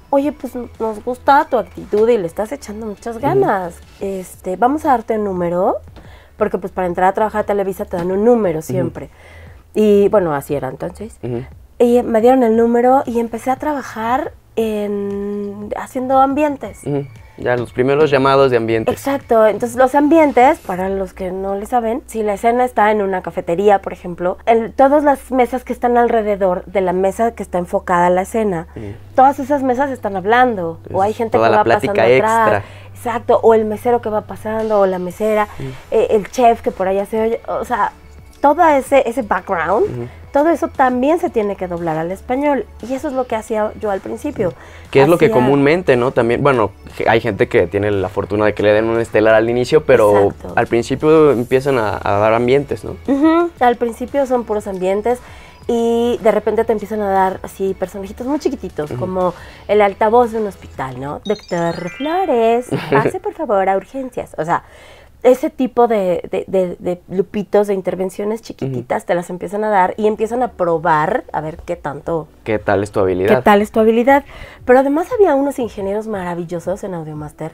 oye, 0.09 0.31
pues 0.31 0.53
nos 0.79 1.03
gusta 1.03 1.45
tu 1.49 1.57
actitud 1.57 2.07
y 2.09 2.17
le 2.17 2.27
estás 2.27 2.51
echando 2.51 2.85
muchas 2.85 3.17
ganas. 3.17 3.75
Este, 3.99 4.55
vamos 4.55 4.85
a 4.85 4.89
darte 4.89 5.17
un 5.17 5.23
número, 5.23 5.77
porque 6.37 6.57
pues 6.57 6.71
para 6.71 6.87
entrar 6.87 7.09
a 7.09 7.13
trabajar 7.13 7.41
a 7.41 7.45
Televisa 7.45 7.85
te 7.85 7.97
dan 7.97 8.11
un 8.11 8.23
número 8.23 8.61
siempre. 8.61 9.09
Y 9.73 10.09
bueno, 10.09 10.33
así 10.33 10.53
era 10.53 10.69
entonces. 10.69 11.17
Y 11.79 12.03
me 12.03 12.21
dieron 12.21 12.43
el 12.43 12.57
número 12.57 13.03
y 13.05 13.19
empecé 13.19 13.51
a 13.51 13.55
trabajar 13.55 14.33
en 14.55 15.69
haciendo 15.77 16.19
ambientes. 16.19 16.81
Ya, 17.41 17.57
los 17.57 17.73
primeros 17.73 18.09
llamados 18.09 18.51
de 18.51 18.57
ambientes. 18.57 18.93
Exacto, 18.93 19.45
entonces 19.47 19.77
los 19.77 19.95
ambientes, 19.95 20.59
para 20.59 20.89
los 20.89 21.13
que 21.13 21.31
no 21.31 21.55
le 21.55 21.65
saben, 21.65 22.01
si 22.07 22.23
la 22.23 22.33
escena 22.33 22.63
está 22.63 22.91
en 22.91 23.01
una 23.01 23.21
cafetería, 23.21 23.81
por 23.81 23.93
ejemplo, 23.93 24.37
todas 24.75 25.03
las 25.03 25.31
mesas 25.31 25.63
que 25.63 25.73
están 25.73 25.97
alrededor 25.97 26.63
de 26.65 26.81
la 26.81 26.93
mesa 26.93 27.31
que 27.31 27.43
está 27.43 27.57
enfocada 27.57 28.07
a 28.07 28.09
la 28.09 28.21
escena, 28.21 28.67
todas 29.15 29.39
esas 29.39 29.63
mesas 29.63 29.89
están 29.89 30.15
hablando, 30.15 30.79
o 30.91 31.01
hay 31.01 31.13
gente 31.13 31.37
que 31.37 31.49
va 31.49 31.63
pasando 31.63 32.01
extra. 32.01 32.63
Exacto, 32.93 33.39
o 33.41 33.55
el 33.55 33.65
mesero 33.65 33.99
que 33.99 34.09
va 34.09 34.21
pasando, 34.21 34.81
o 34.81 34.85
la 34.85 34.99
mesera, 34.99 35.47
eh, 35.89 36.07
el 36.11 36.29
chef 36.29 36.61
que 36.61 36.69
por 36.69 36.87
allá 36.87 37.07
se 37.07 37.19
oye, 37.19 37.41
o 37.47 37.65
sea, 37.65 37.93
todo 38.41 38.63
ese, 38.67 39.01
ese 39.09 39.23
background 39.23 40.07
todo 40.31 40.49
eso 40.49 40.69
también 40.69 41.19
se 41.19 41.29
tiene 41.29 41.55
que 41.55 41.67
doblar 41.67 41.97
al 41.97 42.11
español. 42.11 42.65
Y 42.87 42.93
eso 42.93 43.09
es 43.09 43.13
lo 43.13 43.27
que 43.27 43.35
hacía 43.35 43.71
yo 43.81 43.91
al 43.91 43.99
principio. 43.99 44.53
Que 44.89 45.01
es 45.01 45.07
lo 45.07 45.17
que 45.17 45.29
comúnmente, 45.29 45.95
¿no? 45.95 46.11
También, 46.11 46.41
bueno, 46.41 46.71
hay 47.07 47.19
gente 47.19 47.47
que 47.47 47.67
tiene 47.67 47.91
la 47.91 48.09
fortuna 48.09 48.45
de 48.45 48.53
que 48.53 48.63
le 48.63 48.73
den 48.73 48.85
un 48.85 48.99
estelar 48.99 49.35
al 49.35 49.49
inicio, 49.49 49.85
pero 49.85 50.33
al 50.55 50.67
principio 50.67 51.31
empiezan 51.31 51.77
a, 51.77 51.99
dar 52.03 52.33
ambientes, 52.33 52.83
¿no? 52.83 52.95
Al 53.59 53.75
principio 53.75 54.25
son 54.25 54.43
puros 54.43 54.67
ambientes 54.67 55.19
y 55.67 56.19
de 56.21 56.31
repente 56.31 56.63
te 56.65 56.73
empiezan 56.73 57.01
a 57.01 57.09
dar 57.09 57.39
así 57.43 57.75
personajitos 57.77 58.25
muy 58.27 58.39
chiquititos, 58.39 58.91
como 58.93 59.33
el 59.67 59.81
altavoz 59.81 60.31
de 60.31 60.39
un 60.39 60.47
hospital, 60.47 60.99
¿no? 60.99 61.21
Doctor 61.23 61.89
Flores, 61.91 62.67
pase 62.91 63.19
por 63.19 63.33
favor 63.33 63.69
a 63.69 63.77
urgencias. 63.77 64.35
O 64.37 64.45
sea, 64.45 64.63
ese 65.23 65.49
tipo 65.51 65.87
de, 65.87 66.27
de, 66.47 66.75
de, 66.79 67.01
lupitos, 67.09 67.67
de 67.67 67.75
intervenciones 67.75 68.41
chiquititas, 68.41 69.05
te 69.05 69.13
las 69.13 69.29
empiezan 69.29 69.63
a 69.63 69.69
dar 69.69 69.93
y 69.97 70.07
empiezan 70.07 70.41
a 70.41 70.53
probar 70.53 71.25
a 71.31 71.41
ver 71.41 71.57
qué 71.57 71.75
tanto... 71.75 72.27
¿Qué 72.43 72.57
tal 72.57 72.81
es 72.81 72.91
tu 72.91 72.99
habilidad? 72.99 73.35
¿Qué 73.37 73.41
tal 73.43 73.61
es 73.61 73.71
tu 73.71 73.79
habilidad? 73.79 74.25
Pero 74.65 74.79
además 74.79 75.11
había 75.13 75.35
unos 75.35 75.59
ingenieros 75.59 76.07
maravillosos 76.07 76.83
en 76.83 76.95
Audiomaster 76.95 77.51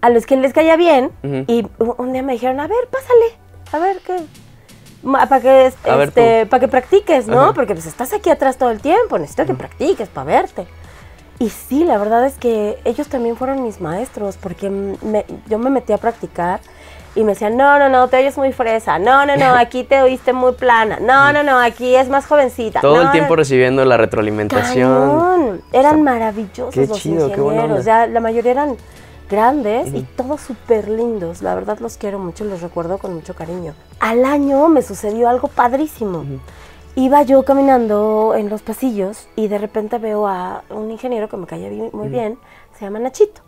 a 0.00 0.08
los 0.08 0.24
que 0.24 0.36
les 0.36 0.52
caía 0.52 0.76
bien 0.76 1.10
y 1.48 1.66
un 1.78 2.12
día 2.12 2.22
me 2.22 2.34
dijeron, 2.34 2.60
a 2.60 2.66
ver, 2.66 2.88
pásale, 2.90 3.26
a 3.72 3.78
ver 3.78 3.98
qué... 4.06 4.16
Para 5.02 5.40
que, 5.40 5.66
este, 5.66 6.44
para 6.44 6.60
que 6.60 6.68
practiques, 6.68 7.26
¿no? 7.26 7.54
Porque 7.54 7.72
pues 7.72 7.86
estás 7.86 8.12
aquí 8.12 8.28
atrás 8.28 8.58
todo 8.58 8.70
el 8.70 8.80
tiempo, 8.80 9.18
necesito 9.18 9.46
que 9.46 9.54
practiques 9.54 10.10
para 10.10 10.26
verte. 10.26 10.66
Y 11.38 11.48
sí, 11.48 11.84
la 11.84 11.96
verdad 11.96 12.26
es 12.26 12.34
que 12.34 12.78
ellos 12.84 13.08
también 13.08 13.34
fueron 13.34 13.62
mis 13.62 13.80
maestros, 13.80 14.36
porque 14.36 14.70
yo 15.48 15.58
me 15.58 15.70
metí 15.70 15.94
a 15.94 15.96
practicar 15.96 16.60
y 17.14 17.24
me 17.24 17.32
decían, 17.32 17.56
no, 17.56 17.78
no, 17.78 17.88
no, 17.88 18.08
te 18.08 18.18
oyes 18.18 18.36
muy 18.38 18.52
fresa, 18.52 18.98
no, 18.98 19.26
no, 19.26 19.36
no, 19.36 19.54
aquí 19.58 19.84
te 19.84 20.00
oíste 20.02 20.32
muy 20.32 20.52
plana, 20.52 20.98
no, 21.00 21.32
no, 21.32 21.42
no, 21.42 21.58
aquí 21.58 21.94
es 21.94 22.08
más 22.08 22.26
jovencita. 22.26 22.80
Todo 22.80 23.02
el 23.02 23.10
tiempo 23.10 23.36
recibiendo 23.36 23.84
la 23.84 23.96
retroalimentación. 23.96 25.62
Eran 25.72 26.02
maravillosos 26.02 26.76
los 26.76 27.06
ingenieros, 27.06 27.84
ya 27.84 28.06
la 28.06 28.20
mayoría 28.20 28.52
eran 28.52 28.76
grandes 29.28 29.94
y 29.94 30.02
todos 30.02 30.40
súper 30.40 30.88
lindos, 30.88 31.40
la 31.40 31.54
verdad 31.54 31.78
los 31.78 31.96
quiero 31.96 32.18
mucho, 32.18 32.44
los 32.44 32.62
recuerdo 32.62 32.98
con 32.98 33.14
mucho 33.14 33.34
cariño. 33.34 33.74
Al 34.00 34.24
año 34.24 34.68
me 34.68 34.82
sucedió 34.82 35.28
algo 35.28 35.48
padrísimo. 35.48 36.24
Iba 36.96 37.22
yo 37.22 37.44
caminando 37.44 38.34
en 38.36 38.50
los 38.50 38.62
pasillos 38.62 39.28
y 39.36 39.46
de 39.46 39.58
repente 39.58 39.98
veo 39.98 40.26
a 40.26 40.64
un 40.70 40.90
ingeniero 40.90 41.28
que 41.28 41.36
me 41.36 41.46
caía 41.46 41.70
muy 41.92 42.08
bien, 42.08 42.38
se 42.76 42.84
llama 42.84 42.98
Nachito. 42.98 43.40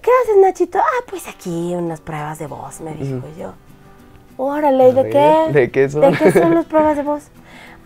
¿Qué 0.00 0.10
haces, 0.22 0.36
Nachito? 0.40 0.78
Ah, 0.78 1.04
pues 1.08 1.28
aquí 1.28 1.74
unas 1.74 2.00
pruebas 2.00 2.38
de 2.38 2.46
voz, 2.46 2.80
me 2.80 2.94
dijo 2.94 3.26
yo. 3.38 3.52
Órale, 4.36 4.92
¿de 4.92 5.10
qué? 5.10 5.52
¿De 5.52 5.70
qué 5.70 5.88
son? 5.88 6.00
¿De 6.00 6.16
qué 6.16 6.32
son 6.32 6.54
las 6.54 6.64
pruebas 6.64 6.96
de 6.96 7.02
voz? 7.02 7.24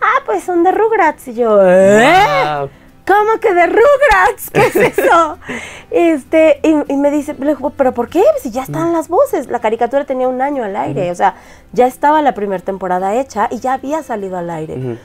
Ah, 0.01 0.21
pues 0.25 0.43
son 0.43 0.63
de 0.63 0.71
Rugrats. 0.71 1.27
Y 1.27 1.33
yo, 1.33 1.59
¿eh? 1.63 2.69
¿Cómo 3.05 3.39
que 3.39 3.53
de 3.53 3.67
Rugrats? 3.67 4.49
¿Qué 4.51 4.67
es 4.67 4.75
eso? 4.75 5.37
este, 5.91 6.59
y, 6.63 6.95
me 6.95 7.09
dice, 7.09 7.35
¿pero 7.35 7.93
por 7.93 8.09
qué? 8.09 8.23
Si 8.41 8.51
ya 8.51 8.63
están 8.63 8.91
las 8.91 9.07
voces. 9.07 9.47
La 9.47 9.59
caricatura 9.59 10.05
tenía 10.05 10.27
un 10.27 10.41
año 10.41 10.63
al 10.63 10.75
aire, 10.75 11.09
o 11.11 11.15
sea, 11.15 11.35
ya 11.71 11.87
estaba 11.87 12.21
la 12.21 12.33
primera 12.33 12.63
temporada 12.63 13.15
hecha 13.15 13.47
y 13.49 13.59
ya 13.59 13.73
había 13.73 14.03
salido 14.03 14.37
al 14.37 14.49
aire. 14.49 14.97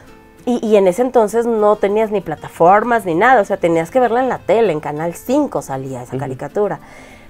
Y, 0.45 0.77
en 0.77 0.89
ese 0.89 1.03
entonces 1.03 1.47
no 1.47 1.77
tenías 1.77 2.11
ni 2.11 2.21
plataformas 2.21 3.05
ni 3.05 3.15
nada, 3.15 3.41
o 3.41 3.45
sea, 3.45 3.59
tenías 3.59 3.91
que 3.91 4.01
verla 4.01 4.21
en 4.21 4.29
la 4.29 4.39
tele, 4.39 4.73
en 4.73 4.81
Canal 4.81 5.15
5 5.15 5.63
salía 5.63 6.03
esa 6.03 6.19
caricatura. 6.19 6.81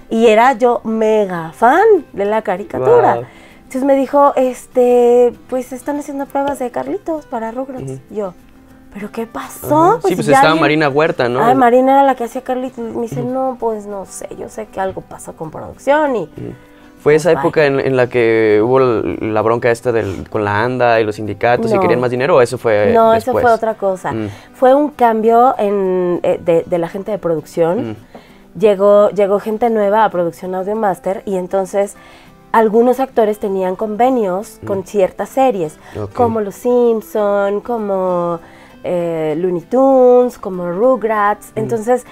Y 0.09 0.27
era 0.27 0.53
yo 0.53 0.81
mega 0.83 1.51
fan 1.53 2.05
de 2.13 2.25
la 2.25 2.41
caricatura. 2.41 3.27
Entonces 3.57 3.83
me 3.83 3.95
dijo, 3.95 4.33
este, 4.35 5.33
pues 5.47 5.73
están 5.73 5.99
haciendo 5.99 6.25
pruebas 6.25 6.59
de 6.59 6.71
Carlitos 6.71 7.25
para 7.25 7.51
Rugrats. 7.51 7.99
Yo, 8.09 8.33
¿pero 8.93 9.11
qué 9.11 9.27
pasó? 9.27 9.99
Pues 10.01 10.11
sí, 10.11 10.15
pues 10.15 10.27
estaba 10.27 10.55
Marina 10.55 10.89
Huerta, 10.89 11.29
¿no? 11.29 11.43
Ay, 11.43 11.55
Marina 11.55 11.93
era 11.93 12.03
la 12.03 12.15
que 12.15 12.23
hacía 12.23 12.41
Carlitos. 12.41 12.95
Me 12.95 13.03
dice, 13.03 13.21
no, 13.21 13.57
pues 13.59 13.85
no 13.85 14.05
sé, 14.05 14.27
yo 14.37 14.49
sé 14.49 14.67
que 14.67 14.79
algo 14.79 15.01
pasó 15.01 15.35
con 15.35 15.51
producción 15.51 16.15
y... 16.15 16.29
¿Fue 17.03 17.15
esa 17.15 17.33
época 17.33 17.65
en, 17.65 17.97
la 17.97 18.07
que 18.07 18.61
hubo 18.63 18.79
la 18.79 19.41
bronca 19.41 19.69
esta 19.69 19.91
del, 19.91 20.29
con 20.29 20.45
la 20.45 20.63
ANDA 20.63 21.01
y 21.01 21.03
los 21.03 21.17
sindicatos 21.17 21.73
y 21.73 21.77
querían 21.77 21.99
más 21.99 22.11
dinero 22.11 22.37
o 22.37 22.41
eso 22.41 22.57
fue 22.57 22.93
No, 22.93 23.13
eso 23.13 23.33
fue 23.33 23.43
otra 23.43 23.73
cosa. 23.73 24.13
Mm. 24.13 24.29
Fue 24.53 24.73
un 24.73 24.87
cambio 24.87 25.53
en, 25.57 26.21
eh, 26.23 26.63
de, 26.65 26.77
la 26.77 26.87
gente 26.87 27.11
de 27.11 27.17
producción. 27.17 27.91
Mm. 27.91 27.95
Llegó, 28.57 29.09
llegó 29.09 29.41
gente 29.41 29.69
nueva 29.69 30.05
a 30.05 30.09
Producción 30.11 30.55
Audio 30.55 30.77
Master 30.77 31.23
y 31.25 31.35
entonces 31.35 31.97
algunos 32.53 33.01
actores 33.01 33.37
tenían 33.37 33.75
convenios 33.75 34.59
mm. 34.61 34.65
con 34.65 34.85
ciertas 34.85 35.27
series, 35.27 35.77
como 36.13 36.39
Los 36.39 36.55
Simpson, 36.55 37.59
como 37.59 38.39
eh, 38.85 39.35
Looney 39.37 39.63
Tunes, 39.63 40.37
como 40.37 40.71
Rugrats. 40.71 41.51
Entonces, 41.55 42.05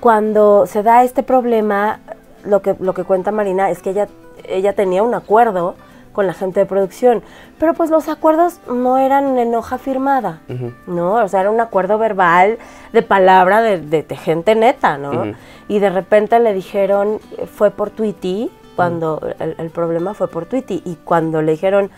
cuando 0.00 0.66
se 0.66 0.82
da 0.82 1.02
este 1.02 1.22
problema, 1.22 2.00
lo 2.44 2.60
que, 2.60 2.76
lo 2.78 2.92
que 2.92 3.04
cuenta 3.04 3.32
Marina 3.32 3.70
es 3.70 3.80
que 3.80 3.88
ella 3.88 4.06
ella 4.48 4.72
tenía 4.72 5.02
un 5.02 5.14
acuerdo 5.14 5.74
con 6.14 6.26
la 6.26 6.32
gente 6.32 6.60
de 6.60 6.66
producción. 6.66 7.22
Pero 7.58 7.74
pues 7.74 7.90
los 7.90 8.08
acuerdos 8.08 8.60
no 8.68 8.96
eran 8.96 9.36
en 9.38 9.54
hoja 9.54 9.76
firmada, 9.76 10.40
¿no? 10.86 11.14
O 11.14 11.28
sea, 11.28 11.40
era 11.40 11.50
un 11.50 11.60
acuerdo 11.60 11.98
verbal 11.98 12.58
de 12.92 13.02
palabra 13.02 13.60
de, 13.60 14.06
gente 14.16 14.54
neta, 14.54 14.96
¿no? 14.96 15.34
Y 15.68 15.80
de 15.80 15.90
repente 15.90 16.38
le 16.40 16.54
dijeron, 16.54 17.20
fue 17.52 17.70
por 17.70 17.90
Tweety, 17.90 18.50
cuando 18.76 19.20
el, 19.38 19.70
problema 19.70 20.14
fue 20.14 20.28
por 20.28 20.46
Tweety, 20.46 20.82
y 20.84 20.96
cuando 21.04 21.42
le 21.42 21.52
dijeron, 21.52 21.90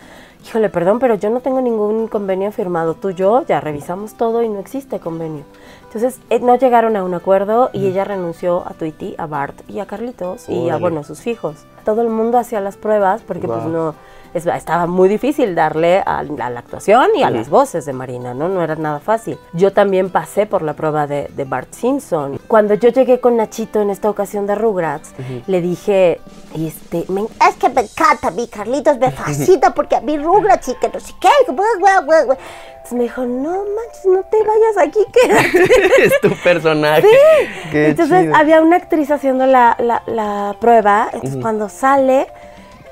híjole, 0.45 0.69
perdón, 0.69 0.99
pero 0.99 1.15
yo 1.15 1.29
no 1.29 1.39
tengo 1.39 1.61
ningún 1.61 2.07
convenio 2.07 2.51
firmado, 2.51 2.95
tú, 2.95 3.11
yo, 3.11 3.45
ya 3.45 3.59
revisamos 3.61 4.15
todo 4.15 4.43
y 4.43 4.49
no 4.49 4.59
existe 4.59 4.99
convenio. 4.99 5.43
Entonces, 5.87 6.19
eh, 6.29 6.39
no 6.39 6.55
llegaron 6.55 6.95
a 6.97 7.03
un 7.03 7.13
acuerdo 7.13 7.69
y 7.71 7.87
ella 7.87 8.03
renunció 8.03 8.63
a 8.67 8.73
Tweety, 8.73 9.15
a 9.17 9.25
Bart 9.25 9.57
y 9.69 9.79
a 9.79 9.85
Carlitos 9.85 10.49
y 10.49 10.69
a, 10.69 10.77
bueno, 10.77 11.03
sus 11.03 11.27
hijos. 11.27 11.65
Todo 11.85 12.01
el 12.01 12.09
mundo 12.09 12.37
hacía 12.37 12.59
las 12.59 12.75
pruebas 12.75 13.21
porque 13.21 13.47
pues 13.47 13.63
no 13.63 13.95
estaba 14.37 14.87
muy 14.87 15.09
difícil 15.09 15.55
darle 15.55 16.03
a, 16.05 16.23
la 16.23 16.59
actuación 16.59 17.07
y 17.15 17.23
a 17.23 17.29
las 17.29 17.49
voces 17.49 17.85
de 17.85 17.93
Marina, 17.93 18.33
¿no? 18.33 18.49
No 18.49 18.61
era 18.61 18.75
nada 18.75 18.99
fácil. 18.99 19.37
Yo 19.53 19.73
también 19.73 20.09
pasé 20.09 20.45
por 20.45 20.61
la 20.61 20.73
prueba 20.73 21.07
de, 21.07 21.27
Bart 21.47 21.73
Simpson. 21.73 22.39
Cuando 22.47 22.73
yo 22.73 22.89
llegué 22.89 23.19
con 23.19 23.37
Nachito 23.37 23.81
en 23.81 23.89
esta 23.89 24.09
ocasión 24.09 24.47
de 24.47 24.55
Rugrats, 24.55 25.13
le 25.47 25.61
dije, 25.61 26.19
este, 26.55 26.99
es 26.99 27.55
que 27.59 27.69
me 27.69 27.81
encanta, 27.81 28.31
mi 28.31 28.47
Carlitos 28.47 28.97
me 28.97 29.11
fascina 29.11 29.73
porque 29.73 29.95
a 29.95 30.01
mí 30.01 30.17
Rugrats 30.17 30.69
y 30.69 30.75
que 30.75 30.89
no 30.89 30.99
sé 30.99 31.13
qué. 31.19 31.29
Entonces 31.47 32.91
me 32.91 33.03
dijo, 33.03 33.25
no 33.25 33.51
manches, 33.51 34.05
no 34.05 34.23
te 34.23 34.37
vayas 34.37 34.87
aquí, 34.87 34.99
quédate. 35.13 36.05
es 36.05 36.21
tu 36.21 36.29
personaje. 36.43 37.01
Sí. 37.01 37.77
Entonces 37.77 38.29
había 38.33 38.61
una 38.61 38.77
actriz 38.77 39.11
haciendo 39.11 39.45
la, 39.45 39.75
la, 40.07 40.55
prueba, 40.59 41.09
entonces 41.13 41.39
cuando 41.41 41.69
sale 41.69 42.27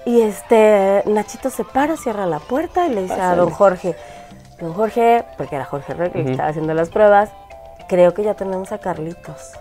y 0.05 0.21
este, 0.21 1.03
Nachito 1.05 1.49
se 1.49 1.63
para, 1.63 1.97
cierra 1.97 2.25
la 2.25 2.39
puerta 2.39 2.87
y 2.87 2.93
le 2.93 3.03
dice 3.03 3.19
a 3.19 3.35
don 3.35 3.49
Jorge, 3.49 3.95
don 4.59 4.73
Jorge, 4.73 5.25
porque 5.37 5.55
era 5.55 5.65
Jorge 5.65 5.93
Roy 5.93 6.11
que 6.11 6.21
estaba 6.21 6.49
haciendo 6.49 6.73
las 6.73 6.89
pruebas, 6.89 7.31
creo 7.87 8.13
que 8.13 8.23
ya 8.23 8.35
tenemos 8.35 8.71
a 8.71 8.77
Carlitos. 8.77 9.53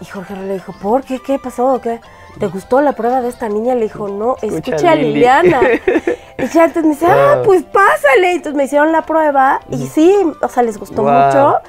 Y 0.00 0.04
Jorge 0.06 0.36
le 0.36 0.54
dijo, 0.54 0.74
¿por 0.82 1.02
qué? 1.04 1.20
¿Qué 1.24 1.38
pasó? 1.38 1.80
¿Qué? 1.80 2.00
¿Te 2.38 2.48
gustó 2.48 2.80
la 2.80 2.92
prueba 2.92 3.20
de 3.20 3.28
esta 3.28 3.48
niña? 3.48 3.74
Le 3.74 3.82
dijo, 3.82 4.08
no, 4.08 4.36
escucha, 4.42 4.90
a 4.90 4.94
Liliana. 4.96 5.60
y 6.38 6.46
ya 6.48 6.64
entonces 6.64 6.82
me 6.82 6.90
dice, 6.90 7.06
ah, 7.08 7.42
pues 7.44 7.62
pásale. 7.62 8.32
Entonces 8.32 8.54
me 8.54 8.64
hicieron 8.64 8.92
la 8.92 9.02
prueba 9.02 9.60
y 9.70 9.86
sí, 9.86 10.14
o 10.42 10.48
sea, 10.48 10.62
les 10.62 10.78
gustó 10.78 11.02
mucho. 11.02 11.60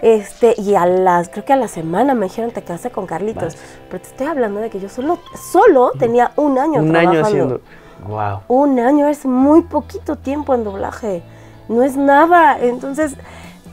Este, 0.00 0.54
y 0.58 0.74
a 0.74 0.86
las, 0.86 1.28
creo 1.28 1.44
que 1.44 1.52
a 1.52 1.56
la 1.56 1.68
semana 1.68 2.14
me 2.14 2.26
dijeron 2.26 2.50
te 2.50 2.62
casé 2.62 2.90
con 2.90 3.06
Carlitos. 3.06 3.56
Pero 3.90 4.02
te 4.02 4.08
estoy 4.08 4.26
hablando 4.26 4.60
de 4.60 4.70
que 4.70 4.80
yo 4.80 4.88
solo, 4.88 5.18
solo 5.50 5.92
tenía 5.98 6.32
un 6.36 6.58
año 6.58 6.80
un 6.80 6.90
trabajando. 6.90 7.10
año 7.10 7.26
haciendo. 7.26 7.60
Wow. 8.06 8.40
Un 8.48 8.78
año 8.78 9.08
es 9.08 9.26
muy 9.26 9.62
poquito 9.62 10.16
tiempo 10.16 10.54
en 10.54 10.64
doblaje. 10.64 11.22
No 11.68 11.82
es 11.82 11.96
nada. 11.96 12.58
Entonces, 12.60 13.16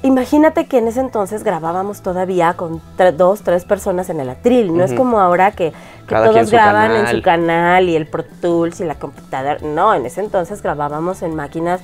imagínate 0.02 0.66
que 0.66 0.80
en 0.80 0.88
ese 0.88 1.00
entonces 1.00 1.44
grabábamos 1.44 2.02
todavía 2.02 2.54
con 2.54 2.82
dos, 3.18 3.42
tres 3.44 3.66
personas 3.66 4.10
en 4.10 4.20
el 4.20 4.30
atril. 4.30 4.76
No 4.76 4.84
es 4.84 4.94
como 4.94 5.20
ahora 5.20 5.52
que, 5.52 5.74
todos 6.08 6.52
graban 6.52 6.92
en 6.92 7.08
su 7.08 7.22
canal 7.22 7.88
y 7.88 7.96
el 7.96 8.08
Pro 8.08 8.24
Tools 8.42 8.80
y 8.80 8.86
la 8.86 8.96
computadora. 8.96 9.60
No, 9.62 9.94
en 9.94 10.06
ese 10.06 10.22
entonces 10.22 10.62
grabábamos 10.62 11.22
en 11.22 11.36
máquinas 11.36 11.82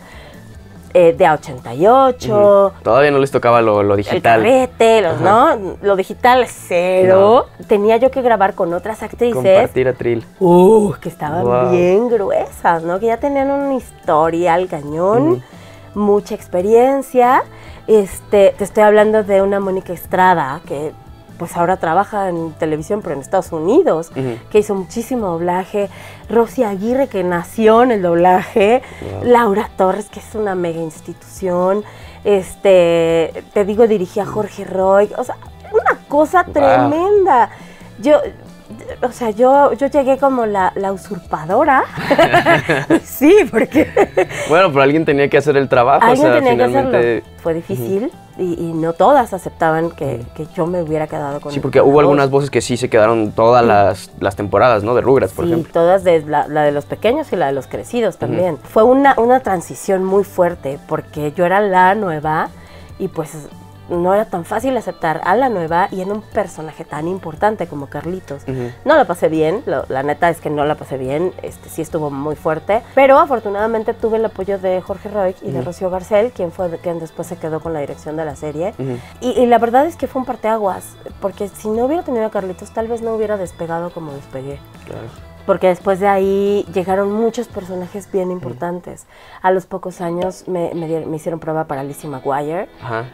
eh, 0.94 1.14
de 1.18 1.26
A88. 1.26 2.74
Todavía 2.84 3.12
no 3.12 3.20
les 3.20 3.32
tocaba 3.32 3.62
lo, 3.62 3.96
digital. 3.96 4.46
El 4.46 4.68
carrete, 4.68 5.02
¿no? 5.22 5.78
Lo 5.82 5.96
digital, 5.96 6.46
cero. 6.48 7.48
Tenía 7.68 7.98
yo 7.98 8.12
que 8.12 8.22
grabar 8.22 8.54
con 8.54 8.74
otras 8.74 9.04
actrices. 9.04 9.36
Compartir 9.36 9.88
atril. 9.88 10.26
Uh, 10.40 10.94
que 11.02 11.10
estaban 11.10 11.72
bien 11.72 12.10
gruesas, 12.10 12.84
¿no? 12.84 13.00
Que 13.00 13.08
ya 13.08 13.18
tenían 13.18 13.52
un 13.52 13.74
historial 13.74 14.68
cañón, 14.68 15.44
mucha 15.94 16.36
experiencia. 16.36 17.44
Este, 17.88 18.54
te 18.58 18.64
estoy 18.64 18.84
hablando 18.84 19.24
de 19.24 19.42
una 19.42 19.60
Mónica 19.60 19.94
Estrada, 19.94 20.62
que 20.68 20.92
pues 21.42 21.58
ahora 21.58 21.78
trabaja 21.78 22.30
en 22.30 22.52
televisión, 22.52 23.02
pero 23.02 23.16
en 23.16 23.22
Estados 23.22 23.52
Unidos, 23.52 24.12
que 24.52 24.60
hizo 24.60 24.76
muchísimo 24.76 25.26
doblaje. 25.26 25.90
Rosy 26.30 26.62
Aguirre, 26.62 27.08
que 27.08 27.24
nació 27.24 27.82
en 27.82 27.90
el 27.90 28.04
doblaje. 28.04 28.84
Laura 29.24 29.68
Torres, 29.76 30.08
que 30.10 30.20
es 30.20 30.36
una 30.36 30.54
mega 30.54 30.80
institución. 30.80 31.84
Este, 32.24 33.44
te 33.56 33.66
digo, 33.66 33.88
dirigía 33.88 34.22
a 34.22 34.28
Jorge 34.28 34.66
Roy. 34.66 35.12
O 35.18 35.24
sea, 35.24 35.36
una 35.74 35.98
cosa 36.08 36.44
tremenda. 36.44 37.50
Yo, 37.98 38.20
o 39.02 39.12
sea, 39.12 39.30
yo, 39.32 39.74
yo 39.74 39.88
llegué 39.88 40.18
como 40.18 40.46
la, 40.46 40.74
usurpadora. 40.92 41.84
sí, 43.04 43.36
porque... 43.50 43.88
bueno, 44.50 44.70
pero 44.70 44.82
alguien 44.82 45.06
tenía 45.06 45.30
que 45.30 45.38
hacer 45.38 45.58
el 45.58 45.70
trabajo. 45.70 46.06
Alguien 46.06 46.34
tenía 46.34 46.58
que 46.58 46.64
hacerlo. 46.64 47.26
Fue 47.42 47.54
difícil 47.54 48.12
y, 48.38 48.74
no 48.74 48.94
todas 48.94 49.34
aceptaban 49.34 49.92
que, 49.92 50.26
yo 50.56 50.66
me 50.66 50.82
hubiera 50.82 51.08
quedado 51.08 51.40
con 51.42 51.52
Sí, 51.52 51.60
porque 51.60 51.82
hubo 51.82 52.00
algunas 52.00 52.30
voces 52.30 52.50
que 52.50 52.62
sí 52.62 52.78
se 52.78 52.90
quedaron 52.90 53.32
todas 53.32 53.66
las, 54.20 54.36
temporadas, 54.36 54.84
¿no? 54.84 54.96
De 54.96 55.02
Rugrats, 55.02 55.34
por 55.34 55.46
ejemplo. 55.46 55.68
Sí, 55.68 55.74
todas, 55.74 56.04
de 56.04 56.22
la, 56.26 56.48
de 56.48 56.72
los 56.72 56.86
pequeños 56.86 57.32
y 57.34 57.36
la 57.36 57.48
de 57.48 57.54
los 57.54 57.68
crecidos 57.68 58.18
también. 58.18 58.58
Fue 58.58 58.84
una, 58.84 59.16
una 59.18 59.42
transición 59.42 60.04
muy 60.04 60.24
fuerte 60.24 60.80
porque 60.88 61.32
yo 61.34 61.46
era 61.46 61.60
la 61.60 61.96
nueva 61.96 62.50
y 63.00 63.08
pues 63.08 63.32
no 63.92 64.14
era 64.14 64.26
tan 64.26 64.46
fácil 64.46 64.76
aceptar 64.78 65.22
a 65.24 65.36
la 65.36 65.50
nueva 65.50 65.90
y 65.92 66.02
en 66.02 66.12
un 66.12 66.22
personaje 66.22 66.86
tan 66.86 67.08
importante 67.08 67.68
como 67.68 67.88
Carlitos. 67.88 68.44
No 68.86 68.96
la 68.96 69.06
pasé 69.06 69.28
bien, 69.28 69.64
la 69.66 70.04
neta 70.04 70.30
es 70.30 70.40
que 70.40 70.50
no 70.50 70.66
la 70.66 70.76
pasé 70.76 70.98
bien, 70.98 71.34
este 71.44 71.70
sí 71.70 71.82
estuvo 71.82 72.10
muy 72.10 72.36
fuerte, 72.36 72.82
pero 72.96 73.20
afortunadamente 73.20 73.94
tuve 73.94 74.18
el 74.18 74.26
apoyo 74.26 74.58
de 74.58 74.82
Jorge 74.82 75.10
Roy 75.10 75.36
y 75.42 75.52
de 75.52 75.62
Rocío 75.62 75.90
Garcel, 75.90 76.32
quien 76.32 76.52
fue 76.52 76.70
quien 76.80 77.00
después 77.00 77.28
se 77.28 77.38
quedó 77.38 77.60
con 77.60 77.74
la 77.74 77.82
dirección 77.82 78.18
de 78.18 78.26
la 78.26 78.36
serie. 78.36 78.74
y, 79.20 79.46
la 79.46 79.58
verdad 79.58 79.86
es 79.86 79.98
que 79.98 80.08
fue 80.08 80.22
un 80.22 80.26
parteaguas, 80.26 80.96
porque 81.20 81.50
si 81.50 81.70
no 81.70 81.86
hubiera 81.86 82.04
tenido 82.04 82.26
a 82.26 82.32
Carlitos, 82.32 82.72
tal 82.74 82.88
vez 82.88 83.02
no 83.02 83.14
hubiera 83.14 83.38
despegado 83.38 83.92
como 83.92 84.14
despegué. 84.14 84.60
Claro 84.86 85.31
porque 85.46 85.68
después 85.68 86.00
de 86.00 86.08
ahí 86.08 86.66
llegaron 86.74 87.12
muchos 87.12 87.48
personajes 87.48 88.12
bien 88.12 88.32
importantes. 88.32 89.06
A 89.42 89.52
los 89.52 89.66
pocos 89.66 90.02
años 90.02 90.48
me, 90.48 90.72
me, 90.74 91.16
hicieron 91.16 91.40
prueba 91.40 91.66
para 91.66 91.84
Lizzie 91.84 92.10
McGuire, 92.10 92.68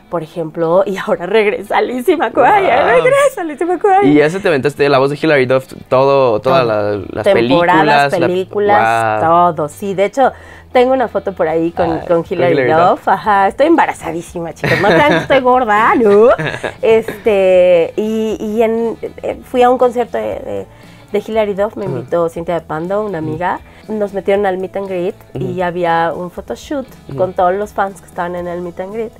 por 0.09 0.23
ejemplo, 0.23 0.83
y 0.85 0.97
ahora 0.97 1.25
regresa 1.25 1.81
Lizzie 1.81 2.17
McGuire, 2.17 2.83
regresa 2.83 3.43
Lizzie 3.43 3.65
McGuire. 3.65 4.07
Y 4.07 4.15
ya 4.15 4.29
se 4.29 4.39
te 4.39 4.47
aventaste 4.47 4.87
la 4.89 4.99
voz 4.99 5.09
de 5.09 5.19
Hilary 5.21 5.45
Duff, 5.45 5.67
todo, 5.89 6.39
todas 6.39 6.65
las 7.09 7.23
Temporadas, 7.23 8.13
películas, 8.13 9.21
todo. 9.21 9.69
Sí, 9.69 9.93
de 9.93 10.05
hecho, 10.05 10.31
tengo 10.71 10.93
una 10.93 11.07
foto 11.07 11.33
por 11.33 11.47
ahí 11.47 11.71
con, 11.71 11.91
ah, 11.91 12.03
con 12.07 12.23
Hilary, 12.27 12.71
Duff. 12.71 13.07
Ajá, 13.07 13.47
estoy 13.47 13.67
embarazadísima, 13.67 14.53
chicos. 14.53 14.79
No 14.81 14.89
crean 14.89 15.09
que 15.09 15.17
estoy 15.17 15.39
gorda, 15.39 15.95
¿no? 15.95 16.29
Este, 16.81 17.93
y, 17.95 18.37
y 18.39 18.61
en, 18.61 18.97
eh, 19.23 19.39
fui 19.43 19.61
a 19.61 19.69
un 19.69 19.77
concierto 19.77 20.17
de 20.17 20.37
de 20.47 20.67
Hilary 21.13 21.53
Duff 21.53 21.75
me 21.75 21.85
invitó 21.85 22.29
Cintia 22.29 22.55
de 22.55 22.61
Pando, 22.61 23.03
una 23.03 23.19
amiga. 23.19 23.59
Nos 23.87 24.13
metieron 24.13 24.45
al 24.45 24.57
meet 24.57 24.75
and 24.75 24.87
greet 24.87 25.15
y 25.33 25.61
había 25.61 26.13
un 26.15 26.29
photoshoot 26.29 26.87
con 27.15 27.33
todos 27.33 27.53
los 27.53 27.73
fans 27.73 28.01
que 28.01 28.07
estaban 28.07 28.35
en 28.35 28.47
el 28.47 28.61
meet 28.61 28.79
and 28.79 28.93
greet. 28.93 29.13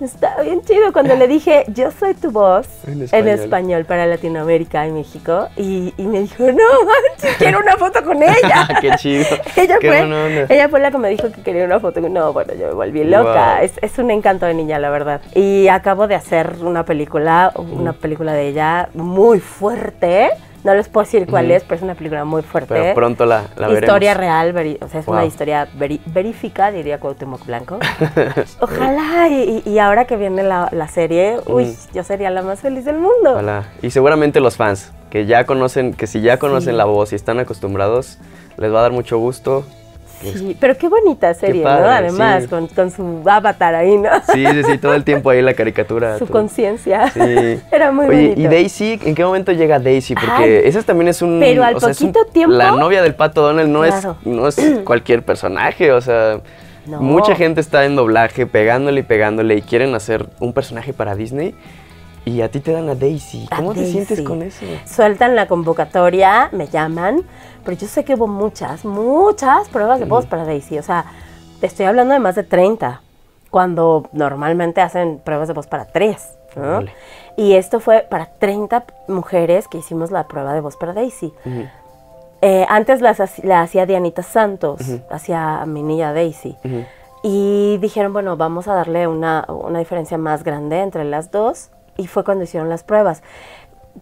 Estaba 0.00 0.40
bien 0.42 0.62
chido 0.62 0.94
cuando 0.94 1.14
le 1.14 1.28
dije, 1.28 1.64
yo 1.68 1.90
soy 1.90 2.14
tu 2.14 2.30
voz 2.30 2.66
en 2.86 3.28
español, 3.28 3.84
para 3.84 4.06
Latinoamérica 4.06 4.86
y 4.86 4.92
México. 4.92 5.48
Y, 5.58 5.92
me 5.98 6.20
dijo, 6.20 6.44
no 6.44 6.64
quiero 7.36 7.60
una 7.60 7.76
foto 7.76 8.02
con 8.02 8.22
ella. 8.22 8.66
Qué 8.80 8.92
chido. 8.96 9.26
ella, 9.56 9.76
fue, 9.78 10.46
ella 10.48 10.68
fue 10.70 10.80
la 10.80 10.90
que 10.90 10.96
me 10.96 11.10
dijo 11.10 11.30
que 11.30 11.42
quería 11.42 11.66
una 11.66 11.80
foto. 11.80 12.00
No, 12.00 12.32
bueno, 12.32 12.54
yo 12.54 12.68
me 12.68 12.72
volví 12.72 13.04
loca. 13.04 13.62
Es, 13.62 13.74
es, 13.82 13.98
un 13.98 14.10
encanto 14.10 14.46
de 14.46 14.54
niña, 14.54 14.78
la 14.78 14.88
verdad. 14.88 15.20
Y 15.34 15.68
acabo 15.68 16.08
de 16.08 16.14
hacer 16.14 16.56
una 16.62 16.86
película, 16.86 17.52
una 17.54 17.92
película 17.92 18.32
de 18.32 18.48
ella 18.48 18.88
muy 18.94 19.38
fuerte 19.38 20.30
no 20.64 20.74
les 20.74 20.88
puedo 20.88 21.04
decir 21.04 21.26
cuál 21.26 21.50
es, 21.50 21.62
pero 21.64 21.76
es 21.76 21.82
una 21.82 21.94
película 21.94 22.24
muy 22.24 22.42
fuerte. 22.42 22.74
Pero 22.74 22.94
pronto 22.94 23.26
la, 23.26 23.44
la 23.56 23.68
veremos. 23.68 23.82
Historia 23.82 24.14
real, 24.14 24.78
o 24.80 24.88
sea, 24.88 25.00
es 25.00 25.08
una 25.08 25.24
historia 25.24 25.68
verifica, 26.06 26.70
diría 26.70 26.98
Cuauhtémoc 26.98 27.44
Blanco. 27.46 27.78
Ojalá, 28.60 29.28
y, 29.28 29.78
ahora 29.78 30.04
que 30.04 30.16
viene 30.16 30.42
la, 30.42 30.88
serie, 30.88 31.38
uy, 31.46 31.74
yo 31.94 32.02
sería 32.04 32.30
la 32.30 32.42
más 32.42 32.60
feliz 32.60 32.84
del 32.84 32.96
mundo. 32.96 33.32
Ojalá. 33.32 33.64
Y 33.82 33.90
seguramente 33.90 34.40
los 34.40 34.56
fans, 34.56 34.92
que 35.08 35.26
ya 35.26 35.46
conocen, 35.46 35.94
que 35.94 36.06
si 36.06 36.20
ya 36.20 36.38
conocen 36.38 36.76
la 36.76 36.84
voz 36.84 37.12
y 37.12 37.16
están 37.16 37.38
acostumbrados, 37.38 38.18
les 38.56 38.72
va 38.72 38.80
a 38.80 38.82
dar 38.82 38.92
mucho 38.92 39.18
gusto 39.18 39.64
Sí, 40.20 40.56
pero 40.60 40.76
qué 40.76 40.88
bonita 40.88 41.32
serie, 41.34 41.62
¿no? 41.62 41.70
Además, 41.70 42.46
con, 42.46 42.90
su 42.90 43.22
avatar 43.26 43.74
ahí, 43.74 43.96
¿no? 43.96 44.10
Sí, 44.32 44.44
sí, 44.46 44.64
sí, 44.64 44.78
todo 44.78 44.94
el 44.94 45.04
tiempo 45.04 45.30
ahí 45.30 45.42
la 45.42 45.54
caricatura. 45.54 46.18
Su 46.18 46.26
conciencia. 46.26 47.08
Sí. 47.10 47.60
Era 47.72 47.90
muy 47.90 48.06
Oye, 48.06 48.34
¿y 48.36 48.46
Daisy? 48.46 49.00
¿En 49.04 49.14
qué 49.14 49.24
momento 49.24 49.52
llega 49.52 49.78
Daisy? 49.78 50.14
Porque 50.14 50.68
esa 50.68 50.82
también 50.82 51.08
es 51.08 51.22
un... 51.22 51.40
Pero 51.40 51.64
al 51.64 51.76
poquito 51.76 52.24
tiempo... 52.32 52.54
La 52.54 52.72
novia 52.72 53.02
del 53.02 53.14
Pato 53.14 53.42
Donald 53.42 53.70
no, 53.70 53.84
es, 53.84 54.06
no 54.24 54.48
es 54.48 54.56
cualquier 54.84 55.24
personaje, 55.24 55.92
o 55.92 56.00
sea... 56.00 56.40
Mucha 56.86 57.36
gente 57.36 57.60
está 57.60 57.84
en 57.84 57.94
doblaje, 57.94 58.46
pegándole 58.46 59.00
y 59.00 59.02
pegándole 59.04 59.56
y 59.56 59.62
quieren 59.62 59.94
hacer 59.94 60.28
un 60.40 60.52
personaje 60.52 60.92
para 60.92 61.14
Disney. 61.14 61.54
Y 62.24 62.42
a 62.42 62.50
ti 62.50 62.60
te 62.60 62.72
dan 62.72 62.88
a 62.88 62.94
Daisy. 62.94 63.46
¿Cómo 63.54 63.74
te 63.74 63.86
sientes 63.86 64.20
con 64.22 64.42
eso? 64.42 64.64
Sueltan 64.84 65.34
la 65.34 65.46
convocatoria, 65.46 66.50
me 66.52 66.68
llaman, 66.68 67.22
pero 67.70 67.82
yo 67.82 67.86
sé 67.86 68.04
que 68.04 68.14
hubo 68.14 68.26
muchas, 68.26 68.84
muchas 68.84 69.68
pruebas 69.68 70.00
de 70.00 70.04
voz 70.04 70.26
para 70.26 70.44
Daisy. 70.44 70.76
O 70.80 70.82
sea, 70.82 71.04
te 71.60 71.68
estoy 71.68 71.86
hablando 71.86 72.12
de 72.12 72.18
más 72.18 72.34
de 72.34 72.42
30, 72.42 73.00
cuando 73.48 74.08
normalmente 74.12 74.80
hacen 74.80 75.20
pruebas 75.20 75.46
de 75.46 75.54
voz 75.54 75.68
para 75.68 75.84
3. 75.84 76.38
Y 77.36 77.52
esto 77.52 77.78
fue 77.78 78.04
para 78.10 78.26
30 78.26 78.86
mujeres 79.06 79.68
que 79.68 79.78
hicimos 79.78 80.10
la 80.10 80.26
prueba 80.26 80.52
de 80.52 80.60
voz 80.60 80.76
para 80.76 80.94
Daisy. 80.94 81.32
Eh, 82.42 82.66
antes 82.68 83.00
la 83.00 83.60
hacía 83.60 83.86
Dianita 83.86 84.24
Santos, 84.24 84.80
hacía 85.08 85.64
mi 85.64 85.84
niña 85.84 86.12
Daisy. 86.12 86.56
Y 87.22 87.78
dijeron, 87.80 88.12
bueno, 88.12 88.36
vamos 88.36 88.66
a 88.66 88.74
darle 88.74 89.06
una, 89.06 89.46
diferencia 89.78 90.18
más 90.18 90.42
grande 90.42 90.80
entre 90.80 91.04
las 91.04 91.30
dos. 91.30 91.70
Y 91.96 92.08
fue 92.08 92.24
cuando 92.24 92.42
hicieron 92.42 92.68
las 92.68 92.82
pruebas. 92.82 93.22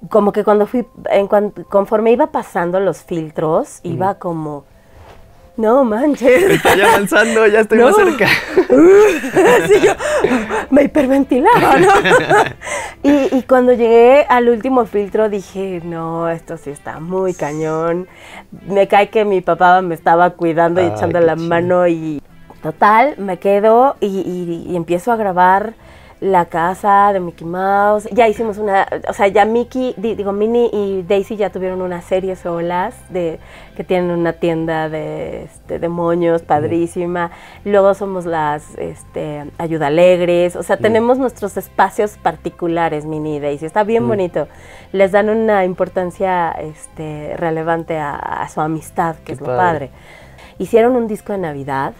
Como 0.09 0.33
que 0.33 0.45
cuando 0.45 0.67
fui, 0.67 0.87
en 1.11 1.29
conforme 1.69 2.13
iba 2.13 2.29
pasando 2.29 2.81
los 2.81 3.03
filtros, 3.03 3.81
iba 3.83 4.15
como 4.19 4.65
no 5.59 5.83
manches. 5.83 6.43
Estoy 6.51 6.81
avanzando, 6.81 7.47
ya 7.49 7.61
estoy 7.61 7.81
más 7.81 7.97
cerca. 7.97 8.27
Así 9.65 9.81
yo 9.85 9.93
me 10.71 10.85
hiperventilaba, 10.85 11.77
¿no? 11.79 11.89
y, 13.03 13.43
cuando 13.43 13.73
llegué 13.73 14.25
al 14.29 14.49
último 14.49 14.87
filtro 14.87 15.29
dije, 15.29 15.81
no, 15.85 16.29
esto 16.29 16.57
sí 16.57 16.71
está 16.71 17.01
muy 17.01 17.35
cañón. 17.35 18.07
Me 18.69 18.87
cae 18.87 19.11
que 19.11 19.25
mi 19.25 19.41
papá 19.41 19.83
me 19.83 19.97
estaba 19.97 20.31
cuidando 20.31 20.81
y 20.81 20.87
echando 20.87 21.19
la 21.21 21.35
mano 21.35 21.89
y 21.89 22.23
total, 22.63 23.17
me 23.19 23.39
quedo 23.39 23.97
y 24.01 24.75
empiezo 24.77 25.11
a 25.11 25.17
grabar 25.17 25.75
la 26.21 26.47
casa 26.47 27.13
de 27.13 27.21
Mickey 27.21 27.47
Mouse. 27.47 28.09
Ya 28.13 28.29
hicimos 28.29 28.59
una, 28.59 28.87
o 29.09 29.13
sea, 29.13 29.29
ya 29.29 29.45
Mickey, 29.45 29.95
digo, 29.97 30.33
Minnie 30.33 30.71
y 30.73 31.03
Daisy 31.03 31.37
ya 31.37 31.51
tuvieron 31.51 31.83
una 31.83 32.03
serie 32.03 32.37
solas 32.37 32.95
de 33.11 33.39
que 33.77 33.85
tienen 33.85 34.11
una 34.11 34.33
tienda 34.33 34.89
de, 34.89 35.45
este, 35.45 35.79
demonios 35.79 36.43
padrísima. 36.43 37.31
Luego 37.65 37.95
somos 37.95 38.27
las 38.27 38.77
este, 38.79 39.45
Ayuda 39.59 39.87
Alegres, 39.87 40.57
o 40.57 40.63
sea, 40.63 40.77
tenemos 40.77 41.19
nuestros 41.19 41.57
espacios 41.57 42.17
particulares, 42.19 43.05
Minnie 43.05 43.37
y 43.37 43.41
Daisy. 43.41 43.67
Está 43.67 43.85
bien 43.85 44.07
bonito. 44.09 44.49
Les 44.93 45.13
dan 45.13 45.29
una 45.29 45.65
importancia 45.65 46.51
este, 46.51 47.37
relevante 47.37 47.99
a, 47.99 48.49
su 48.53 48.61
amistad, 48.61 49.17
que 49.25 49.33
es 49.33 49.41
lo 49.41 49.47
padre. 49.47 49.91
Hicieron 50.59 50.97
un 50.97 51.07
disco 51.07 51.33
de 51.33 51.39
Navidad 51.39 51.93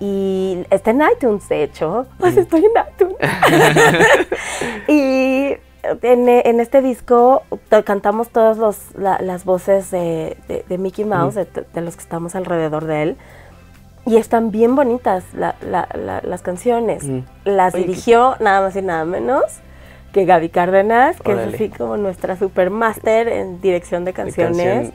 y 0.00 0.64
está 0.70 0.90
en 0.90 1.02
iTunes, 1.02 1.48
de 1.48 1.62
hecho. 1.62 2.06
Pues 2.18 2.36
estoy 2.36 2.64
en 2.64 2.72
iTunes. 2.92 3.16
y 4.88 5.56
en, 6.02 6.60
este 6.60 6.82
disco 6.82 7.42
cantamos 7.84 8.28
todas 8.28 8.58
las 8.96 9.44
voces 9.44 9.90
de, 9.90 10.36
Mickey 10.78 11.04
Mouse, 11.04 11.34
de, 11.34 11.80
los 11.80 11.96
que 11.96 12.02
estamos 12.02 12.34
alrededor 12.34 12.84
de 12.84 13.02
él. 13.02 13.16
Y 14.04 14.18
están 14.18 14.52
bien 14.52 14.76
bonitas 14.76 15.24
las 15.34 16.42
canciones. 16.42 17.04
Las 17.44 17.72
dirigió 17.74 18.36
nada 18.40 18.60
más 18.60 18.76
y 18.76 18.82
nada 18.82 19.04
menos 19.04 19.42
que 20.12 20.24
Gaby 20.24 20.48
Cárdenas, 20.48 21.20
que 21.20 21.32
es 21.32 21.54
así 21.54 21.68
como 21.68 21.96
nuestra 21.96 22.36
supermaster 22.36 23.28
en 23.28 23.60
dirección 23.60 24.04
de 24.04 24.12
canciones. 24.12 24.92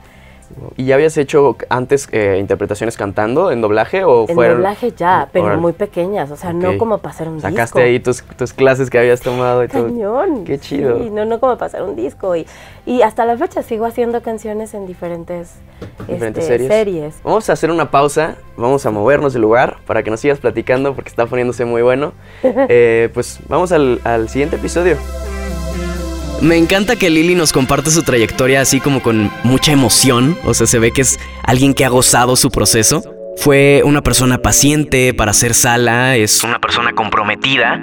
¿Y 0.77 0.85
ya 0.85 0.95
habías 0.95 1.17
hecho 1.17 1.55
antes 1.69 2.07
eh, 2.11 2.37
interpretaciones 2.39 2.97
cantando 2.97 3.51
en 3.51 3.61
doblaje 3.61 4.03
o 4.03 4.25
en 4.27 4.35
doblaje 4.35 4.91
ya, 4.91 5.29
pero 5.31 5.57
muy 5.57 5.73
pequeñas, 5.73 6.31
o 6.31 6.35
sea, 6.35 6.53
no 6.53 6.77
como 6.77 6.99
hacer 7.03 7.27
un 7.27 7.35
disco. 7.35 7.49
Sacaste 7.49 7.81
ahí 7.81 7.99
tus, 7.99 8.21
clases 8.53 8.89
que 8.89 8.99
habías 8.99 9.21
tomado 9.21 9.63
y 9.63 9.67
Cañón. 9.67 10.35
todo. 10.35 10.43
Qué 10.45 10.59
chido. 10.59 10.97
Sí, 10.97 11.09
no, 11.09 11.25
no 11.25 11.39
como 11.39 11.53
hacer 11.53 11.81
un 11.81 11.95
disco. 11.95 12.35
Y, 12.35 12.45
y 12.85 13.01
hasta 13.01 13.25
la 13.25 13.37
fecha 13.37 13.61
sigo 13.61 13.85
haciendo 13.85 14.21
canciones 14.21 14.73
en 14.73 14.87
diferentes, 14.87 15.55
¿Diferentes 16.07 16.49
este, 16.49 16.67
series? 16.67 17.15
Vamos 17.23 17.49
a 17.49 17.53
hacer 17.53 17.71
una 17.71 17.91
pausa, 17.91 18.35
vamos 18.57 18.85
a 18.85 18.91
movernos 18.91 19.33
del 19.33 19.41
lugar 19.41 19.77
para 19.85 20.03
que 20.03 20.11
nos 20.11 20.19
sigas 20.19 20.39
platicando 20.39 20.93
porque 20.95 21.09
está 21.09 21.25
poniéndose 21.25 21.65
muy 21.65 21.81
bueno. 21.81 22.13
Eh, 22.73 23.09
pues 23.13 23.39
vamos 23.47 23.71
al, 23.71 23.99
al 24.03 24.29
siguiente 24.29 24.55
episodio. 24.55 24.95
Me 26.41 26.57
encanta 26.57 26.95
que 26.95 27.11
Lili 27.11 27.35
nos 27.35 27.53
comparte 27.53 27.91
su 27.91 28.01
trayectoria 28.01 28.61
así 28.61 28.79
como 28.79 29.03
con 29.03 29.29
mucha 29.43 29.71
emoción, 29.71 30.35
o 30.43 30.55
sea, 30.55 30.65
se 30.65 30.79
ve 30.79 30.91
que 30.91 31.01
es 31.01 31.19
alguien 31.43 31.75
que 31.75 31.85
ha 31.85 31.89
gozado 31.89 32.35
su 32.35 32.49
proceso. 32.49 33.03
Fue 33.37 33.83
una 33.85 34.01
persona 34.01 34.39
paciente 34.39 35.13
para 35.13 35.31
hacer 35.31 35.53
sala, 35.53 36.17
es 36.17 36.43
una 36.43 36.59
persona 36.59 36.93
comprometida, 36.93 37.79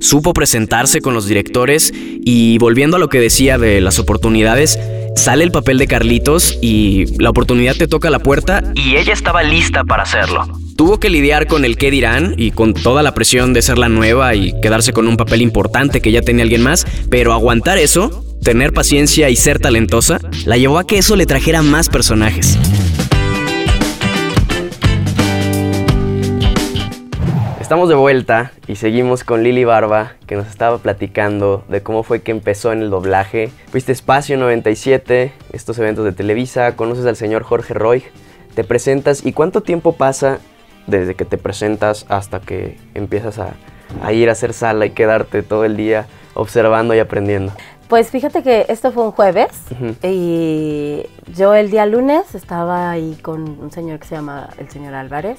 supo 0.00 0.34
presentarse 0.34 1.00
con 1.00 1.14
los 1.14 1.26
directores 1.26 1.92
y 1.94 2.58
volviendo 2.58 2.98
a 2.98 3.00
lo 3.00 3.08
que 3.08 3.20
decía 3.20 3.56
de 3.56 3.80
las 3.80 3.98
oportunidades, 3.98 4.78
sale 5.16 5.42
el 5.42 5.50
papel 5.50 5.78
de 5.78 5.86
Carlitos 5.86 6.58
y 6.60 7.06
la 7.18 7.30
oportunidad 7.30 7.74
te 7.74 7.88
toca 7.88 8.10
la 8.10 8.18
puerta 8.18 8.62
y 8.74 8.96
ella 8.96 9.14
estaba 9.14 9.42
lista 9.42 9.82
para 9.82 10.02
hacerlo. 10.02 10.46
Tuvo 10.76 10.98
que 10.98 11.08
lidiar 11.08 11.46
con 11.46 11.64
el 11.64 11.76
qué 11.76 11.92
dirán 11.92 12.34
y 12.36 12.50
con 12.50 12.74
toda 12.74 13.04
la 13.04 13.14
presión 13.14 13.52
de 13.52 13.62
ser 13.62 13.78
la 13.78 13.88
nueva 13.88 14.34
y 14.34 14.60
quedarse 14.60 14.92
con 14.92 15.06
un 15.06 15.16
papel 15.16 15.40
importante 15.40 16.00
que 16.00 16.10
ya 16.10 16.20
tenía 16.20 16.42
alguien 16.42 16.62
más, 16.62 16.84
pero 17.10 17.32
aguantar 17.32 17.78
eso, 17.78 18.24
tener 18.42 18.72
paciencia 18.72 19.30
y 19.30 19.36
ser 19.36 19.60
talentosa, 19.60 20.18
la 20.46 20.56
llevó 20.56 20.80
a 20.80 20.86
que 20.86 20.98
eso 20.98 21.14
le 21.14 21.26
trajera 21.26 21.62
más 21.62 21.88
personajes. 21.88 22.58
Estamos 27.60 27.88
de 27.88 27.94
vuelta 27.94 28.50
y 28.66 28.74
seguimos 28.74 29.22
con 29.22 29.44
Lili 29.44 29.62
Barba, 29.62 30.14
que 30.26 30.34
nos 30.34 30.48
estaba 30.48 30.78
platicando 30.78 31.64
de 31.68 31.84
cómo 31.84 32.02
fue 32.02 32.22
que 32.22 32.32
empezó 32.32 32.72
en 32.72 32.82
el 32.82 32.90
doblaje. 32.90 33.50
Fuiste 33.70 33.92
Espacio 33.92 34.36
97, 34.38 35.32
estos 35.52 35.78
eventos 35.78 36.04
de 36.04 36.10
Televisa, 36.10 36.74
conoces 36.74 37.06
al 37.06 37.14
señor 37.14 37.44
Jorge 37.44 37.74
Roy, 37.74 38.02
te 38.56 38.64
presentas 38.64 39.24
y 39.24 39.32
cuánto 39.32 39.60
tiempo 39.60 39.92
pasa 39.92 40.40
desde 40.86 41.14
que 41.14 41.24
te 41.24 41.38
presentas 41.38 42.06
hasta 42.08 42.40
que 42.40 42.78
empiezas 42.94 43.38
a, 43.38 44.12
ir 44.12 44.28
a 44.28 44.32
hacer 44.32 44.52
sala 44.52 44.86
y 44.86 44.90
quedarte 44.90 45.42
todo 45.42 45.64
el 45.64 45.76
día 45.76 46.06
observando 46.34 46.94
y 46.94 46.98
aprendiendo? 46.98 47.52
Pues 47.88 48.08
fíjate 48.08 48.42
que 48.42 48.64
esto 48.70 48.92
fue 48.92 49.04
un 49.04 49.12
jueves 49.12 49.50
y 50.02 51.02
yo 51.34 51.54
el 51.54 51.70
día 51.70 51.84
lunes 51.84 52.34
estaba 52.34 52.90
ahí 52.90 53.16
con 53.20 53.42
un 53.60 53.70
señor 53.70 53.98
que 53.98 54.08
se 54.08 54.14
llama 54.14 54.48
el 54.56 54.70
señor 54.70 54.94
Álvarez, 54.94 55.38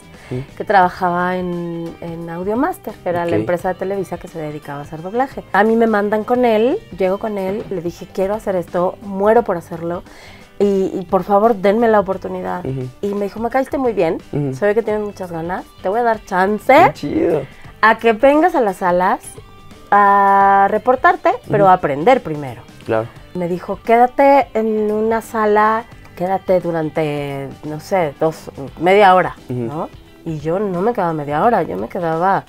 que 0.55 0.63
trabajaba 0.63 1.37
en, 1.37 1.93
en 2.01 2.29
Audiomaster, 2.29 2.93
que 2.93 3.09
era 3.09 3.25
la 3.25 3.35
empresa 3.35 3.69
de 3.69 3.75
Televisa 3.75 4.17
que 4.17 4.27
se 4.27 4.39
dedicaba 4.39 4.79
a 4.79 4.81
hacer 4.83 5.01
doblaje. 5.01 5.43
A 5.53 5.63
mí 5.63 5.75
me 5.75 5.87
mandan 5.87 6.23
con 6.23 6.45
él, 6.45 6.77
llego 6.97 7.17
con 7.17 7.39
él, 7.39 7.63
le 7.71 7.81
dije 7.81 8.07
quiero 8.13 8.35
hacer 8.35 8.55
esto, 8.55 8.95
muero 9.01 9.43
por 9.43 9.57
hacerlo. 9.57 10.03
Y, 10.59 11.05
por 11.09 11.23
favor 11.23 11.55
denme 11.55 11.87
la 11.87 11.99
oportunidad. 11.99 12.63
Y 13.01 13.13
me 13.13 13.25
dijo, 13.25 13.39
me 13.39 13.49
caíste 13.49 13.77
muy 13.77 13.93
bien, 13.93 14.19
se 14.53 14.65
ve 14.65 14.73
que 14.73 14.83
tienes 14.83 15.03
muchas 15.03 15.31
ganas, 15.31 15.65
te 15.81 15.89
voy 15.89 15.99
a 15.99 16.03
dar 16.03 16.23
chance 16.23 16.73
a 17.81 17.97
que 17.97 18.13
vengas 18.13 18.55
a 18.55 18.61
las 18.61 18.77
salas 18.77 19.19
a 19.91 20.67
reportarte, 20.69 21.31
pero 21.49 21.67
a 21.67 21.73
aprender 21.73 22.21
primero. 22.21 22.61
Claro. 22.85 23.07
Me 23.33 23.47
dijo, 23.47 23.79
quédate 23.83 24.47
en 24.53 24.91
una 24.91 25.21
sala, 25.21 25.85
quédate 26.15 26.59
durante, 26.61 27.49
no 27.65 27.79
sé, 27.79 28.13
dos, 28.19 28.49
media 28.79 29.13
hora, 29.13 29.35
¿no? 29.49 29.89
Y 30.25 30.39
yo 30.39 30.59
no 30.59 30.81
me 30.81 30.93
quedaba 30.93 31.13
media 31.13 31.43
hora, 31.43 31.63
yo 31.63 31.77
me 31.77 31.89
quedaba, 31.89 32.45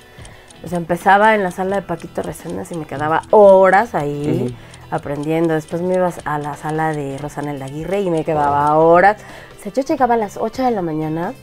o 0.65 0.69
sea, 0.69 0.79
empezaba 0.79 1.35
en 1.35 1.43
la 1.43 1.51
sala 1.51 1.77
de 1.77 1.83
Paquito 1.83 2.23
Reséndez 2.23 2.71
y 2.73 2.77
me 2.77 2.87
quedaba 2.87 3.23
horas 3.31 3.95
ahí 3.95 4.57
aprendiendo. 4.91 5.55
Después 5.55 5.83
me 5.83 5.95
iba 5.95 6.11
a 6.25 6.39
la 6.39 6.55
sala 6.55 6.93
de 6.93 7.19
Rosanel 7.19 7.63
Aguirre 7.63 8.01
y 8.01 8.11
me 8.11 8.25
quedaba 8.25 8.77
horas. 8.77 9.17
O 9.59 9.63
sea, 9.63 9.73
yo 9.73 9.83
llegaba 9.83 10.15
a 10.15 10.19
las 10.19 10.37
8 10.37 10.65
de 10.65 10.71
la 10.71 10.83
mañana, 10.83 11.35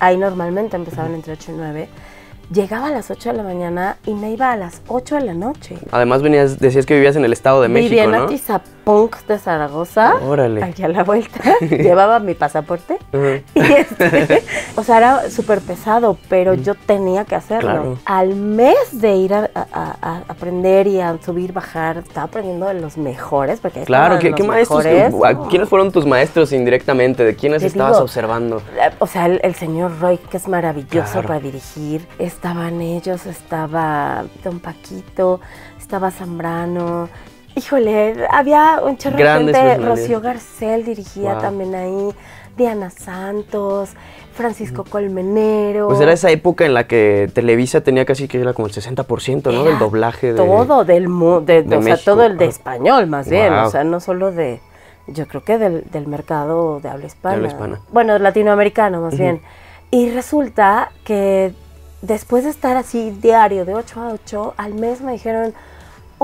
ahí 0.00 0.16
normalmente 0.16 0.76
empezaban 0.76 1.14
entre 1.14 1.34
8 1.34 1.52
y 1.52 1.54
9 1.56 1.88
llegaba 2.52 2.88
a 2.88 2.90
las 2.90 3.10
8 3.10 3.30
de 3.30 3.36
la 3.36 3.42
mañana 3.42 3.96
y 4.06 4.14
me 4.14 4.32
iba 4.32 4.52
a 4.52 4.56
las 4.56 4.82
8 4.88 5.16
de 5.16 5.20
la 5.22 5.34
noche. 5.34 5.76
Además 5.90 6.22
venías, 6.22 6.58
decías 6.58 6.86
que 6.86 6.94
vivías 6.94 7.16
en 7.16 7.24
el 7.24 7.32
Estado 7.32 7.62
de 7.62 7.68
México, 7.68 7.90
Vivía 7.90 8.04
en 8.04 8.10
¿no? 8.10 8.26
Atizapunk 8.84 9.26
de 9.26 9.38
Zaragoza. 9.38 10.14
Órale. 10.22 10.62
Aquí 10.62 10.82
a 10.82 10.88
la 10.88 11.04
vuelta. 11.04 11.40
Llevaba 11.60 12.18
mi 12.18 12.34
pasaporte. 12.34 12.98
y 13.54 13.60
este, 13.60 14.44
o 14.76 14.82
sea, 14.82 14.98
era 14.98 15.30
súper 15.30 15.60
pesado, 15.60 16.18
pero 16.28 16.54
yo 16.54 16.74
tenía 16.74 17.24
que 17.24 17.34
hacerlo. 17.34 17.98
Al 18.04 18.34
mes 18.34 19.00
de 19.00 19.16
ir 19.16 19.34
a, 19.34 19.48
aprender 20.28 20.86
y 20.86 21.00
a 21.00 21.16
subir, 21.24 21.52
bajar, 21.52 21.98
estaba 21.98 22.26
aprendiendo 22.26 22.66
de 22.66 22.74
los 22.74 22.96
mejores. 22.96 23.60
Porque 23.60 23.82
claro, 23.84 24.18
¿qué, 24.18 24.30
maestros? 24.42 24.84
¿Quiénes 25.48 25.68
fueron 25.68 25.90
tus 25.90 26.06
maestros 26.06 26.52
indirectamente? 26.52 27.24
¿De 27.24 27.34
quiénes 27.34 27.62
estabas 27.62 27.98
observando? 27.98 28.58
Eh, 28.58 28.90
o 28.98 29.06
sea, 29.06 29.26
el, 29.26 29.54
señor 29.54 29.98
Roy, 30.00 30.18
que 30.18 30.36
es 30.36 30.48
maravilloso 30.48 31.22
para 31.22 31.40
dirigir 31.40 32.06
estaban 32.18 32.80
ellos, 32.80 33.26
estaba 33.26 34.24
Don 34.42 34.60
Paquito, 34.60 35.40
estaba 35.78 36.10
Zambrano. 36.10 37.08
Híjole, 37.56 38.26
había 38.30 38.80
un 38.82 38.96
chorro 38.96 39.16
de 39.16 39.24
gente. 39.24 39.76
Rocío 39.78 40.20
Garcel 40.20 40.84
dirigía 40.84 41.38
también 41.38 41.74
ahí, 41.74 42.10
Diana 42.56 42.90
Santos, 42.90 43.90
Francisco 44.32 44.84
Colmenero. 44.84 45.86
Pues 45.86 46.00
era 46.00 46.12
esa 46.12 46.30
época 46.30 46.66
en 46.66 46.74
la 46.74 46.86
que 46.86 47.30
Televisa 47.32 47.82
tenía 47.82 48.04
casi 48.04 48.26
que 48.26 48.40
era 48.40 48.52
como 48.52 48.66
el 48.66 48.72
60%, 48.72 49.52
¿no? 49.52 49.64
del 49.64 49.78
doblaje 49.78 50.32
de 50.32 50.34
todo 50.34 50.84
del 50.84 51.04
de, 51.44 51.76
o 51.76 51.82
sea, 51.82 51.96
todo 51.96 52.24
el 52.24 52.36
de 52.36 52.46
español 52.46 53.06
más 53.06 53.28
bien, 53.28 53.52
o 53.52 53.70
sea, 53.70 53.84
no 53.84 54.00
solo 54.00 54.32
de 54.32 54.60
yo 55.06 55.28
creo 55.28 55.44
que 55.44 55.58
del, 55.58 55.84
del 55.90 56.06
mercado 56.06 56.80
de 56.80 56.88
habla 56.88 57.06
hispana. 57.06 57.34
De 57.34 57.36
habla 57.36 57.48
hispana. 57.48 57.80
Bueno, 57.92 58.18
latinoamericano 58.18 59.00
más 59.00 59.18
bien. 59.18 59.42
Y 59.90 60.10
resulta 60.10 60.90
que 61.04 61.52
después 62.02 62.44
de 62.44 62.50
estar 62.50 62.76
así 62.76 63.10
diario 63.10 63.64
de 63.64 63.74
8 63.74 64.00
a 64.00 64.12
8, 64.12 64.54
al 64.56 64.74
mes 64.74 65.02
me 65.02 65.12
dijeron, 65.12 65.54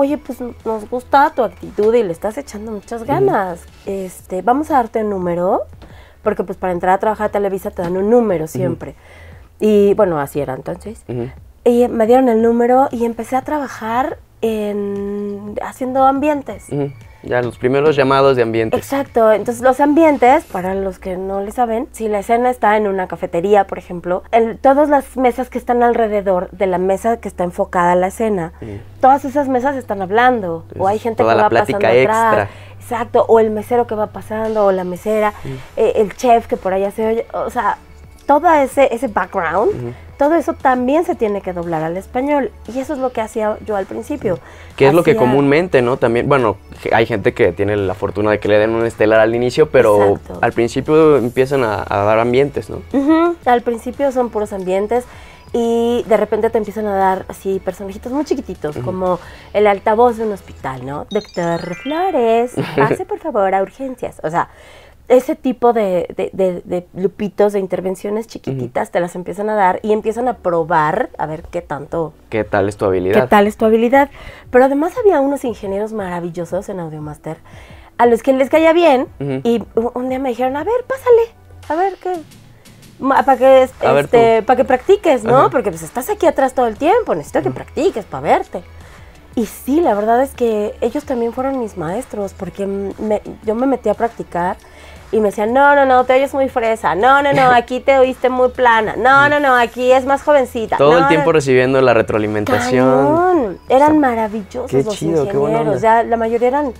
oye, 0.01 0.17
pues 0.17 0.39
nos 0.65 0.89
gusta 0.89 1.31
tu 1.35 1.43
actitud 1.43 1.93
y 1.93 2.03
le 2.03 2.11
estás 2.11 2.37
echando 2.37 2.71
muchas 2.71 3.03
ganas. 3.03 3.63
Este, 3.85 4.41
vamos 4.41 4.71
a 4.71 4.75
darte 4.75 5.03
un 5.03 5.09
número, 5.11 5.61
porque 6.23 6.43
pues 6.43 6.57
para 6.57 6.73
entrar 6.73 6.93
a 6.95 6.97
trabajar 6.97 7.27
a 7.27 7.31
Televisa 7.31 7.71
te 7.71 7.81
dan 7.81 7.97
un 7.97 8.09
número 8.09 8.47
siempre. 8.47 8.95
Y 9.59 9.93
bueno, 9.93 10.19
así 10.19 10.39
era 10.39 10.55
entonces. 10.55 11.03
Y 11.63 11.87
me 11.87 12.07
dieron 12.07 12.29
el 12.29 12.41
número 12.41 12.89
y 12.91 13.05
empecé 13.05 13.35
a 13.35 13.43
trabajar 13.43 14.17
en 14.41 15.55
haciendo 15.61 16.05
ambientes. 16.05 16.65
Ya, 17.23 17.41
los 17.41 17.57
primeros 17.57 17.95
llamados 17.95 18.35
de 18.35 18.41
ambientes. 18.41 18.79
Exacto, 18.79 19.31
entonces 19.31 19.63
los 19.63 19.79
ambientes, 19.79 20.43
para 20.45 20.73
los 20.73 20.99
que 20.99 21.17
no 21.17 21.41
le 21.41 21.51
saben, 21.51 21.87
si 21.91 22.07
la 22.07 22.19
escena 22.19 22.49
está 22.49 22.77
en 22.77 22.87
una 22.87 23.07
cafetería, 23.07 23.67
por 23.67 23.77
ejemplo, 23.77 24.23
todas 24.61 24.89
las 24.89 25.17
mesas 25.17 25.49
que 25.49 25.57
están 25.57 25.83
alrededor 25.83 26.49
de 26.51 26.67
la 26.67 26.77
mesa 26.77 27.17
que 27.17 27.27
está 27.27 27.43
enfocada 27.43 27.91
a 27.93 27.95
la 27.95 28.07
escena, 28.07 28.53
todas 28.99 29.25
esas 29.25 29.47
mesas 29.47 29.75
están 29.75 30.01
hablando, 30.01 30.65
o 30.77 30.87
hay 30.87 30.99
gente 30.99 31.23
que 31.23 31.27
va 31.27 31.49
pasando 31.49 31.87
atrás. 31.87 32.49
Exacto, 32.79 33.25
o 33.27 33.39
el 33.39 33.51
mesero 33.51 33.85
que 33.87 33.95
va 33.95 34.07
pasando, 34.07 34.65
o 34.65 34.71
la 34.71 34.83
mesera, 34.83 35.33
eh, 35.77 35.93
el 35.95 36.15
chef 36.15 36.47
que 36.47 36.57
por 36.57 36.73
allá 36.73 36.91
se 36.91 37.07
oye, 37.07 37.25
o 37.31 37.49
sea, 37.49 37.77
todo 38.25 38.51
ese, 38.51 38.93
ese 38.93 39.07
background, 39.07 39.93
todo 40.21 40.35
eso 40.35 40.53
también 40.53 41.03
se 41.03 41.15
tiene 41.15 41.41
que 41.41 41.51
doblar 41.51 41.81
al 41.81 41.97
español. 41.97 42.51
Y 42.71 42.77
eso 42.77 42.93
es 42.93 42.99
lo 42.99 43.11
que 43.11 43.21
hacía 43.21 43.57
yo 43.65 43.75
al 43.75 43.87
principio. 43.87 44.37
Que 44.75 44.85
es 44.85 44.93
lo 44.93 45.01
que 45.01 45.15
comúnmente, 45.15 45.81
¿no? 45.81 45.97
También, 45.97 46.29
bueno, 46.29 46.57
hay 46.91 47.07
gente 47.07 47.33
que 47.33 47.51
tiene 47.53 47.75
la 47.75 47.95
fortuna 47.95 48.29
de 48.29 48.39
que 48.39 48.47
le 48.47 48.59
den 48.59 48.69
un 48.69 48.85
estelar 48.85 49.19
al 49.19 49.33
inicio, 49.33 49.71
pero 49.71 50.19
al 50.41 50.53
principio 50.53 51.17
empiezan 51.17 51.63
a, 51.63 51.85
dar 51.89 52.19
ambientes, 52.19 52.69
¿no? 52.69 52.83
Al 53.45 53.63
principio 53.63 54.11
son 54.11 54.29
puros 54.29 54.53
ambientes 54.53 55.05
y 55.53 56.05
de 56.07 56.17
repente 56.17 56.51
te 56.51 56.59
empiezan 56.59 56.85
a 56.85 56.93
dar 56.93 57.25
así 57.27 57.59
personajitos 57.59 58.11
muy 58.11 58.23
chiquititos, 58.23 58.77
como 58.77 59.19
el 59.53 59.65
altavoz 59.65 60.17
de 60.17 60.25
un 60.25 60.33
hospital, 60.33 60.85
¿no? 60.85 61.07
Doctor 61.09 61.73
Flores, 61.77 62.53
pase 62.75 63.07
por 63.07 63.17
favor 63.17 63.55
a 63.55 63.63
urgencias. 63.63 64.21
O 64.21 64.29
sea, 64.29 64.49
ese 65.11 65.35
tipo 65.35 65.73
de, 65.73 66.87
lupitos, 66.93 67.51
de 67.51 67.59
intervenciones 67.59 68.27
chiquititas, 68.27 68.91
te 68.91 69.01
las 69.01 69.13
empiezan 69.15 69.49
a 69.49 69.55
dar 69.55 69.81
y 69.83 69.91
empiezan 69.91 70.29
a 70.29 70.37
probar 70.37 71.09
a 71.17 71.25
ver 71.25 71.43
qué 71.51 71.61
tanto... 71.61 72.13
¿Qué 72.29 72.45
tal 72.45 72.69
es 72.69 72.77
tu 72.77 72.85
habilidad? 72.85 73.21
¿Qué 73.21 73.27
tal 73.27 73.45
es 73.45 73.57
tu 73.57 73.65
habilidad? 73.65 74.09
Pero 74.51 74.63
además 74.63 74.93
había 74.97 75.19
unos 75.19 75.43
ingenieros 75.43 75.91
maravillosos 75.91 76.69
en 76.69 76.79
Audiomaster 76.79 77.37
a 77.97 78.05
los 78.05 78.23
que 78.23 78.31
les 78.31 78.49
caía 78.49 78.71
bien 78.71 79.07
y 79.43 79.61
un 79.75 80.07
día 80.07 80.17
me 80.17 80.29
dijeron, 80.29 80.55
a 80.55 80.63
ver, 80.63 80.85
pásale, 80.87 81.35
a 81.67 81.75
ver 81.75 81.97
qué... 82.01 82.21
Para 82.99 83.35
que, 83.35 83.63
este, 83.63 84.43
para 84.43 84.57
que 84.57 84.63
practiques, 84.63 85.23
¿no? 85.25 85.49
Porque 85.49 85.71
pues 85.71 85.81
estás 85.81 86.09
aquí 86.09 86.25
atrás 86.25 86.53
todo 86.53 86.67
el 86.67 86.77
tiempo, 86.77 87.15
necesito 87.15 87.41
que 87.41 87.49
practiques 87.49 88.05
para 88.05 88.21
verte. 88.21 88.63
Y 89.35 89.45
sí, 89.45 89.81
la 89.81 89.93
verdad 89.93 90.21
es 90.21 90.33
que 90.35 90.75
ellos 90.81 91.03
también 91.03 91.33
fueron 91.33 91.59
mis 91.59 91.77
maestros, 91.77 92.33
porque 92.33 92.93
yo 93.43 93.55
me 93.55 93.65
metí 93.65 93.89
a 93.89 93.93
practicar 93.93 94.55
y 95.11 95.19
me 95.19 95.29
decían, 95.29 95.53
no, 95.53 95.75
no, 95.75 95.85
no, 95.85 96.05
te 96.05 96.13
oyes 96.13 96.33
muy 96.33 96.47
fresa, 96.47 96.95
no, 96.95 97.21
no, 97.21 97.33
no, 97.33 97.51
aquí 97.53 97.79
te 97.79 97.97
oíste 97.97 98.29
muy 98.29 98.49
plana, 98.49 98.95
no, 98.97 99.27
no, 99.29 99.39
no, 99.39 99.55
aquí 99.55 99.91
es 99.91 100.05
más 100.05 100.23
jovencita. 100.23 100.77
Todo 100.77 100.97
el 100.97 101.07
tiempo 101.07 101.31
recibiendo 101.31 101.81
la 101.81 101.93
retroalimentación. 101.93 103.59
Eran 103.67 103.99
maravillosos 103.99 104.85
los 104.85 105.01
ingenieros, 105.01 105.81
ya 105.81 106.03
la 106.03 106.17
mayoría 106.17 106.47
eran 106.47 106.73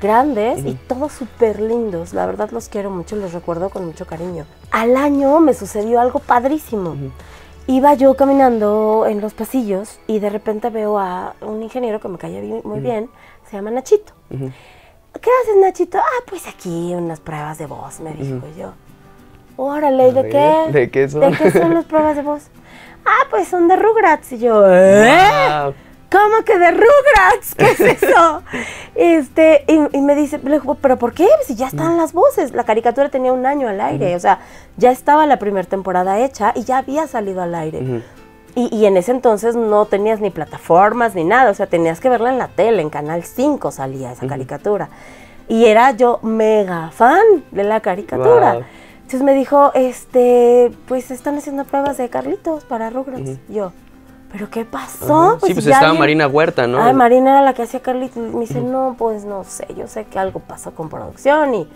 grandes 0.00 0.64
y 0.64 0.74
todos 0.74 1.12
súper 1.12 1.60
lindos, 1.60 2.12
la 2.12 2.26
verdad 2.26 2.50
los 2.50 2.68
quiero 2.68 2.90
mucho, 2.90 3.16
los 3.16 3.32
recuerdo 3.32 3.70
con 3.70 3.86
mucho 3.86 4.06
cariño. 4.06 4.44
Al 4.70 4.96
año 4.96 5.40
me 5.40 5.54
sucedió 5.54 6.00
algo 6.00 6.18
padrísimo. 6.18 6.96
Iba 7.68 7.94
yo 7.94 8.14
caminando 8.14 9.06
en 9.08 9.20
los 9.20 9.34
pasillos 9.34 9.98
y 10.06 10.20
de 10.20 10.30
repente 10.30 10.70
veo 10.70 10.98
a 10.98 11.34
un 11.40 11.62
ingeniero 11.62 11.98
que 11.98 12.08
me 12.08 12.18
caía 12.18 12.40
muy 12.62 12.80
bien, 12.80 13.10
se 13.50 13.56
llama 13.56 13.70
Nachito. 13.70 14.12
¿Qué 15.20 15.30
haces, 15.42 15.56
Nachito? 15.60 15.98
Ah, 15.98 16.24
pues 16.28 16.46
aquí 16.46 16.94
unas 16.94 17.20
pruebas 17.20 17.58
de 17.58 17.66
voz, 17.66 18.00
me 18.00 18.12
dijo 18.12 18.46
yo. 18.56 18.72
Órale, 19.56 20.12
¿de 20.12 20.28
qué? 20.28 20.72
¿De 20.72 20.90
qué 20.90 21.08
son? 21.08 21.20
¿De 21.20 21.36
qué 21.36 21.50
son 21.50 21.74
las 21.74 21.84
pruebas 21.86 22.16
de 22.16 22.22
voz? 22.22 22.48
Ah, 23.04 23.26
pues 23.30 23.48
son 23.48 23.68
de 23.68 23.76
Rugrats. 23.76 24.32
Y 24.32 24.38
yo, 24.38 24.64
¿eh? 24.68 25.74
¿Cómo 26.10 26.44
que 26.44 26.58
de 26.58 26.70
Rugrats? 26.70 27.54
¿Qué 27.56 27.70
es 27.70 27.80
eso? 27.80 28.42
este, 28.94 29.64
y, 29.66 30.00
me 30.00 30.14
dice, 30.14 30.40
¿pero 30.80 30.98
por 30.98 31.12
qué? 31.12 31.28
Si 31.46 31.54
ya 31.54 31.66
están 31.68 31.96
las 31.96 32.12
voces. 32.12 32.52
La 32.52 32.64
caricatura 32.64 33.08
tenía 33.08 33.32
un 33.32 33.46
año 33.46 33.68
al 33.68 33.80
aire, 33.80 34.14
o 34.14 34.20
sea, 34.20 34.40
ya 34.76 34.90
estaba 34.90 35.26
la 35.26 35.38
primera 35.38 35.68
temporada 35.68 36.20
hecha 36.20 36.52
y 36.54 36.64
ya 36.64 36.78
había 36.78 37.06
salido 37.06 37.42
al 37.42 37.54
aire. 37.54 38.02
Y, 38.58 38.86
en 38.86 38.96
ese 38.96 39.10
entonces 39.10 39.54
no 39.54 39.84
tenías 39.84 40.22
ni 40.22 40.30
plataformas 40.30 41.14
ni 41.14 41.24
nada, 41.24 41.50
o 41.50 41.54
sea, 41.54 41.66
tenías 41.66 42.00
que 42.00 42.08
verla 42.08 42.30
en 42.30 42.38
la 42.38 42.48
tele, 42.48 42.80
en 42.80 42.88
Canal 42.88 43.22
5 43.22 43.70
salía 43.70 44.12
esa 44.12 44.26
caricatura. 44.26 44.88
Y 45.46 45.66
era 45.66 45.90
yo 45.90 46.20
mega 46.22 46.90
fan 46.90 47.20
de 47.50 47.64
la 47.64 47.80
caricatura. 47.80 48.66
Entonces 48.94 49.22
me 49.22 49.34
dijo, 49.34 49.72
este, 49.74 50.72
pues 50.88 51.10
están 51.10 51.36
haciendo 51.36 51.64
pruebas 51.64 51.98
de 51.98 52.08
Carlitos 52.08 52.64
para 52.64 52.88
Rugrats. 52.88 53.38
Yo, 53.50 53.72
¿pero 54.32 54.48
qué 54.48 54.64
pasó? 54.64 55.38
sí, 55.44 55.52
pues 55.52 55.66
estaba 55.66 55.92
Marina 55.92 56.26
Huerta, 56.26 56.66
¿no? 56.66 56.82
Ay, 56.82 56.94
Marina 56.94 57.32
era 57.32 57.42
la 57.42 57.52
que 57.52 57.62
hacía 57.62 57.80
Carlitos. 57.80 58.32
Me 58.32 58.40
dice, 58.40 58.62
no, 58.62 58.96
pues 58.96 59.26
no 59.26 59.44
sé, 59.44 59.66
yo 59.76 59.86
sé 59.86 60.06
que 60.06 60.18
algo 60.18 60.40
pasó 60.40 60.74
con 60.74 60.88
producción 60.88 61.54
y... 61.54 61.68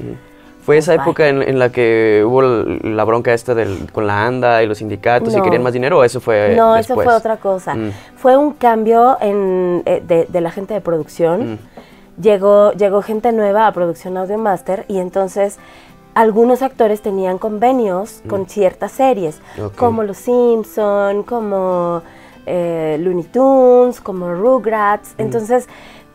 ¿Fue 0.63 0.77
esa 0.77 0.95
época 0.95 1.29
en, 1.29 1.59
la 1.59 1.71
que 1.71 2.23
hubo 2.25 2.43
la 2.43 3.05
bronca 3.05 3.33
esta 3.33 3.55
del, 3.55 3.91
con 3.93 4.07
la 4.07 4.27
ANDA 4.27 4.63
y 4.63 4.67
los 4.67 4.79
sindicatos 4.79 5.35
y 5.35 5.41
querían 5.41 5.63
más 5.63 5.73
dinero 5.73 5.99
o 5.99 6.05
eso 6.05 6.21
fue 6.21 6.55
No, 6.57 6.77
eso 6.77 6.95
fue 6.95 7.09
otra 7.09 7.39
cosa. 7.39 7.75
Mm. 7.75 7.93
Fue 8.17 8.37
un 8.37 8.53
cambio 8.53 9.17
en, 9.21 9.83
eh, 9.87 10.27
de, 10.29 10.41
la 10.41 10.51
gente 10.51 10.75
de 10.75 10.81
producción. 10.81 11.55
Mm. 11.55 11.59
Llegó, 12.23 12.73
llegó 12.73 13.01
gente 13.01 13.33
nueva 13.33 13.67
a 13.67 13.73
Producción 13.73 14.17
Audio 14.19 14.37
Master 14.37 14.85
y 14.89 14.99
entonces 14.99 15.59
algunos 16.15 16.61
actores 16.61 17.01
tenían 17.01 17.39
convenios 17.39 18.21
mm. 18.25 18.29
con 18.29 18.47
ciertas 18.47 18.93
series, 18.93 19.41
como 19.77 20.03
Los 20.03 20.19
Simpson, 20.19 21.23
como 21.23 22.03
eh, 22.47 22.99
Looney 23.01 23.25
Tunes, 23.25 24.01
como 24.01 24.35
Rugrats. 24.35 25.15
Entonces, 25.17 25.69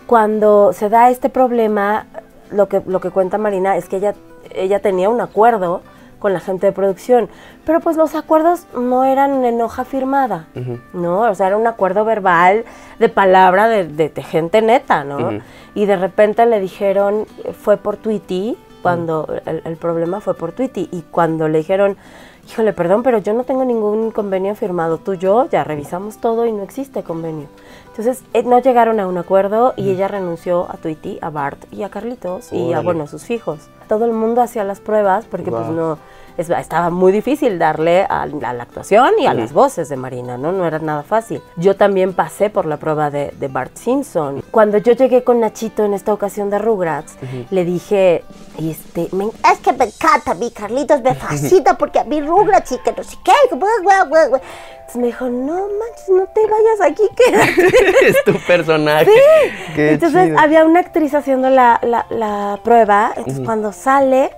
cuando 0.05 0.73
se 0.73 0.89
da 0.89 1.10
este 1.10 1.29
problema, 1.29 2.05
lo 2.51 2.67
que, 2.67 2.81
lo 2.86 2.99
que 2.99 3.10
cuenta 3.10 3.38
Marina 3.38 3.77
es 3.77 3.88
que 3.89 3.97
ella 3.97 4.13
ella 4.53 4.79
tenía 4.79 5.10
un 5.10 5.21
acuerdo 5.21 5.81
con 6.19 6.34
la 6.34 6.39
gente 6.39 6.65
de 6.65 6.71
producción, 6.71 7.29
pero 7.65 7.81
pues 7.81 7.97
los 7.97 8.15
acuerdos 8.15 8.65
no 8.75 9.03
eran 9.03 9.45
en 9.45 9.62
hoja 9.62 9.86
firmada, 9.86 10.47
¿no? 10.93 11.19
O 11.21 11.36
sea, 11.36 11.47
era 11.47 11.58
un 11.58 11.67
acuerdo 11.67 12.03
verbal 12.03 12.65
de 12.97 13.10
palabra 13.10 13.67
de, 13.67 14.12
gente 14.23 14.62
neta, 14.62 15.03
¿no? 15.03 15.41
Y 15.75 15.86
de 15.86 15.95
repente 15.95 16.45
le 16.45 16.60
dijeron, 16.60 17.25
fue 17.62 17.77
por 17.77 17.97
Tweety, 17.97 18.58
cuando 18.81 19.27
el, 19.45 19.77
problema 19.77 20.21
fue 20.21 20.36
por 20.36 20.51
Tweety, 20.51 20.89
y 20.91 21.01
cuando 21.12 21.47
le 21.47 21.60
dijeron, 21.60 21.97
híjole, 22.49 22.73
perdón, 22.73 23.03
pero 23.03 23.17
yo 23.19 23.34
no 23.34 23.43
tengo 23.43 23.65
ningún 23.65 24.12
convenio 24.12 24.55
firmado, 24.55 24.97
tú 24.97 25.13
y 25.13 25.17
yo 25.17 25.47
ya 25.49 25.63
revisamos 25.63 26.17
todo 26.17 26.45
y 26.45 26.51
no 26.51 26.63
existe 26.63 27.03
convenio. 27.03 27.47
Entonces, 27.97 28.25
eh, 28.34 28.43
no 28.43 28.60
llegaron 28.60 28.99
a 28.99 29.08
un 29.08 29.17
acuerdo 29.17 29.73
y 29.77 29.89
ella 29.89 30.10
renunció 30.10 30.69
a 30.69 30.73
Tweety, 30.75 31.17
a 31.21 31.29
Bart 31.29 31.63
y 31.71 31.84
a 31.84 31.89
Carlitos 31.89 32.51
y 32.51 32.73
a, 32.73 32.81
bueno, 32.81 33.08
sus 33.08 33.29
hijos. 33.29 33.69
Todo 33.88 34.03
el 34.03 34.12
mundo 34.12 34.41
hacía 34.41 34.65
las 34.65 34.81
pruebas 34.81 35.23
porque 35.25 35.49
pues 35.49 35.67
no 35.67 35.97
estaba 36.38 36.89
muy 36.89 37.12
difícil 37.12 37.58
darle 37.60 38.06
a, 38.10 38.26
la 38.26 38.63
actuación 38.63 39.13
y 39.19 39.26
a 39.26 39.34
las 39.34 39.54
voces 39.54 39.89
de 39.89 39.95
Marina, 39.95 40.38
¿no? 40.38 40.52
No 40.52 40.65
era 40.65 40.80
nada 40.80 41.04
fácil. 41.04 41.41
Yo 41.56 41.76
también 41.76 42.13
pasé 42.13 42.50
por 42.50 42.65
la 42.65 42.78
prueba 42.78 43.10
de, 43.10 43.32
Bart 43.50 43.78
Simpson. 43.78 44.43
Cuando 44.52 44.80
yo 44.80 44.93
llegué 44.93 45.24
con 45.24 45.39
Nachito 45.39 45.86
en 45.86 45.93
esta 45.93 46.12
ocasión 46.12 46.50
de 46.50 46.58
Rugrats, 46.58 47.15
le 47.52 47.63
dije, 47.63 48.24
este, 48.60 49.04
es 49.04 49.60
que 49.60 49.74
me 49.74 49.86
encanta 49.86 50.34
mi 50.34 50.52
Carlitos, 50.52 51.02
me 51.02 51.13
fascina 51.13 51.78
porque 51.78 52.00
a 52.00 52.04
mí 52.04 52.21
Rugrats 52.21 52.71
y 52.71 52.78
que 52.80 52.91
no 52.91 53.04
sé 53.04 53.17
qué. 53.24 53.32
Entonces 54.86 55.00
me 55.00 55.08
dijo, 55.08 55.30
no 55.30 55.54
manches, 55.54 56.10
no 56.10 56.26
te 56.28 56.41
vayas 56.41 56.82
aquí, 56.82 57.04
quédate. 57.15 58.08
es 58.08 58.24
tu 58.24 58.34
personaje. 58.45 59.06
Sí. 59.06 59.82
Entonces 59.82 60.34
había 60.38 60.63
una 60.65 60.82
actriz 60.82 61.13
haciendo 61.13 61.50
la, 61.50 61.80
la, 61.82 62.60
prueba, 62.63 63.12
entonces 63.15 63.43
cuando 63.43 63.71
sale 63.71 64.32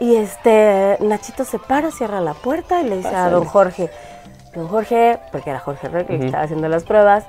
y 0.00 0.16
este 0.16 0.96
Nachito 1.00 1.44
se 1.44 1.58
para, 1.58 1.90
cierra 1.90 2.20
la 2.20 2.34
puerta 2.34 2.80
y 2.80 2.88
le 2.88 2.96
dice 2.96 3.14
a 3.14 3.30
don 3.30 3.44
Jorge, 3.44 3.90
don 4.54 4.68
Jorge, 4.68 5.18
porque 5.32 5.50
era 5.50 5.60
Jorge 5.60 5.88
Rey 5.88 6.04
que 6.04 6.16
estaba 6.16 6.42
haciendo 6.44 6.68
las 6.68 6.84
pruebas, 6.84 7.24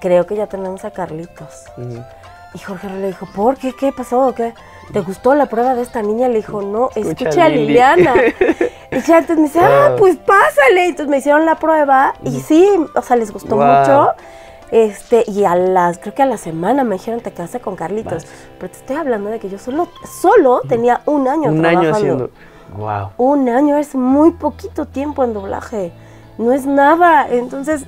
creo 0.00 0.26
que 0.26 0.36
ya 0.36 0.46
tenemos 0.46 0.84
a 0.84 0.90
Carlitos. 0.90 1.64
Y 2.54 2.58
Jorge 2.58 2.88
le 2.90 3.06
dijo, 3.08 3.26
¿por 3.34 3.56
qué? 3.56 3.72
¿Qué 3.74 3.92
pasó? 3.92 4.34
¿Qué? 4.34 4.52
¿te 4.92 5.00
gustó 5.00 5.34
la 5.34 5.46
prueba 5.46 5.74
de 5.74 5.82
esta 5.82 6.02
niña? 6.02 6.28
Le 6.28 6.36
dijo, 6.36 6.62
no, 6.62 6.90
escucha, 6.94 7.44
a 7.44 7.48
Liliana. 7.48 8.14
y 8.90 9.00
ya 9.00 9.18
entonces 9.18 9.36
me 9.36 9.42
dice, 9.44 9.60
ah, 9.60 9.94
pues 9.98 10.16
pásale. 10.16 10.86
Entonces 10.86 11.08
me 11.08 11.18
hicieron 11.18 11.46
la 11.46 11.56
prueba 11.56 12.14
y 12.24 12.40
sí, 12.40 12.68
o 12.94 13.02
sea, 13.02 13.16
les 13.16 13.32
gustó 13.32 13.56
mucho. 13.56 14.12
Este, 14.72 15.24
y 15.26 15.44
a 15.44 15.54
las, 15.54 15.98
creo 15.98 16.14
que 16.14 16.22
a 16.22 16.26
la 16.26 16.38
semana 16.38 16.82
me 16.82 16.96
dijeron, 16.96 17.20
te 17.20 17.30
quedaste 17.30 17.60
con 17.60 17.76
Carlitos. 17.76 18.26
Pero 18.58 18.72
te 18.72 18.78
estoy 18.78 18.96
hablando 18.96 19.28
de 19.28 19.38
que 19.38 19.50
yo 19.50 19.58
solo, 19.58 19.88
solo 20.20 20.62
tenía 20.66 21.02
un 21.04 21.28
año 21.28 21.50
un 21.50 21.60
trabajando. 21.60 21.88
año 21.88 21.94
haciendo. 21.94 22.30
Wow. 22.78 23.10
Un 23.18 23.50
año 23.50 23.76
es 23.76 23.94
muy 23.94 24.30
poquito 24.30 24.86
tiempo 24.86 25.24
en 25.24 25.34
doblaje. 25.34 25.92
No 26.38 26.54
es 26.54 26.64
nada. 26.64 27.28
Entonces, 27.28 27.84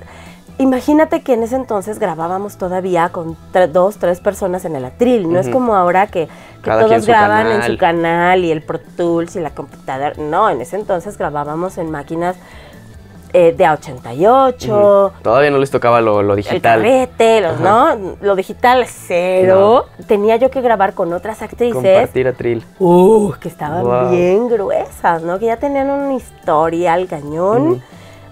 imagínate 0.59 1.23
que 1.23 1.33
en 1.33 1.41
ese 1.41 1.55
entonces 1.55 1.97
grabábamos 1.97 2.57
todavía 2.57 3.09
con 3.09 3.35
dos, 3.73 3.97
tres 3.97 4.19
personas 4.19 4.63
en 4.63 4.75
el 4.75 4.85
atril. 4.85 5.27
No 5.33 5.39
es 5.39 5.49
como 5.49 5.75
ahora 5.75 6.05
que, 6.05 6.27
todos 6.63 7.07
graban 7.07 7.47
en 7.47 7.63
su 7.63 7.79
canal 7.79 8.45
y 8.45 8.51
el 8.51 8.61
Pro 8.61 8.79
Tools 8.95 9.35
y 9.35 9.39
la 9.39 9.49
computadora. 9.55 10.13
No, 10.19 10.51
en 10.51 10.61
ese 10.61 10.75
entonces 10.75 11.17
grabábamos 11.17 11.79
en 11.79 11.89
máquinas 11.89 12.35
eh, 13.37 13.51
de 13.51 13.65
A88. 13.65 15.11
Todavía 15.21 15.51
no 15.51 15.57
les 15.57 15.69
tocaba 15.69 15.99
lo, 15.99 16.35
digital. 16.37 16.55
El 16.55 16.61
carrete, 16.61 17.41
los, 17.41 17.59
¿no? 17.59 18.15
Lo 18.21 18.33
digital 18.37 18.85
cero. 18.87 19.87
Tenía 20.07 20.37
yo 20.37 20.49
que 20.49 20.61
grabar 20.61 20.93
con 20.93 21.11
otras 21.11 21.41
actrices. 21.41 21.73
Compartir 21.75 22.29
atril. 22.29 22.63
Uh, 22.79 23.33
que 23.33 23.49
estaban 23.49 24.11
bien 24.11 24.47
gruesas, 24.47 25.21
¿no? 25.23 25.37
Que 25.37 25.47
ya 25.47 25.57
tenían 25.57 25.89
un 25.89 26.13
historial 26.13 27.07
cañón, 27.07 27.83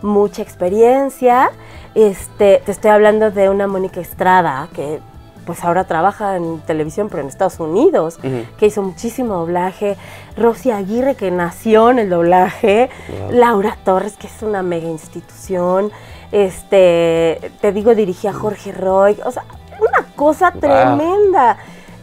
mucha 0.02 0.42
experiencia. 0.42 1.52
Este, 1.96 2.62
te 2.66 2.72
estoy 2.72 2.92
hablando 2.92 3.30
de 3.30 3.50
una 3.50 3.68
Mónica 3.68 4.00
Estrada, 4.00 4.70
que 4.74 5.02
pues 5.46 5.64
ahora 5.64 5.84
trabaja 5.84 6.36
en 6.36 6.60
televisión, 6.62 7.10
pero 7.10 7.22
en 7.22 7.28
Estados 7.28 7.60
Unidos, 7.60 8.20
que 8.58 8.66
hizo 8.66 8.82
muchísimo 8.82 9.36
doblaje. 9.36 9.98
Rosy 10.38 10.72
Aguirre, 10.72 11.16
que 11.16 11.32
nació 11.32 11.92
en 11.92 12.00
el 12.00 12.10
doblaje. 12.10 12.90
Laura 13.32 13.78
Torres, 13.84 14.16
que 14.18 14.28
es 14.28 14.42
una 14.42 14.64
mega 14.64 14.88
institución. 14.88 15.92
Este, 16.32 17.52
te 17.62 17.72
digo, 17.72 17.94
dirigía 17.94 18.32
a 18.32 18.34
Jorge 18.34 18.72
Roy. 18.72 19.18
O 19.26 19.32
sea, 19.32 19.44
una 19.80 20.08
cosa 20.16 20.52
tremenda. 20.52 21.58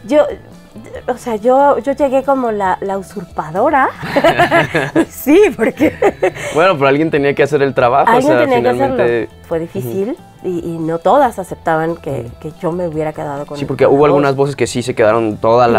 Yo, 0.05 0.25
o 1.07 1.17
sea, 1.17 1.35
yo, 1.35 1.79
yo 1.79 1.93
llegué 1.93 2.23
como 2.23 2.51
la, 2.51 2.77
usurpadora. 2.97 3.89
sí, 5.09 5.39
porque... 5.55 5.93
bueno, 6.53 6.75
pero 6.75 6.87
alguien 6.87 7.11
tenía 7.11 7.33
que 7.33 7.43
hacer 7.43 7.61
el 7.61 7.73
trabajo. 7.73 8.11
Alguien 8.11 8.37
tenía 8.37 8.61
que 8.61 8.69
hacerlo. 8.69 9.33
Fue 9.47 9.59
difícil 9.59 10.17
y, 10.43 10.77
no 10.79 10.99
todas 10.99 11.39
aceptaban 11.39 11.95
que, 11.95 12.31
yo 12.61 12.71
me 12.71 12.87
hubiera 12.87 13.13
quedado 13.13 13.45
con 13.45 13.57
Sí, 13.57 13.65
porque 13.65 13.85
hubo 13.85 14.05
algunas 14.05 14.35
voces 14.35 14.55
que 14.55 14.67
sí 14.67 14.81
se 14.81 14.95
quedaron 14.95 15.37
todas 15.37 15.69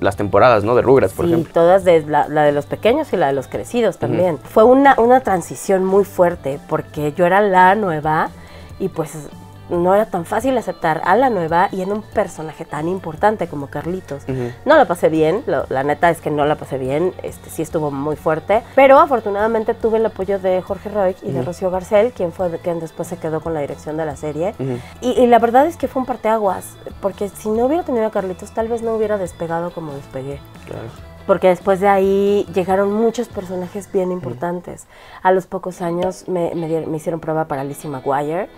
las, 0.00 0.16
temporadas, 0.16 0.64
¿no? 0.64 0.74
De 0.74 0.82
Rugrats, 0.82 1.12
por 1.12 1.26
ejemplo. 1.26 1.46
Sí, 1.46 1.52
todas, 1.52 1.84
de 1.84 2.02
la, 2.06 2.26
de 2.26 2.52
los 2.52 2.66
pequeños 2.66 3.12
y 3.12 3.16
la 3.16 3.26
de 3.26 3.32
los 3.32 3.48
crecidos 3.48 3.98
también. 3.98 4.38
Fue 4.38 4.64
una, 4.64 4.94
una 4.98 5.20
transición 5.20 5.84
muy 5.84 6.04
fuerte 6.04 6.58
porque 6.68 7.12
yo 7.12 7.26
era 7.26 7.40
la 7.40 7.74
nueva 7.74 8.30
y 8.78 8.88
pues 8.88 9.28
no 9.70 9.94
era 9.94 10.06
tan 10.06 10.24
fácil 10.24 10.56
aceptar 10.58 11.02
a 11.04 11.16
la 11.16 11.30
nueva 11.30 11.68
y 11.72 11.82
en 11.82 11.92
un 11.92 12.02
personaje 12.02 12.64
tan 12.64 12.88
importante 12.88 13.48
como 13.48 13.68
Carlitos. 13.68 14.24
No 14.64 14.76
la 14.76 14.84
pasé 14.86 15.08
bien, 15.08 15.42
la 15.46 15.82
neta 15.82 16.10
es 16.10 16.20
que 16.20 16.30
no 16.30 16.44
la 16.44 16.56
pasé 16.56 16.78
bien, 16.78 17.12
este 17.22 17.50
sí 17.50 17.62
estuvo 17.62 17.90
muy 17.90 18.16
fuerte, 18.16 18.62
pero 18.74 18.98
afortunadamente 18.98 19.74
tuve 19.74 19.98
el 19.98 20.06
apoyo 20.06 20.38
de 20.38 20.60
Jorge 20.62 20.88
Roy 20.90 21.16
y 21.22 21.32
de 21.32 21.42
Rocío 21.42 21.70
Garcel, 21.70 22.12
quien 22.12 22.32
fue 22.32 22.50
quien 22.58 22.80
después 22.80 23.08
se 23.08 23.16
quedó 23.16 23.40
con 23.40 23.54
la 23.54 23.60
dirección 23.60 23.96
de 23.96 24.06
la 24.06 24.16
serie. 24.16 24.54
y, 25.00 25.26
la 25.26 25.38
verdad 25.38 25.66
es 25.66 25.76
que 25.76 25.88
fue 25.88 26.00
un 26.00 26.06
parteaguas, 26.06 26.76
porque 27.00 27.28
si 27.28 27.48
no 27.48 27.66
hubiera 27.66 27.82
tenido 27.82 28.06
a 28.06 28.10
Carlitos, 28.10 28.52
tal 28.52 28.68
vez 28.68 28.82
no 28.82 28.94
hubiera 28.94 29.18
despegado 29.18 29.70
como 29.70 29.92
despegué. 29.92 30.40
Claro 30.66 31.05
porque 31.26 31.48
después 31.48 31.80
de 31.80 31.88
ahí 31.88 32.46
llegaron 32.54 32.92
muchos 32.92 33.28
personajes 33.28 33.90
bien 33.92 34.12
importantes. 34.12 34.86
A 35.22 35.32
los 35.32 35.46
pocos 35.46 35.82
años 35.82 36.28
me, 36.28 36.54
me, 36.54 36.96
hicieron 36.96 37.20
prueba 37.20 37.46
para 37.46 37.64
Lizzie 37.64 37.90
McGuire, 37.90 38.48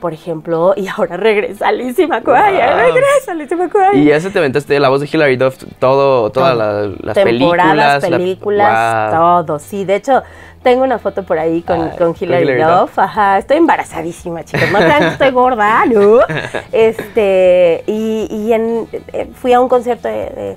por 0.00 0.12
ejemplo, 0.12 0.74
y 0.76 0.88
ahora 0.88 1.16
regresa 1.16 1.72
Lizzie 1.72 2.06
McGuire, 2.06 2.74
regresa 2.74 3.34
Lizzie 3.34 3.56
McGuire. 3.56 3.98
Y 3.98 4.04
ya 4.06 4.20
se 4.20 4.30
te 4.30 4.38
aventaste 4.38 4.78
la 4.80 4.88
voz 4.88 5.00
de 5.00 5.08
Hilary 5.12 5.36
Duff, 5.36 5.64
todo, 5.78 6.30
todas 6.30 6.56
las 6.56 7.14
películas. 7.14 8.04
películas, 8.04 9.12
todo, 9.12 9.58
sí. 9.58 9.84
De 9.84 9.96
hecho, 9.96 10.22
tengo 10.62 10.84
una 10.84 10.98
foto 10.98 11.24
por 11.24 11.38
ahí 11.38 11.62
con, 11.62 11.90
con 11.90 12.14
Hilary, 12.18 12.62
Duff. 12.62 12.98
Ajá, 12.98 13.38
estoy 13.38 13.56
embarazadísima, 13.56 14.44
chicos. 14.44 14.70
No 14.70 14.78
crean 14.78 15.00
que 15.00 15.08
estoy 15.08 15.30
gorda, 15.32 15.84
¿no? 15.86 16.20
Este, 16.72 17.84
y, 17.86 18.26
y 18.30 18.52
en, 18.52 18.88
eh, 19.12 19.28
fui 19.34 19.52
a 19.52 19.60
un 19.60 19.68
concierto 19.68 20.08
de 20.08 20.22
de 20.30 20.56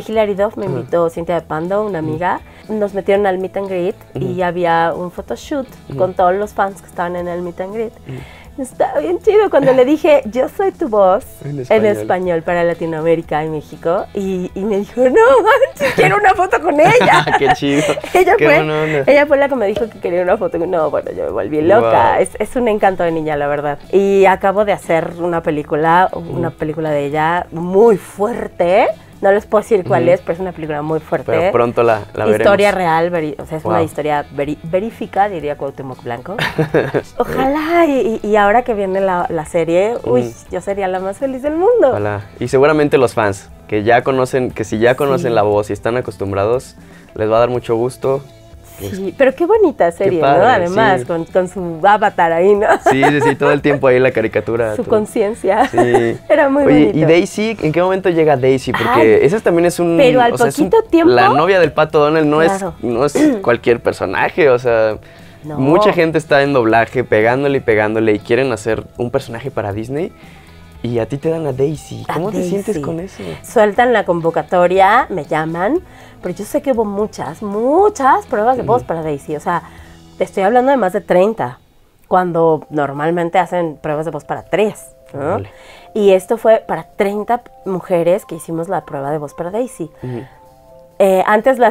Hilary 0.00 0.34
Duff 0.34 0.56
me 0.56 0.66
invitó 0.66 1.10
Cintia 1.10 1.36
de 1.36 1.40
Pando, 1.42 1.84
una 1.84 1.98
amiga. 1.98 2.40
Nos 2.68 2.94
metieron 2.94 3.26
al 3.26 3.38
meet 3.38 3.56
and 3.56 3.68
greet 3.68 3.96
y 4.14 4.42
había 4.42 4.92
un 4.94 5.10
photoshoot 5.10 5.66
con 5.96 6.14
todos 6.14 6.34
los 6.34 6.52
fans 6.54 6.80
que 6.80 6.88
estaban 6.88 7.16
en 7.16 7.28
el 7.28 7.42
meet 7.42 7.60
and 7.60 7.74
greet. 7.74 7.92
Está 8.58 8.98
bien 9.00 9.18
chido 9.18 9.48
cuando 9.48 9.72
le 9.72 9.86
dije, 9.86 10.22
yo 10.26 10.46
soy 10.50 10.72
tu 10.72 10.86
voz 10.88 11.24
en 11.42 11.86
español, 11.86 12.42
para 12.42 12.62
Latinoamérica 12.64 13.42
y 13.44 13.48
México. 13.48 14.04
Y, 14.12 14.50
me 14.54 14.78
dijo, 14.78 15.00
no 15.00 15.08
manches, 15.10 15.92
quiero 15.96 16.18
una 16.18 16.34
foto 16.34 16.60
con 16.60 16.78
ella. 16.78 17.24
Qué 17.38 17.48
chido. 17.54 17.82
ella, 18.14 18.34
fue, 18.38 19.04
ella 19.06 19.26
fue 19.26 19.38
la 19.38 19.48
que 19.48 19.54
me 19.56 19.66
dijo 19.68 19.88
que 19.88 19.98
quería 20.00 20.22
una 20.22 20.36
foto. 20.36 20.58
No, 20.58 20.90
bueno, 20.90 21.10
yo 21.12 21.24
me 21.24 21.30
volví 21.30 21.62
loca. 21.62 22.20
Es, 22.20 22.30
es, 22.38 22.54
un 22.54 22.68
encanto 22.68 23.02
de 23.04 23.12
niña, 23.12 23.36
la 23.36 23.46
verdad. 23.46 23.78
Y 23.90 24.26
acabo 24.26 24.66
de 24.66 24.72
hacer 24.72 25.12
una 25.18 25.42
película, 25.42 26.10
una 26.12 26.50
película 26.50 26.90
de 26.90 27.06
ella 27.06 27.46
muy 27.52 27.96
fuerte 27.96 28.88
no 29.22 29.30
les 29.30 29.46
puedo 29.46 29.62
decir 29.62 29.84
cuál 29.86 30.08
es, 30.08 30.20
pero 30.20 30.32
es 30.32 30.40
una 30.40 30.50
película 30.50 30.82
muy 30.82 30.98
fuerte. 30.98 31.30
Pero 31.30 31.52
pronto 31.52 31.84
la, 31.84 32.00
la 32.12 32.24
veremos. 32.24 32.40
Historia 32.40 32.72
real, 32.72 33.34
o 33.38 33.46
sea, 33.46 33.58
es 33.58 33.64
una 33.64 33.82
historia 33.82 34.26
verifica, 34.64 35.28
diría 35.28 35.56
Cuauhtémoc 35.56 36.02
Blanco. 36.02 36.36
Ojalá, 37.18 37.86
y, 37.86 38.36
ahora 38.36 38.62
que 38.62 38.74
viene 38.74 39.00
la, 39.00 39.46
serie, 39.46 39.94
uy, 40.04 40.34
yo 40.50 40.60
sería 40.60 40.88
la 40.88 40.98
más 40.98 41.18
feliz 41.18 41.42
del 41.42 41.54
mundo. 41.54 41.90
Ojalá. 41.90 42.22
Y 42.40 42.48
seguramente 42.48 42.98
los 42.98 43.14
fans, 43.14 43.48
que 43.68 43.84
ya 43.84 44.02
conocen, 44.02 44.50
que 44.50 44.64
si 44.64 44.78
ya 44.78 44.96
conocen 44.96 45.36
la 45.36 45.42
voz 45.42 45.70
y 45.70 45.72
están 45.72 45.96
acostumbrados, 45.96 46.76
les 47.14 47.30
va 47.30 47.36
a 47.36 47.40
dar 47.40 47.50
mucho 47.50 47.76
gusto 47.76 48.24
Sí, 48.90 49.14
pero 49.16 49.34
qué 49.34 49.46
bonita 49.46 49.90
serie, 49.92 50.20
¿no? 50.20 50.26
Además, 50.26 51.04
con, 51.04 51.48
su 51.48 51.80
avatar 51.82 52.32
ahí, 52.32 52.54
¿no? 52.54 52.66
Sí, 52.90 53.02
sí, 53.02 53.20
sí, 53.20 53.34
todo 53.36 53.52
el 53.52 53.60
tiempo 53.60 53.86
ahí 53.86 53.98
la 53.98 54.10
caricatura. 54.10 54.76
Su 54.76 54.84
conciencia. 54.84 55.68
Sí. 55.68 56.16
Era 56.28 56.48
muy 56.48 56.64
Oye, 56.64 56.92
¿y 56.94 57.04
Daisy? 57.04 57.56
¿En 57.62 57.72
qué 57.72 57.82
momento 57.82 58.08
llega 58.10 58.36
Daisy? 58.36 58.72
Porque 58.72 59.24
esa 59.24 59.40
también 59.40 59.66
es 59.66 59.78
un... 59.78 59.96
Pero 59.96 60.20
al 60.20 60.32
poquito 60.32 60.82
tiempo... 60.82 61.12
La 61.12 61.28
novia 61.28 61.60
del 61.60 61.72
Pato 61.72 61.98
Donald 61.98 62.26
no, 62.26 62.42
es, 62.42 62.64
no 62.80 63.04
es 63.04 63.14
cualquier 63.42 63.80
personaje, 63.80 64.50
o 64.50 64.58
sea... 64.58 64.98
Mucha 65.44 65.92
gente 65.92 66.18
está 66.18 66.42
en 66.42 66.52
doblaje, 66.52 67.02
pegándole 67.02 67.58
y 67.58 67.60
pegándole 67.60 68.12
y 68.12 68.18
quieren 68.20 68.52
hacer 68.52 68.84
un 68.96 69.10
personaje 69.10 69.50
para 69.50 69.72
Disney. 69.72 70.12
Y 70.82 70.98
a 70.98 71.06
ti 71.06 71.16
te 71.16 71.30
dan 71.30 71.46
a 71.46 71.52
Daisy. 71.52 72.04
¿Cómo 72.12 72.32
te 72.32 72.42
sientes 72.42 72.78
con 72.80 72.98
eso? 72.98 73.22
Sueltan 73.42 73.92
la 73.92 74.04
convocatoria, 74.04 75.06
me 75.10 75.24
llaman, 75.24 75.80
pero 76.22 76.34
yo 76.34 76.44
sé 76.44 76.62
que 76.62 76.72
hubo 76.72 76.84
muchas, 76.84 77.42
muchas 77.42 78.26
pruebas 78.26 78.56
de 78.56 78.62
voz 78.62 78.84
para 78.84 79.02
Daisy. 79.02 79.36
O 79.36 79.40
sea, 79.40 79.62
te 80.18 80.24
estoy 80.24 80.44
hablando 80.44 80.70
de 80.70 80.76
más 80.76 80.92
de 80.92 81.00
30, 81.00 81.58
cuando 82.08 82.66
normalmente 82.70 83.38
hacen 83.38 83.76
pruebas 83.76 84.04
de 84.04 84.10
voz 84.10 84.24
para 84.24 84.42
3. 84.44 84.96
Y 85.94 86.12
esto 86.12 86.38
fue 86.38 86.64
para 86.66 86.84
30 86.84 87.42
mujeres 87.66 88.24
que 88.24 88.36
hicimos 88.36 88.68
la 88.68 88.84
prueba 88.84 89.10
de 89.10 89.18
voz 89.18 89.34
para 89.34 89.50
Daisy. 89.50 89.90
Eh, 90.98 91.22
antes 91.26 91.58
la, 91.58 91.68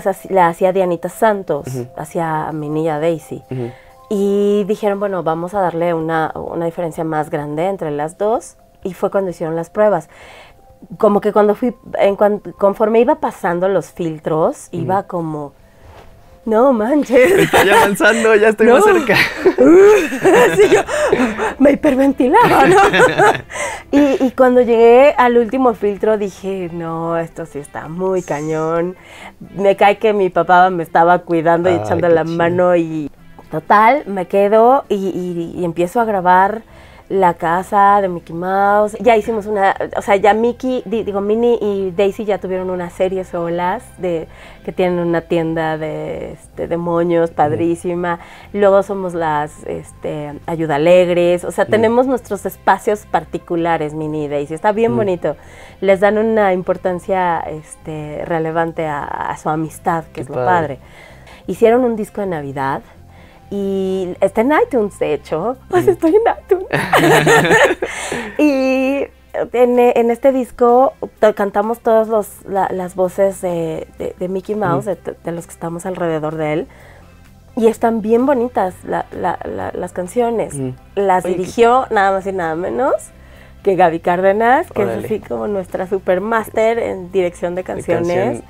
hacía 0.47 0.73
Dianita 0.73 1.09
Santos, 1.09 1.65
hacía 1.97 2.51
mi 2.51 2.69
niña 2.69 2.99
Daisy. 2.99 3.43
Y 4.09 4.65
dijeron, 4.65 4.99
bueno, 4.99 5.23
vamos 5.23 5.53
a 5.53 5.61
darle 5.61 5.93
una, 5.93 6.31
una 6.35 6.65
diferencia 6.65 7.03
más 7.03 7.29
grande 7.29 7.67
entre 7.67 7.91
las 7.91 8.17
dos 8.17 8.57
y 8.83 8.93
fue 8.93 9.09
cuando 9.11 9.31
hicieron 9.31 9.55
las 9.55 9.69
pruebas. 9.69 10.09
Como 10.97 11.21
que 11.21 11.31
cuando 11.31 11.55
fui, 11.55 11.75
en 11.99 12.15
conforme 12.57 12.99
iba 12.99 13.15
pasando 13.15 13.67
los 13.67 13.91
filtros, 13.91 14.67
iba 14.71 15.03
como, 15.03 15.53
no 16.45 16.73
manches. 16.73 17.31
Estoy 17.39 17.69
avanzando, 17.69 18.35
ya 18.35 18.49
estoy 18.49 18.67
más 18.67 18.83
cerca. 18.83 19.15
Yo 20.71 20.81
me 21.59 21.71
hiperventilaba, 21.71 22.65
¿no? 22.65 22.77
y, 23.91 24.25
y, 24.25 24.31
cuando 24.31 24.61
llegué 24.61 25.13
al 25.17 25.37
último 25.37 25.73
filtro 25.73 26.17
dije, 26.17 26.69
no, 26.73 27.17
esto 27.17 27.45
sí 27.45 27.59
está 27.59 27.87
muy 27.87 28.23
cañón. 28.23 28.95
Me 29.55 29.75
cae 29.75 29.97
que 29.97 30.13
mi 30.13 30.29
papá 30.29 30.69
me 30.69 30.83
estaba 30.83 31.19
cuidando 31.19 31.69
y 31.69 31.73
echando 31.73 32.07
la 32.09 32.23
mano 32.23 32.75
y 32.75 33.11
total, 33.51 34.03
me 34.07 34.27
quedo 34.27 34.85
y 34.89 35.63
empiezo 35.63 35.99
a 35.99 36.05
grabar 36.05 36.63
la 37.11 37.33
casa 37.33 37.99
de 38.01 38.07
Mickey 38.07 38.33
Mouse. 38.33 38.95
Ya 39.01 39.17
hicimos 39.17 39.45
una, 39.45 39.75
o 39.97 40.01
sea, 40.01 40.15
ya 40.15 40.33
Mickey, 40.33 40.81
digo, 40.85 41.19
Minnie 41.19 41.57
y 41.61 41.91
Daisy 41.91 42.23
ya 42.23 42.37
tuvieron 42.37 42.69
una 42.69 42.89
serie 42.89 43.25
solas 43.25 43.83
de 43.97 44.27
que 44.63 44.71
tienen 44.71 44.99
una 44.99 45.21
tienda 45.21 45.77
de, 45.77 46.33
este, 46.33 46.67
de 46.67 46.77
moños 46.77 47.31
padrísima. 47.31 48.19
Luego 48.53 48.81
somos 48.81 49.13
las 49.13 49.65
este, 49.65 50.39
Ayuda 50.45 50.75
Alegres. 50.75 51.43
O 51.43 51.51
sea, 51.51 51.65
tenemos 51.65 52.07
nuestros 52.07 52.45
espacios 52.45 53.05
particulares, 53.05 53.93
Minnie 53.93 54.25
y 54.25 54.27
Daisy. 54.29 54.53
Está 54.53 54.71
bien 54.71 54.95
bonito. 54.95 55.35
Les 55.81 55.99
dan 55.99 56.17
una 56.17 56.53
importancia 56.53 57.39
este, 57.41 58.23
relevante 58.25 58.87
a, 58.87 59.35
su 59.41 59.49
amistad, 59.49 60.05
que 60.13 60.21
es 60.21 60.29
lo 60.29 60.35
padre. 60.35 60.79
Hicieron 61.47 61.83
un 61.83 61.95
disco 61.95 62.21
de 62.21 62.27
Navidad 62.27 62.81
y 63.51 64.15
está 64.21 64.41
en 64.41 64.53
iTunes, 64.65 64.97
de 64.97 65.13
hecho. 65.13 65.57
Pues 65.69 65.87
estoy 65.87 66.15
en 66.15 66.21
iTunes. 66.41 66.67
y 68.39 69.07
en, 69.53 70.11
este 70.11 70.31
disco 70.31 70.93
cantamos 71.35 71.81
todas 71.81 72.07
las 72.45 72.95
voces 72.95 73.41
de, 73.41 73.87
Mickey 74.29 74.55
Mouse, 74.55 74.85
de, 74.85 75.31
los 75.31 75.45
que 75.45 75.53
estamos 75.53 75.85
alrededor 75.85 76.35
de 76.37 76.53
él. 76.53 76.67
Y 77.57 77.67
están 77.67 78.01
bien 78.01 78.25
bonitas 78.25 78.73
las 78.85 79.93
canciones. 79.93 80.55
Las 80.95 81.25
dirigió 81.25 81.85
nada 81.91 82.11
más 82.13 82.25
y 82.25 82.31
nada 82.31 82.55
menos 82.55 82.95
que 83.63 83.75
Gaby 83.75 83.99
Cárdenas, 83.99 84.71
que 84.71 84.81
es 84.83 85.05
así 85.05 85.19
como 85.19 85.47
nuestra 85.47 85.87
supermaster 85.87 86.79
en 86.79 87.11
dirección 87.11 87.53
de 87.53 87.63
canciones. 87.63 88.41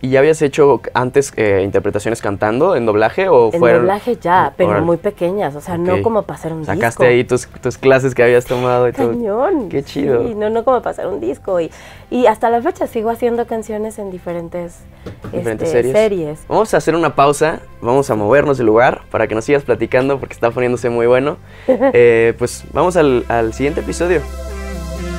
¿Y 0.00 0.10
ya 0.10 0.20
habías 0.20 0.40
hecho 0.42 0.80
antes 0.94 1.32
eh, 1.36 1.62
interpretaciones 1.64 2.20
cantando 2.20 2.76
en 2.76 2.86
doblaje 2.86 3.28
o 3.28 3.52
en 3.52 3.60
doblaje 3.60 4.16
ya, 4.16 4.52
pero 4.56 4.82
muy 4.82 4.96
pequeñas, 4.96 5.54
o 5.54 5.60
sea, 5.60 5.78
no 5.78 6.02
como 6.02 6.22
para 6.22 6.38
hacer 6.38 6.52
un 6.52 6.60
disco. 6.60 6.74
Sacaste 6.74 7.06
ahí 7.06 7.24
tus, 7.24 7.46
clases 7.78 8.14
que 8.14 8.22
habías 8.22 8.44
tomado 8.44 8.88
y 8.88 8.92
Cañón, 8.92 9.68
Qué 9.68 9.82
chido. 9.82 10.26
Sí, 10.26 10.34
no, 10.34 10.50
no 10.50 10.64
como 10.64 10.80
para 10.82 10.90
hacer 10.90 11.06
un 11.06 11.20
disco. 11.20 11.60
Y, 11.60 11.70
y 12.10 12.26
hasta 12.26 12.50
la 12.50 12.62
fecha 12.62 12.86
sigo 12.86 13.10
haciendo 13.10 13.46
canciones 13.46 13.98
en 13.98 14.10
diferentes, 14.10 14.80
¿Diferentes 15.32 15.74
este, 15.74 15.92
series? 15.92 16.40
Vamos 16.48 16.74
a 16.74 16.76
hacer 16.76 16.94
una 16.94 17.14
pausa, 17.14 17.60
vamos 17.80 18.10
a 18.10 18.14
movernos 18.14 18.58
del 18.58 18.66
lugar 18.66 19.02
para 19.10 19.26
que 19.26 19.34
nos 19.34 19.44
sigas 19.44 19.62
platicando 19.62 20.18
porque 20.18 20.34
está 20.34 20.50
poniéndose 20.50 20.90
muy 20.90 21.06
bueno. 21.06 21.36
Eh, 21.92 22.34
pues 22.38 22.64
vamos 22.72 22.96
al, 22.96 23.24
al 23.28 23.52
siguiente 23.52 23.80
episodio. 23.80 24.20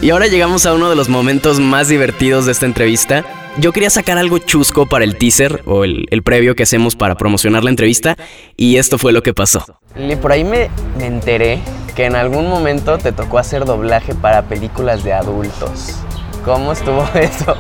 Y 0.02 0.10
ahora 0.10 0.28
llegamos 0.28 0.66
a 0.66 0.74
uno 0.74 0.90
de 0.90 0.96
los 0.96 1.10
momentos 1.10 1.60
más 1.60 1.88
divertidos 1.88 2.46
de 2.46 2.52
esta 2.52 2.66
entrevista 2.66 3.26
yo 3.58 3.74
quería 3.74 3.90
sacar 3.90 4.18
algo 4.18 4.38
chusco 4.38 4.86
para 4.86 5.04
el 5.04 5.18
teaser 5.18 5.62
o 5.66 5.84
el, 5.84 6.24
previo 6.24 6.56
que 6.56 6.64
hacemos 6.64 6.96
para 6.96 7.16
promocionar 7.16 7.64
la 7.64 7.70
entrevista 7.70 8.16
y 8.56 8.78
esto 8.78 8.98
fue 8.98 9.12
lo 9.12 9.22
que 9.24 9.34
pasó. 9.34 9.66
Y 9.96 10.16
por 10.16 10.32
ahí 10.32 10.46
me, 10.46 10.70
me 10.98 11.08
enteré 11.08 11.60
que 11.96 12.06
en 12.06 12.16
algún 12.16 12.48
momento 12.48 12.98
te 12.98 13.12
tocó 13.12 13.40
hacer 13.40 13.66
doblaje 13.66 14.16
para 14.16 14.44
películas 14.44 15.04
de 15.04 15.12
adultos. 15.14 15.98
¿Cómo 16.46 16.72
estuvo 16.72 17.06
eso? 17.14 17.58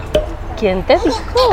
¿Quién 0.57 0.83
te 0.83 0.93
dijo? 0.93 1.49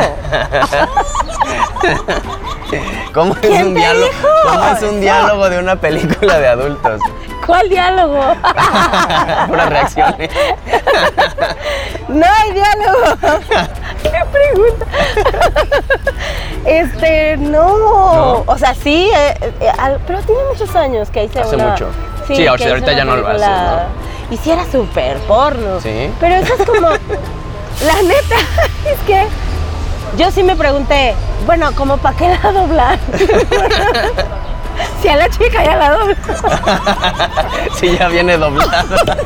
¿Cómo 3.13 3.37
es 3.43 3.51
un 3.65 3.75
diálogo? 3.75 4.13
¿Cómo 4.45 4.65
es 4.77 4.83
un 4.83 5.01
diálogo 5.01 5.51
de 5.51 5.59
una 5.59 5.77
película 5.77 6.39
de 6.39 6.47
adultos? 6.47 7.01
¿Cuál 7.47 7.69
diálogo? 7.69 8.21
Puras 9.49 9.69
reacciones. 9.69 10.31
no 12.09 12.27
hay 12.27 12.53
diálogo. 12.53 13.39
¿Qué 14.03 14.25
pregunta? 14.33 14.87
este, 16.65 17.37
no. 17.39 18.45
O 18.47 18.59
sea, 18.59 18.75
sí, 18.75 19.11
eh, 19.15 19.35
eh, 19.61 19.73
pero 20.07 20.21
tiene 20.23 20.41
muchos 20.51 20.75
años 20.77 21.11
que 21.11 21.25
hice 21.25 21.41
Hace 21.41 21.57
mucho. 21.57 21.89
Sí, 22.27 22.47
ahorita 22.47 22.93
ya 22.93 23.05
no 23.05 23.17
lo 23.17 23.27
hace, 23.27 23.47
¿no? 23.47 24.09
Y 24.31 24.37
sí 24.37 24.51
era 24.51 24.65
súper 24.71 25.17
porno. 25.21 25.81
Sí. 25.81 26.11
Pero 26.21 26.35
eso 26.37 26.55
es 26.55 26.67
como... 26.67 26.89
la 26.89 28.03
neta, 28.03 28.37
es 28.85 28.99
que 29.07 29.27
yo 30.17 30.31
sí 30.31 30.43
me 30.43 30.57
pregunté, 30.57 31.15
bueno, 31.47 31.71
¿como 31.75 31.97
para 31.99 32.17
qué 32.17 32.29
la 32.29 32.53
doblar? 32.53 32.99
Si 35.01 35.09
a 35.09 35.17
la 35.17 35.29
chica 35.29 35.65
ya 35.65 35.77
la 35.77 35.91
dobla. 35.91 36.17
si 37.79 37.97
ya 37.97 38.09
viene 38.09 38.37
doblada. 38.37 38.83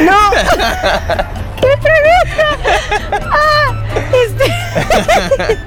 no. 0.00 0.18
¿Qué 1.60 1.76
pregunta? 1.78 2.46
Ah, 3.30 3.61
este. 3.96 5.58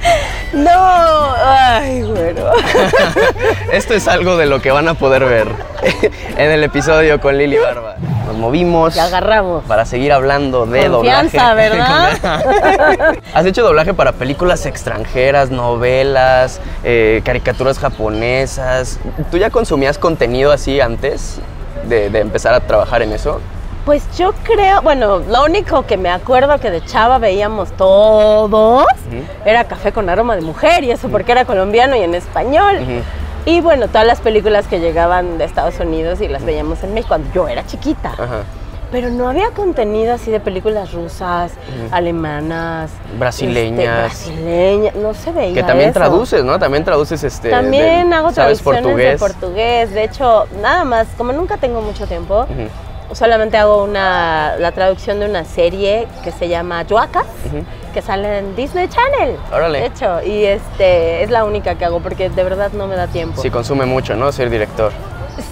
no. 0.54 1.36
Ay, 1.36 2.02
bueno. 2.04 2.52
Esto 3.72 3.94
es 3.94 4.08
algo 4.08 4.38
de 4.38 4.46
lo 4.46 4.62
que 4.62 4.72
van 4.72 4.88
a 4.88 4.94
poder 4.94 5.26
ver 5.26 5.48
en 6.38 6.52
el 6.52 6.64
episodio 6.64 7.20
con 7.20 7.38
Lili 7.38 7.58
Barba. 7.58 7.96
Nos 8.28 8.36
movimos. 8.38 8.96
Y 8.96 9.00
agarramos. 9.00 9.64
Para 9.66 9.86
seguir 9.86 10.12
hablando 10.12 10.66
de 10.66 10.88
Confianza, 10.90 11.50
doblaje. 11.50 11.70
¿verdad? 11.70 13.16
¿Has 13.34 13.46
hecho 13.46 13.64
doblaje 13.64 13.94
para 13.94 14.14
películas 14.14 14.66
extranjeras, 14.66 15.52
novelas, 15.52 16.60
eh, 16.84 17.22
caricaturas 17.24 17.78
japonesas? 17.78 19.00
¿Tú 19.30 19.38
ya 19.38 19.50
consumías 19.50 19.98
contenido 19.98 20.52
así 20.52 20.82
antes 20.82 21.40
de, 21.88 22.10
de 22.10 22.20
empezar 22.20 22.54
a 22.54 22.62
trabajar 22.62 23.02
en 23.02 23.14
eso? 23.14 23.42
Pues 23.86 24.04
yo 24.18 24.34
creo, 24.42 24.82
bueno, 24.82 25.20
lo 25.20 25.44
único 25.44 25.86
que 25.86 25.96
me 25.96 26.10
acuerdo 26.10 26.60
que 26.60 26.72
de 26.72 26.84
chava 26.84 27.20
veíamos 27.20 27.72
todos 27.74 28.88
era 29.46 29.66
Café 29.66 29.92
con 29.92 30.10
aroma 30.10 30.36
de 30.36 30.42
mujer 30.42 30.84
y 30.84 30.90
eso 30.90 31.08
porque 31.10 31.32
era 31.32 31.46
colombiano 31.46 31.96
y 31.96 32.02
en 32.02 32.16
español. 32.16 32.80
Y 33.46 33.62
bueno, 33.62 33.88
todas 33.88 34.08
las 34.08 34.22
películas 34.22 34.68
que 34.68 34.80
llegaban 34.80 35.38
de 35.38 35.46
Estados 35.46 35.80
Unidos 35.80 36.20
y 36.20 36.28
las 36.28 36.44
veíamos 36.44 36.84
en 36.84 36.96
México 36.96 37.10
cuando 37.10 37.32
yo 37.32 37.48
era 37.48 37.64
chiquita. 37.68 38.14
Pero 38.92 39.12
no 39.12 39.30
había 39.30 39.52
contenido 39.52 40.16
así 40.16 40.32
de 40.32 40.40
películas 40.40 40.92
rusas, 40.92 41.52
alemanas, 41.92 42.90
brasileñas. 43.20 44.14
Este, 44.14 44.32
brasileñas, 44.32 44.96
no 44.96 45.14
se 45.14 45.32
veía. 45.32 45.54
Que 45.54 45.64
también 45.64 45.94
traduces, 45.94 46.44
¿no? 46.44 46.58
También 46.58 46.84
traduces 46.84 47.24
este. 47.24 47.52
También 47.52 48.12
hago 48.14 48.32
traducciones 48.32 48.62
portugués? 48.62 49.12
de 49.12 49.18
portugués. 49.18 49.92
De 49.92 50.04
hecho, 50.06 50.48
nada 50.60 50.86
más, 50.86 51.08
como 51.18 51.34
nunca 51.34 51.58
tengo 51.58 51.82
mucho 51.82 52.08
tiempo, 52.08 52.48
solamente 53.14 53.58
hago 53.58 53.84
una, 53.84 54.56
la 54.58 54.72
traducción 54.72 55.20
de 55.20 55.26
una 55.28 55.44
serie 55.46 56.08
que 56.24 56.32
se 56.32 56.48
llama 56.48 56.84
Yuacas, 56.84 57.26
que 57.94 58.02
sale 58.02 58.40
en 58.40 58.56
Disney 58.56 58.88
Channel. 58.88 59.38
Órale. 59.54 59.80
De 59.80 59.86
hecho, 59.86 60.22
y 60.24 60.44
este, 60.46 61.24
es 61.24 61.30
la 61.30 61.46
única 61.46 61.76
que 61.76 61.86
hago 61.86 62.00
porque 62.00 62.30
de 62.30 62.44
verdad 62.44 62.72
no 62.74 62.88
me 62.88 62.96
da 62.96 63.08
tiempo. 63.08 63.42
Sí, 63.42 63.50
consume 63.50 63.86
mucho, 63.86 64.16
¿no? 64.16 64.32
Ser 64.32 64.50
director. 64.50 64.92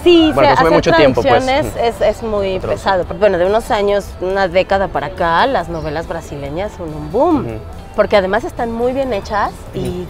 Sí, 0.02 0.30
bueno, 0.34 0.50
consume 0.50 0.70
mucho 0.70 0.92
tiempo, 0.92 1.22
pues. 1.22 1.46
Es, 1.46 2.00
es 2.00 2.22
muy 2.22 2.58
pesado. 2.58 3.04
Bueno, 3.18 3.38
de 3.38 3.46
unos 3.46 3.70
años, 3.70 4.06
una 4.20 4.48
década 4.48 4.88
para 4.88 5.08
acá, 5.08 5.46
las 5.46 5.68
novelas 5.68 6.08
brasileñas 6.08 6.72
son 6.76 6.88
un 6.88 7.12
boom 7.12 7.60
porque 7.96 8.16
además 8.16 8.44
están 8.44 8.72
muy 8.72 8.92
bien 8.92 9.12
hechas 9.12 9.52
y, 9.74 10.06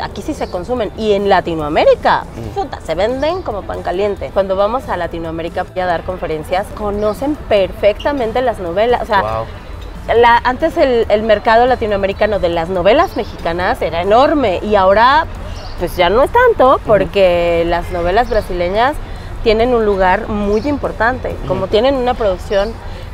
aquí 0.00 0.22
sí 0.22 0.34
se 0.34 0.48
consumen. 0.50 0.92
Y 0.96 1.12
en 1.12 1.28
Latinoamérica, 1.28 2.24
se 2.84 2.94
venden 2.94 3.42
como 3.42 3.62
pan 3.62 3.82
caliente. 3.82 4.30
Cuando 4.32 4.56
vamos 4.56 4.88
a 4.88 4.96
Latinoamérica 4.96 5.66
a 5.74 5.86
dar 5.86 6.04
conferencias, 6.04 6.66
conocen 6.76 7.36
perfectamente 7.48 8.42
las 8.42 8.58
novelas. 8.58 9.02
O 9.02 9.06
sea, 9.06 9.44
antes 10.44 10.76
el, 10.76 11.22
mercado 11.22 11.66
latinoamericano 11.66 12.38
de 12.38 12.48
las 12.48 12.68
novelas 12.68 13.16
mexicanas 13.16 13.80
era 13.82 14.02
enorme 14.02 14.60
y 14.62 14.74
ahora 14.74 15.26
pues 15.78 15.96
ya 15.96 16.10
no 16.10 16.22
es 16.22 16.30
tanto 16.30 16.80
porque 16.86 17.64
las 17.66 17.90
novelas 17.90 18.28
brasileñas 18.28 18.94
tienen 19.42 19.74
un 19.74 19.86
lugar 19.86 20.28
muy 20.28 20.60
importante. 20.68 21.34
Como 21.48 21.68
tienen 21.68 21.94
una 21.94 22.14
producción 22.14 22.72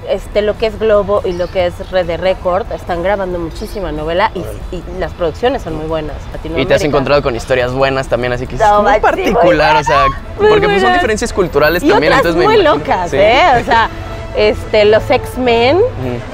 este, 0.08 0.42
lo 0.42 0.56
que 0.58 0.66
es 0.66 0.78
Globo 0.78 1.22
y 1.24 1.32
lo 1.32 1.46
que 1.48 1.66
es 1.66 1.90
Red 1.90 2.06
de 2.06 2.16
Record 2.16 2.70
están 2.72 3.02
grabando 3.02 3.38
muchísima 3.38 3.92
novela 3.92 4.30
y, 4.34 4.44
las 4.98 5.12
producciones 5.12 5.62
son 5.62 5.76
muy 5.76 5.86
buenas. 5.86 6.16
Y 6.56 6.64
te 6.64 6.74
has 6.74 6.84
encontrado 6.84 7.22
con 7.22 7.34
historias 7.34 7.72
buenas 7.72 8.08
también, 8.08 8.32
así 8.32 8.46
que 8.46 8.56
es 8.56 8.62
muy 8.82 9.00
particular, 9.00 9.76
o 9.76 9.84
sea, 9.84 10.04
porque 10.36 10.66
pues, 10.66 10.82
son 10.82 10.92
diferencias 10.92 11.32
culturales 11.32 11.86
también. 11.86 12.12
entonces 12.12 12.42
muy 12.42 12.62
locas, 12.62 13.12
¿eh? 13.12 13.42
O 13.60 13.64
sea, 13.64 13.88
este, 14.36 14.84
los 14.84 15.10
X-Men 15.10 15.80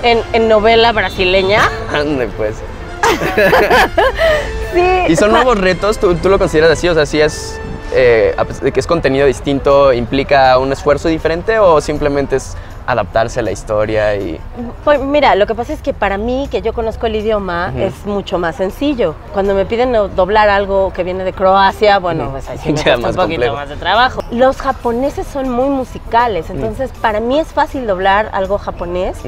en, 0.03 0.49
novela 0.49 0.93
brasileña. 0.93 1.63
Ande, 1.93 2.29
pues. 2.37 2.57
sí. 4.75 5.13
¿Y 5.13 5.17
son 5.17 5.33
nuevos 5.33 5.59
retos? 5.59 5.99
¿Tú, 5.99 6.15
¿Tú, 6.15 6.29
lo 6.29 6.39
consideras 6.39 6.71
así? 6.71 6.89
O 6.89 6.95
sea, 6.95 7.07
si 7.07 7.21
es, 7.21 7.61
eh, 7.93 8.35
que 8.73 8.81
es 8.81 8.87
contenido 8.87 9.27
distinto, 9.27 9.93
implica 9.93 10.59
un 10.59 10.73
esfuerzo 10.73 11.09
diferente 11.09 11.59
o 11.59 11.81
simplemente 11.81 12.37
es 12.37 12.57
adaptarse 12.87 13.41
a 13.41 13.43
la 13.43 13.51
historia 13.51 14.17
y... 14.17 14.41
Pues 14.85 15.01
mira, 15.01 15.35
lo 15.35 15.47
que 15.47 15.55
pasa 15.55 15.73
es 15.73 15.83
que 15.83 15.93
para 15.93 16.19
mí, 16.19 16.49
que 16.51 16.63
yo 16.63 16.73
conozco 16.73 17.07
el 17.07 17.17
idioma, 17.17 17.73
es 17.77 18.07
mucho 18.07 18.39
más 18.39 18.57
sencillo. 18.57 19.15
Cuando 19.33 19.55
me 19.55 19.65
piden 19.67 19.93
doblar 20.15 20.49
algo 20.49 20.93
que 20.93 21.05
viene 21.05 21.25
de 21.25 21.33
Croacia, 21.33 21.99
bueno, 21.99 22.31
pues 22.31 22.49
ahí 22.49 22.59
sí 22.59 22.73
me 22.73 22.83
cuesta 22.83 23.09
un 23.09 23.15
poquito 23.15 23.53
más 23.53 23.69
de 23.69 23.77
trabajo. 23.77 24.23
Los 24.31 24.61
japoneses 24.61 25.27
son 25.27 25.49
muy 25.49 25.69
musicales, 25.69 26.51
entonces 26.51 26.91
para 27.01 27.21
mí 27.21 27.39
es 27.39 27.49
fácil 27.49 27.87
doblar 27.87 28.31
algo 28.33 28.59
japonés, 28.59 29.19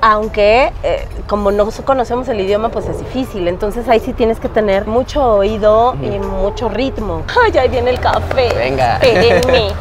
aunque 0.00 0.72
eh, 0.82 1.06
como 1.26 1.50
no 1.50 1.68
conocemos 1.84 2.28
el 2.28 2.40
idioma, 2.40 2.68
pues 2.70 2.86
es 2.86 2.98
difícil. 2.98 3.48
Entonces 3.48 3.88
ahí 3.88 4.00
sí 4.00 4.12
tienes 4.12 4.40
que 4.40 4.48
tener 4.48 4.86
mucho 4.86 5.24
oído 5.24 5.94
y 6.02 6.18
mucho 6.18 6.68
ritmo. 6.68 7.22
¡Ay, 7.44 7.56
ahí 7.58 7.68
viene 7.68 7.90
el 7.90 8.00
café! 8.00 8.52
Venga. 8.54 8.96
Espérenme. 8.96 9.72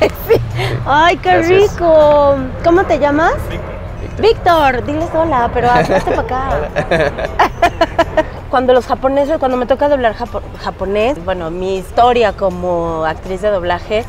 sí. 0.28 0.40
Ay, 0.86 1.16
qué 1.18 1.42
rico. 1.42 2.36
¿Cómo 2.64 2.84
te 2.84 2.98
llamas? 2.98 3.34
Víctor, 4.20 4.84
diles 4.84 5.08
hola, 5.14 5.50
pero 5.52 5.70
hazte 5.72 6.00
para 6.00 6.20
acá. 6.20 6.50
cuando 8.50 8.72
los 8.72 8.86
japoneses, 8.86 9.38
cuando 9.38 9.56
me 9.56 9.66
toca 9.66 9.88
doblar 9.88 10.14
japonés, 10.62 11.22
bueno, 11.24 11.50
mi 11.50 11.76
historia 11.76 12.32
como 12.32 13.04
actriz 13.04 13.42
de 13.42 13.50
doblaje 13.50 14.04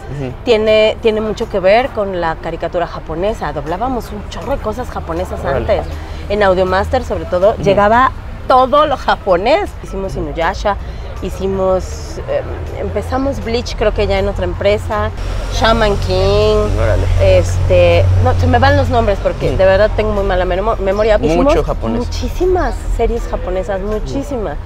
tiene, 0.45 0.97
tiene 1.01 1.21
mucho 1.21 1.49
que 1.49 1.59
ver 1.59 1.89
con 1.89 2.21
la 2.21 2.35
caricatura 2.35 2.87
japonesa. 2.87 3.53
Doblábamos 3.53 4.11
un 4.11 4.27
chorro 4.29 4.53
de 4.53 4.61
cosas 4.61 4.89
japonesas 4.89 5.43
antes. 5.45 5.85
En 6.29 6.43
Audiomaster, 6.43 7.03
sobre 7.03 7.25
todo, 7.25 7.55
llegaba 7.57 8.11
todo 8.47 8.87
lo 8.87 8.97
japonés. 8.97 9.69
Hicimos 9.83 10.15
Inuyasha, 10.15 10.77
hicimos, 11.21 12.17
em, 12.29 12.79
empezamos 12.79 13.43
Bleach 13.43 13.75
creo 13.75 13.93
que 13.93 14.07
ya 14.07 14.19
en 14.19 14.27
otra 14.27 14.45
empresa, 14.45 15.11
Shaman 15.53 15.95
King, 15.97 16.55
este, 17.21 18.05
no, 18.23 18.33
se 18.39 18.47
me 18.47 18.59
van 18.59 18.77
los 18.77 18.89
nombres 18.89 19.19
porque 19.21 19.51
de 19.51 19.65
verdad 19.65 19.91
tengo 19.95 20.11
muy 20.13 20.23
mala 20.23 20.45
memoria. 20.45 21.17
Mucho 21.17 21.63
japonés. 21.63 21.99
Muchísimas 21.99 22.75
series 22.95 23.27
japonesas, 23.27 23.81
muchísimas. 23.81 24.57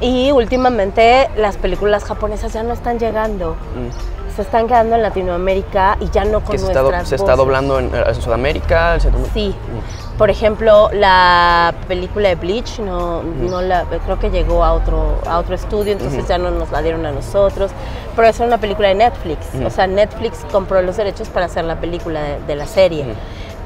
Y 0.00 0.32
últimamente 0.32 1.30
las 1.36 1.56
películas 1.56 2.02
japonesas 2.04 2.52
ya 2.52 2.64
no 2.64 2.72
están 2.72 2.98
llegando. 2.98 3.52
Mm. 3.52 4.34
Se 4.34 4.42
están 4.42 4.66
quedando 4.66 4.96
en 4.96 5.02
Latinoamérica 5.02 5.96
y 6.00 6.08
ya 6.10 6.24
no 6.24 6.40
con 6.40 6.58
se 6.58 6.64
nuestras 6.64 6.86
está, 6.86 7.04
¿Se 7.04 7.14
está 7.16 7.36
doblando 7.36 7.78
en, 7.78 7.90
Sudamérica? 8.20 8.98
Sí. 9.32 9.54
Mm. 9.54 10.11
Por 10.22 10.30
ejemplo, 10.30 10.88
la 10.92 11.74
película 11.88 12.28
de 12.28 12.36
Bleach, 12.36 12.78
no, 12.78 13.24
no 13.24 13.60
la, 13.60 13.86
creo 14.04 14.20
que 14.20 14.30
llegó 14.30 14.62
a 14.62 14.72
otro, 14.72 15.18
a 15.26 15.36
otro 15.36 15.56
estudio, 15.56 15.94
entonces 15.94 16.28
ya 16.28 16.38
no 16.38 16.52
nos 16.52 16.70
la 16.70 16.80
dieron 16.80 17.04
a 17.06 17.10
nosotros. 17.10 17.72
Pero 18.14 18.28
es 18.28 18.38
una 18.38 18.58
película 18.58 18.86
de 18.86 18.94
Netflix. 18.94 19.48
O 19.66 19.68
sea, 19.68 19.88
Netflix 19.88 20.46
compró 20.52 20.80
los 20.80 20.96
derechos 20.96 21.28
para 21.28 21.46
hacer 21.46 21.64
la 21.64 21.80
película 21.80 22.38
de, 22.46 22.54
la 22.54 22.66
serie. 22.66 23.04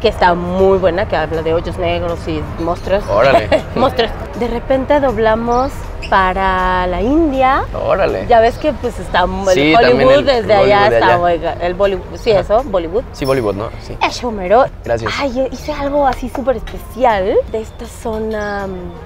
Que 0.01 0.09
está 0.09 0.34
muy 0.34 0.78
buena, 0.78 1.09
que 1.09 1.16
habla 1.16 1.42
de 1.42 1.55
hoyos 1.55 1.78
negros 1.78 2.18
y 2.26 2.42
monstruos. 2.62 3.05
Órale. 3.09 3.49
monstruos. 3.74 4.11
De 4.38 4.49
repente 4.49 5.01
doblamos 5.01 5.72
para 6.09 6.86
la 6.86 7.03
India. 7.03 7.64
Órale. 7.74 8.26
Ya 8.28 8.40
ves 8.40 8.59
que 8.59 8.72
pues 8.72 8.99
está 8.99 9.22
el 9.22 9.74
Bollywood 9.74 10.24
desde 10.24 10.55
allá 10.55 10.86
está 10.88 11.18
el 11.61 11.74
Bollywood, 11.74 12.05
sí 12.16 12.30
eso, 12.30 12.62
Bollywood. 12.64 13.05
Sí, 13.12 13.24
Bollywood, 13.24 13.55
¿no? 13.55 13.70
Sí. 13.82 13.97
Eso 14.07 14.30
mero. 14.30 14.66
Gracias. 14.84 15.12
Ay, 15.18 15.49
hice 15.51 15.72
algo 15.72 16.07
así 16.07 16.28
súper 16.28 16.57
especial 16.57 17.36
de 17.51 17.61
esta 17.61 17.86
zona 17.86 18.66
mm, 18.66 19.06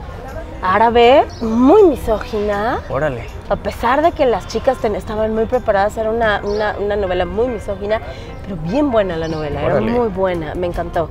árabe, 0.62 1.24
muy 1.40 1.82
misógina. 1.84 2.80
Órale. 2.88 3.24
A 3.48 3.56
pesar 3.56 4.02
de 4.02 4.12
que 4.12 4.26
las 4.26 4.46
chicas 4.46 4.84
estaban 4.84 5.34
muy 5.34 5.46
preparadas, 5.46 5.96
era 5.96 6.10
una, 6.10 6.40
una, 6.44 6.76
una, 6.78 6.96
novela 6.96 7.24
muy 7.24 7.48
misógina, 7.48 8.00
pero 8.42 8.56
bien 8.56 8.90
buena 8.90 9.16
la 9.16 9.28
novela, 9.28 9.62
era 9.62 9.80
muy 9.80 10.08
buena, 10.08 10.54
me 10.54 10.66
encantó 10.66 11.08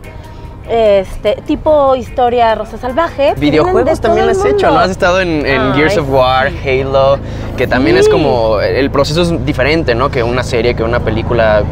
este 0.70 1.42
tipo 1.48 1.96
historia 1.96 2.54
Rosa 2.56 2.78
Salvaje. 2.78 3.34
Videojuegos 3.38 4.00
también 4.00 4.30
has 4.30 4.44
hecho, 4.46 4.70
¿no? 4.70 4.80
Has 4.80 4.92
estado 4.92 5.20
en, 5.20 5.44
Gears 5.74 5.98
of 5.98 6.10
War, 6.10 6.52
Halo, 6.64 7.18
que 7.58 7.68
también 7.68 7.98
es 7.98 8.08
como, 8.08 8.62
el 8.62 8.90
proceso 8.92 9.22
es 9.24 9.46
diferente, 9.46 9.96
¿no? 9.96 10.10
Que 10.10 10.24
una 10.24 10.44
serie, 10.44 10.76
que 10.76 10.84
una 10.84 11.00
película, 11.00 11.64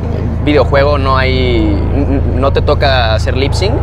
videojuego 0.44 0.98
no 0.98 1.18
hay, 1.18 1.78
no 2.36 2.52
te 2.52 2.62
toca 2.62 3.14
hacer 3.14 3.38
lip 3.38 3.54
sync. 3.54 3.74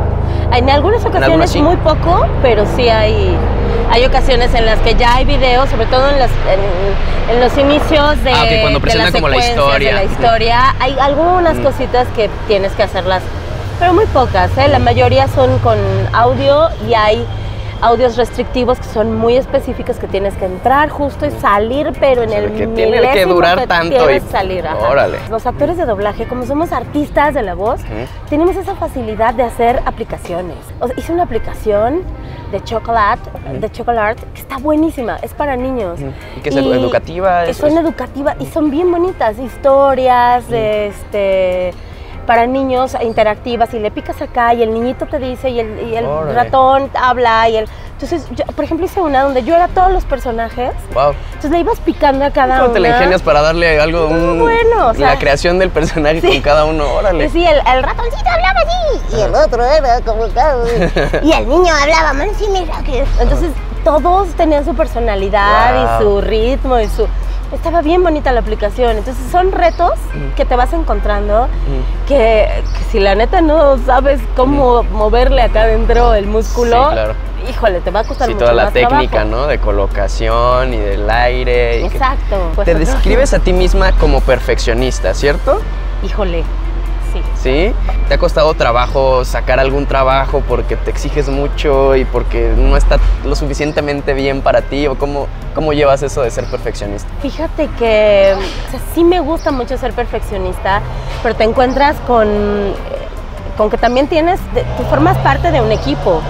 En 0.53 0.69
algunas 0.71 1.05
ocasiones 1.05 1.55
muy 1.57 1.77
poco, 1.77 2.27
pero 2.43 2.65
sí 2.77 2.89
hay, 2.89 3.37
hay 3.91 4.05
ocasiones 4.05 4.55
en 4.55 4.67
las 4.67 4.79
que 4.81 4.95
ya 4.95 5.17
hay 5.17 5.25
videos, 5.25 5.69
sobre 5.71 5.87
todo 5.87 6.09
en, 6.11 6.17
en, 6.17 7.41
los 7.41 7.57
inicios 7.59 8.23
de, 8.25 8.33
ah, 8.33 8.47
cuando 8.61 8.81
de 8.81 9.13
como 9.13 9.29
la 9.29 9.37
historia. 9.37 9.89
De 9.89 9.95
la 9.95 10.05
historia, 10.05 10.75
hay 10.81 10.97
algunas 11.01 11.59
cositas 11.59 12.07
que 12.15 12.31
tienes 12.47 12.73
que 12.73 12.83
hacerlas 12.83 13.23
pero 13.79 13.93
muy 13.93 14.07
pocas, 14.07 14.57
¿eh? 14.57 14.69
la 14.69 14.79
mayoría 14.79 15.27
son 15.29 15.59
con 15.59 15.79
audio 16.13 16.69
y 16.89 16.95
hay 16.95 17.27
audios 17.81 18.17
restrictivos 18.17 18.79
que 18.79 18.85
son 18.85 19.17
muy 19.17 19.37
específicos 19.37 19.99
que 19.99 20.07
tienes 20.07 20.35
que 20.35 20.47
entrar 20.47 20.89
justo 20.89 21.27
y 21.27 21.31
salir, 21.31 21.93
pero 22.01 22.23
en 22.23 22.33
el 22.33 22.53
que 22.53 22.67
tiene 22.69 23.01
que 23.13 23.27
durar 23.27 23.67
tanto 23.67 24.11
y 24.11 24.21
salir. 24.21 24.65
Órale. 24.67 25.19
Los 25.31 25.47
actores 25.47 25.77
de 25.77 25.85
doblaje, 25.85 26.27
como 26.27 26.47
somos 26.47 26.73
artistas 26.73 27.35
de 27.35 27.43
la 27.43 27.55
voz, 27.55 27.81
tenemos 28.29 28.57
esa 28.57 28.75
facilidad 28.75 29.35
de 29.35 29.45
hacer 29.45 29.81
aplicaciones. 29.85 30.57
hice 30.97 31.13
una 31.13 31.25
aplicación 31.25 32.03
de 32.53 32.63
chocolate, 32.63 33.31
de 33.61 33.71
chocolate 33.71 34.23
que 34.35 34.41
está 34.41 34.59
buenísima, 34.59 35.17
es 35.23 35.33
para 35.35 35.57
niños. 35.57 35.99
¿Y 36.37 36.41
que 36.41 36.51
es 36.51 36.57
educativa? 36.57 37.53
son 37.53 37.77
educativas 37.77 38.37
y 38.41 38.47
son 38.47 38.71
bien 38.71 38.91
bonitas, 38.91 39.39
historias, 39.39 40.45
este 40.51 41.73
para 42.25 42.47
niños 42.47 42.97
interactivas 43.03 43.73
y 43.75 43.79
le 43.79 43.91
picas 43.91 44.21
acá 44.21 44.55
y 44.55 44.63
el 44.63 44.73
niñito 44.73 45.07
te 45.07 45.19
dice 45.19 45.51
y 45.51 45.61
el, 45.61 46.07
ratón 46.35 46.91
habla 46.95 47.49
y 47.49 47.57
el... 47.57 47.69
Entonces, 47.93 48.27
yo, 48.33 48.45
por 48.47 48.65
ejemplo, 48.65 48.85
hice 48.87 49.01
una 49.01 49.23
donde 49.23 49.45
yo 49.45 49.55
era 49.55 49.69
todos 49.69 49.93
los 49.93 50.05
personajes. 50.05 50.73
Wow. 50.93 51.15
Entonces 51.27 51.51
le 51.53 51.61
ibas 51.61 51.79
picando 51.81 52.25
a 52.25 52.31
cada 52.31 52.57
uno. 52.57 52.63
¿Cómo 52.65 52.75
te 52.75 52.81
la 52.81 52.89
ingenias 52.89 53.23
para 53.23 53.41
darle 53.41 53.79
algo, 53.81 54.09
un, 54.09 54.41
bueno, 54.41 54.89
o 54.89 54.95
sea, 54.95 55.11
la 55.11 55.19
creación 55.19 55.59
del 55.59 55.71
personaje 55.71 56.21
con 56.21 56.41
cada 56.41 56.65
uno? 56.65 56.85
Órale. 56.93 57.31
Sí, 57.31 57.47
el, 57.47 57.57
el 57.57 57.83
ratoncito 57.83 58.29
hablaba 58.29 58.61
así 58.61 59.17
y 59.17 59.21
el 59.21 59.35
otro 59.35 59.65
era 59.65 60.01
como... 60.01 60.25
y 61.23 61.33
el 61.33 61.49
niño 61.49 61.73
hablaba 61.73 62.13
más 62.13 62.29
sí, 62.37 62.47
mira 62.51 62.83
que... 62.85 63.05
Entonces, 63.21 63.51
todos 63.85 64.29
tenían 64.35 64.65
su 64.65 64.75
personalidad 64.75 66.01
y 66.01 66.03
su 66.03 66.21
ritmo 66.21 66.81
y 66.81 66.89
su 66.89 67.07
estaba 67.53 67.83
bien 67.83 68.03
bonita 68.03 68.33
la 68.33 68.41
aplicación. 68.41 68.97
Entonces 68.97 69.25
son 69.31 69.53
retos 69.53 69.93
que 70.37 70.45
te 70.45 70.57
vas 70.57 70.73
encontrando 70.73 71.49
que, 72.07 72.63
si 72.91 73.01
la 73.01 73.15
neta 73.15 73.41
no 73.41 73.79
sabes 73.79 74.21
cómo 74.37 74.83
moverle 74.85 75.43
acá 75.43 75.63
adentro 75.63 76.15
el 76.15 76.27
músculo, 76.27 76.91
híjole, 77.49 77.81
te 77.81 77.91
va 77.91 78.01
a 78.01 78.05
costar 78.05 78.29
sí, 78.29 78.35
mucho 78.35 78.47
toda 78.47 78.55
la 78.55 78.71
técnica, 78.71 79.25
¿no? 79.25 79.47
De 79.47 79.59
colocación 79.59 80.75
y 80.75 80.79
del 80.79 81.09
aire. 81.09 81.85
Exacto. 81.85 82.37
te 82.65 82.75
pues, 82.75 82.79
describes 82.79 83.35
a 83.35 83.39
ti 83.39 83.53
misma 83.53 83.93
como 83.93 84.21
perfeccionista, 84.21 85.15
¿cierto? 85.15 85.61
Híjole, 86.03 86.45
sí. 87.45 87.75
¿Te 88.09 88.15
ha 88.15 88.19
costado 88.19 88.55
trabajo 88.55 89.25
sacar 89.25 89.61
algún 89.61 89.87
trabajo 89.87 90.43
porque 90.49 90.77
te 90.77 90.91
exiges 90.91 91.29
mucho 91.29 91.95
y 91.95 92.05
porque 92.05 92.53
no 92.57 92.77
está 92.77 92.99
lo 93.25 93.37
suficientemente 93.37 94.15
bien 94.15 94.41
para 94.41 94.63
ti? 94.63 94.87
¿O 94.87 94.97
cómo, 94.97 95.29
cómo 95.55 95.73
llevas 95.73 96.03
eso 96.03 96.23
de 96.23 96.31
ser 96.31 96.47
perfeccionista? 96.47 97.09
Fíjate 97.21 97.69
que 97.79 98.35
sí 98.95 99.05
me 99.05 99.21
gusta 99.21 99.53
mucho 99.53 99.77
ser 99.77 99.93
perfeccionista, 99.93 100.81
pero 101.23 101.37
te 101.37 101.45
encuentras 101.45 101.97
con, 102.07 102.29
con 103.57 103.71
que 103.71 103.77
también 103.77 104.09
tienes, 104.09 104.41
tú 104.77 104.83
formas 104.85 105.17
parte 105.19 105.53
de 105.53 105.61
un 105.61 105.71
equipo. 105.71 106.23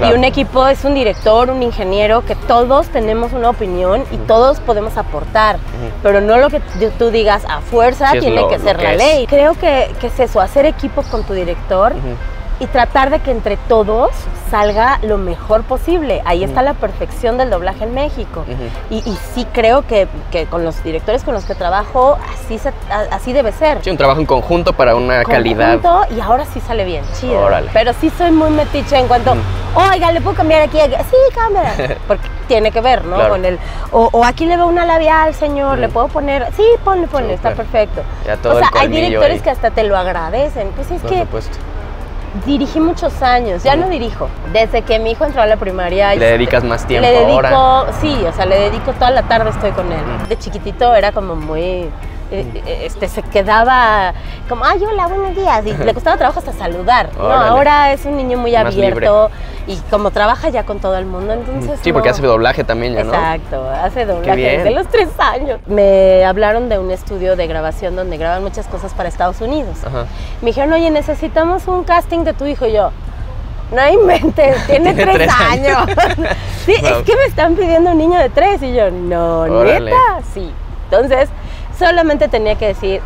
Y 0.00 0.12
un 0.12 0.24
equipo 0.24 0.66
es 0.66 0.84
un 0.84 0.94
director, 0.94 1.50
un 1.50 1.62
ingeniero, 1.62 2.24
que 2.24 2.34
todos 2.34 2.88
tenemos 2.88 3.32
una 3.32 3.50
opinión 3.50 4.04
y 4.10 4.16
todos 4.16 4.60
podemos 4.60 4.96
aportar, 4.96 5.58
pero 6.02 6.20
no 6.20 6.36
lo 6.36 6.50
que 6.50 6.60
tú 6.98 7.10
digas 7.10 7.44
a 7.48 7.60
fuerza 7.60 8.12
tiene 8.12 8.46
que 8.48 8.58
ser 8.58 8.80
la 8.82 8.94
ley. 8.94 9.26
Creo 9.26 9.54
que, 9.54 9.90
que, 10.00 10.08
es 10.08 10.20
eso, 10.20 10.40
hacer 10.40 10.66
equipo 10.66 11.02
con 11.02 11.24
tu 11.24 11.32
director 11.32 11.92
y 12.60 12.66
tratar 12.66 13.10
de 13.10 13.20
que 13.20 13.30
entre 13.30 13.56
todos 13.56 14.10
salga 14.50 14.98
lo 15.02 15.18
mejor 15.18 15.62
posible. 15.62 16.22
Ahí 16.24 16.42
está 16.42 16.62
la 16.62 16.74
perfección 16.74 17.38
del 17.38 17.50
doblaje 17.50 17.84
en 17.84 17.94
México. 17.94 18.44
y, 18.90 19.02
sí 19.34 19.46
creo 19.52 19.86
que, 19.86 20.08
con 20.50 20.64
los 20.64 20.82
directores 20.82 21.22
con 21.22 21.34
los 21.34 21.44
que 21.44 21.54
trabajo, 21.54 22.18
así, 22.32 22.58
así 23.10 23.32
debe 23.32 23.52
ser. 23.52 23.82
Sí, 23.82 23.90
un 23.90 23.96
trabajo 23.96 24.20
en 24.20 24.26
conjunto 24.26 24.72
para 24.72 24.94
una 24.94 25.22
calidad. 25.24 25.78
Y 26.14 26.20
ahora 26.20 26.44
sí 26.46 26.60
sale 26.60 26.84
bien, 26.84 27.04
chido. 27.18 27.48
Pero 27.72 27.92
sí 28.00 28.10
soy 28.16 28.30
muy 28.30 28.50
metiche 28.50 28.98
en 28.98 29.06
cuanto, 29.06 29.34
oiga, 29.74 30.10
¿le 30.12 30.20
puedo 30.20 30.36
cambiar 30.36 30.62
aquí? 30.62 30.78
Sí, 30.78 31.16
cámara. 31.34 31.74
Porque 32.08 32.28
tiene 32.48 32.72
que 32.72 32.80
ver, 32.80 33.04
¿no? 33.04 33.28
Con 33.28 33.44
el, 33.44 33.58
o, 33.92 34.24
aquí 34.24 34.46
le 34.46 34.56
veo 34.56 34.66
una 34.66 34.86
labial, 34.86 35.34
señor, 35.34 35.78
¿le 35.78 35.88
puedo 35.88 36.08
poner? 36.08 36.46
Sí, 36.56 36.64
ponle, 36.84 37.06
ponle, 37.06 37.34
está 37.34 37.52
perfecto. 37.54 38.02
o 38.44 38.58
sea, 38.58 38.70
hay 38.78 38.88
directores 38.88 39.42
que 39.42 39.50
hasta 39.50 39.70
te 39.70 39.84
lo 39.84 39.96
agradecen. 39.96 40.70
Pues 40.74 40.90
es 40.90 41.02
que... 41.02 41.20
Supuesto 41.20 41.58
dirigí 42.46 42.80
muchos 42.80 43.22
años, 43.22 43.62
ya 43.62 43.76
no 43.76 43.88
dirijo. 43.88 44.28
Desde 44.52 44.82
que 44.82 44.98
mi 44.98 45.12
hijo 45.12 45.24
entró 45.24 45.42
a 45.42 45.46
la 45.46 45.56
primaria. 45.56 46.14
¿Le 46.14 46.32
dedicas 46.32 46.64
más 46.64 46.86
tiempo 46.86 47.08
le 47.08 47.14
dedico, 47.14 47.86
Sí, 48.00 48.16
o 48.26 48.32
sea, 48.32 48.46
le 48.46 48.58
dedico 48.58 48.92
toda 48.92 49.10
la 49.10 49.22
tarde, 49.22 49.50
estoy 49.50 49.70
con 49.72 49.90
él. 49.92 50.28
De 50.28 50.38
chiquitito 50.38 50.94
era 50.94 51.12
como 51.12 51.34
muy 51.36 51.88
este, 52.30 53.08
se 53.08 53.22
quedaba 53.22 54.12
como, 54.48 54.64
ay, 54.64 54.82
hola, 54.84 55.06
buenos 55.06 55.34
días. 55.34 55.64
Y 55.66 55.72
le 55.72 55.94
costaba 55.94 56.16
trabajo 56.16 56.38
hasta 56.38 56.52
saludar. 56.52 57.10
No, 57.16 57.30
ahora 57.30 57.92
es 57.92 58.04
un 58.04 58.16
niño 58.16 58.38
muy 58.38 58.54
abierto 58.54 59.30
y 59.66 59.76
como 59.90 60.10
trabaja 60.10 60.48
ya 60.48 60.64
con 60.64 60.80
todo 60.80 60.96
el 60.96 61.04
mundo, 61.04 61.34
entonces. 61.34 61.78
Sí, 61.82 61.92
porque 61.92 62.08
hace 62.08 62.22
doblaje 62.22 62.64
también 62.64 62.94
ya, 62.94 63.04
¿no? 63.04 63.12
Exacto, 63.12 63.68
hace 63.70 64.06
doblaje 64.06 64.58
desde 64.58 64.70
los 64.70 64.88
tres 64.88 65.08
años. 65.18 65.60
Me 65.66 66.24
hablaron 66.24 66.68
de 66.68 66.78
un 66.78 66.90
estudio 66.90 67.36
de 67.36 67.46
grabación 67.46 67.94
donde 67.94 68.16
graban 68.16 68.42
muchas 68.42 68.66
cosas 68.66 68.94
para 68.94 69.08
Estados 69.08 69.40
Unidos. 69.40 69.76
Me 70.40 70.48
dijeron, 70.48 70.72
oye, 70.72 70.90
necesitamos 70.90 71.68
un 71.68 71.84
casting 71.84 72.20
de 72.20 72.32
tu 72.32 72.46
hijo 72.46 72.66
y 72.66 72.72
yo. 72.72 72.90
No 73.70 73.86
inventes, 73.86 74.66
tiene, 74.66 74.94
tiene 74.94 75.12
tres, 75.12 75.30
años. 75.30 75.84
sí, 76.64 76.72
es 76.72 77.02
que 77.04 77.16
me 77.16 77.24
están 77.24 77.54
pidiendo 77.54 77.90
un 77.90 77.98
niño 77.98 78.18
de 78.18 78.30
tres 78.30 78.62
y 78.62 78.72
yo, 78.72 78.90
no, 78.90 79.46
neta, 79.64 80.20
sí. 80.32 80.50
Entonces, 80.90 81.28
solamente 81.78 82.28
tenía 82.28 82.56
que 82.56 82.68
decir, 82.68 83.00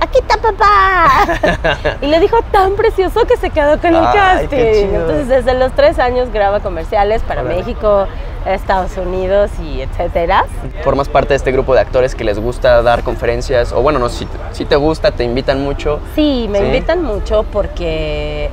aquí 0.00 0.18
está 0.18 0.36
papá. 0.38 1.96
y 2.02 2.06
le 2.06 2.20
dijo 2.20 2.38
tan 2.50 2.74
precioso 2.74 3.26
que 3.26 3.36
se 3.36 3.50
quedó 3.50 3.78
con 3.78 3.94
el 3.94 4.02
casting. 4.02 4.94
Entonces 4.94 5.28
desde 5.28 5.54
los 5.54 5.72
tres 5.72 5.98
años 5.98 6.32
graba 6.32 6.60
comerciales 6.60 7.22
para 7.22 7.42
México, 7.42 8.06
Estados 8.46 8.96
Unidos 8.96 9.50
y 9.62 9.82
etcétera. 9.82 10.44
Formas 10.82 11.08
parte 11.08 11.30
de 11.30 11.36
este 11.36 11.52
grupo 11.52 11.74
de 11.74 11.80
actores 11.80 12.14
que 12.14 12.24
les 12.24 12.38
gusta 12.38 12.82
dar 12.82 13.02
conferencias, 13.02 13.72
o 13.72 13.82
bueno, 13.82 13.98
no 13.98 14.08
si, 14.08 14.26
si 14.52 14.64
te 14.64 14.76
gusta, 14.76 15.12
te 15.12 15.24
invitan 15.24 15.62
mucho. 15.62 16.00
Sí, 16.14 16.46
me 16.50 16.58
invitan 16.58 17.02
mucho 17.02 17.44
porque 17.44 18.50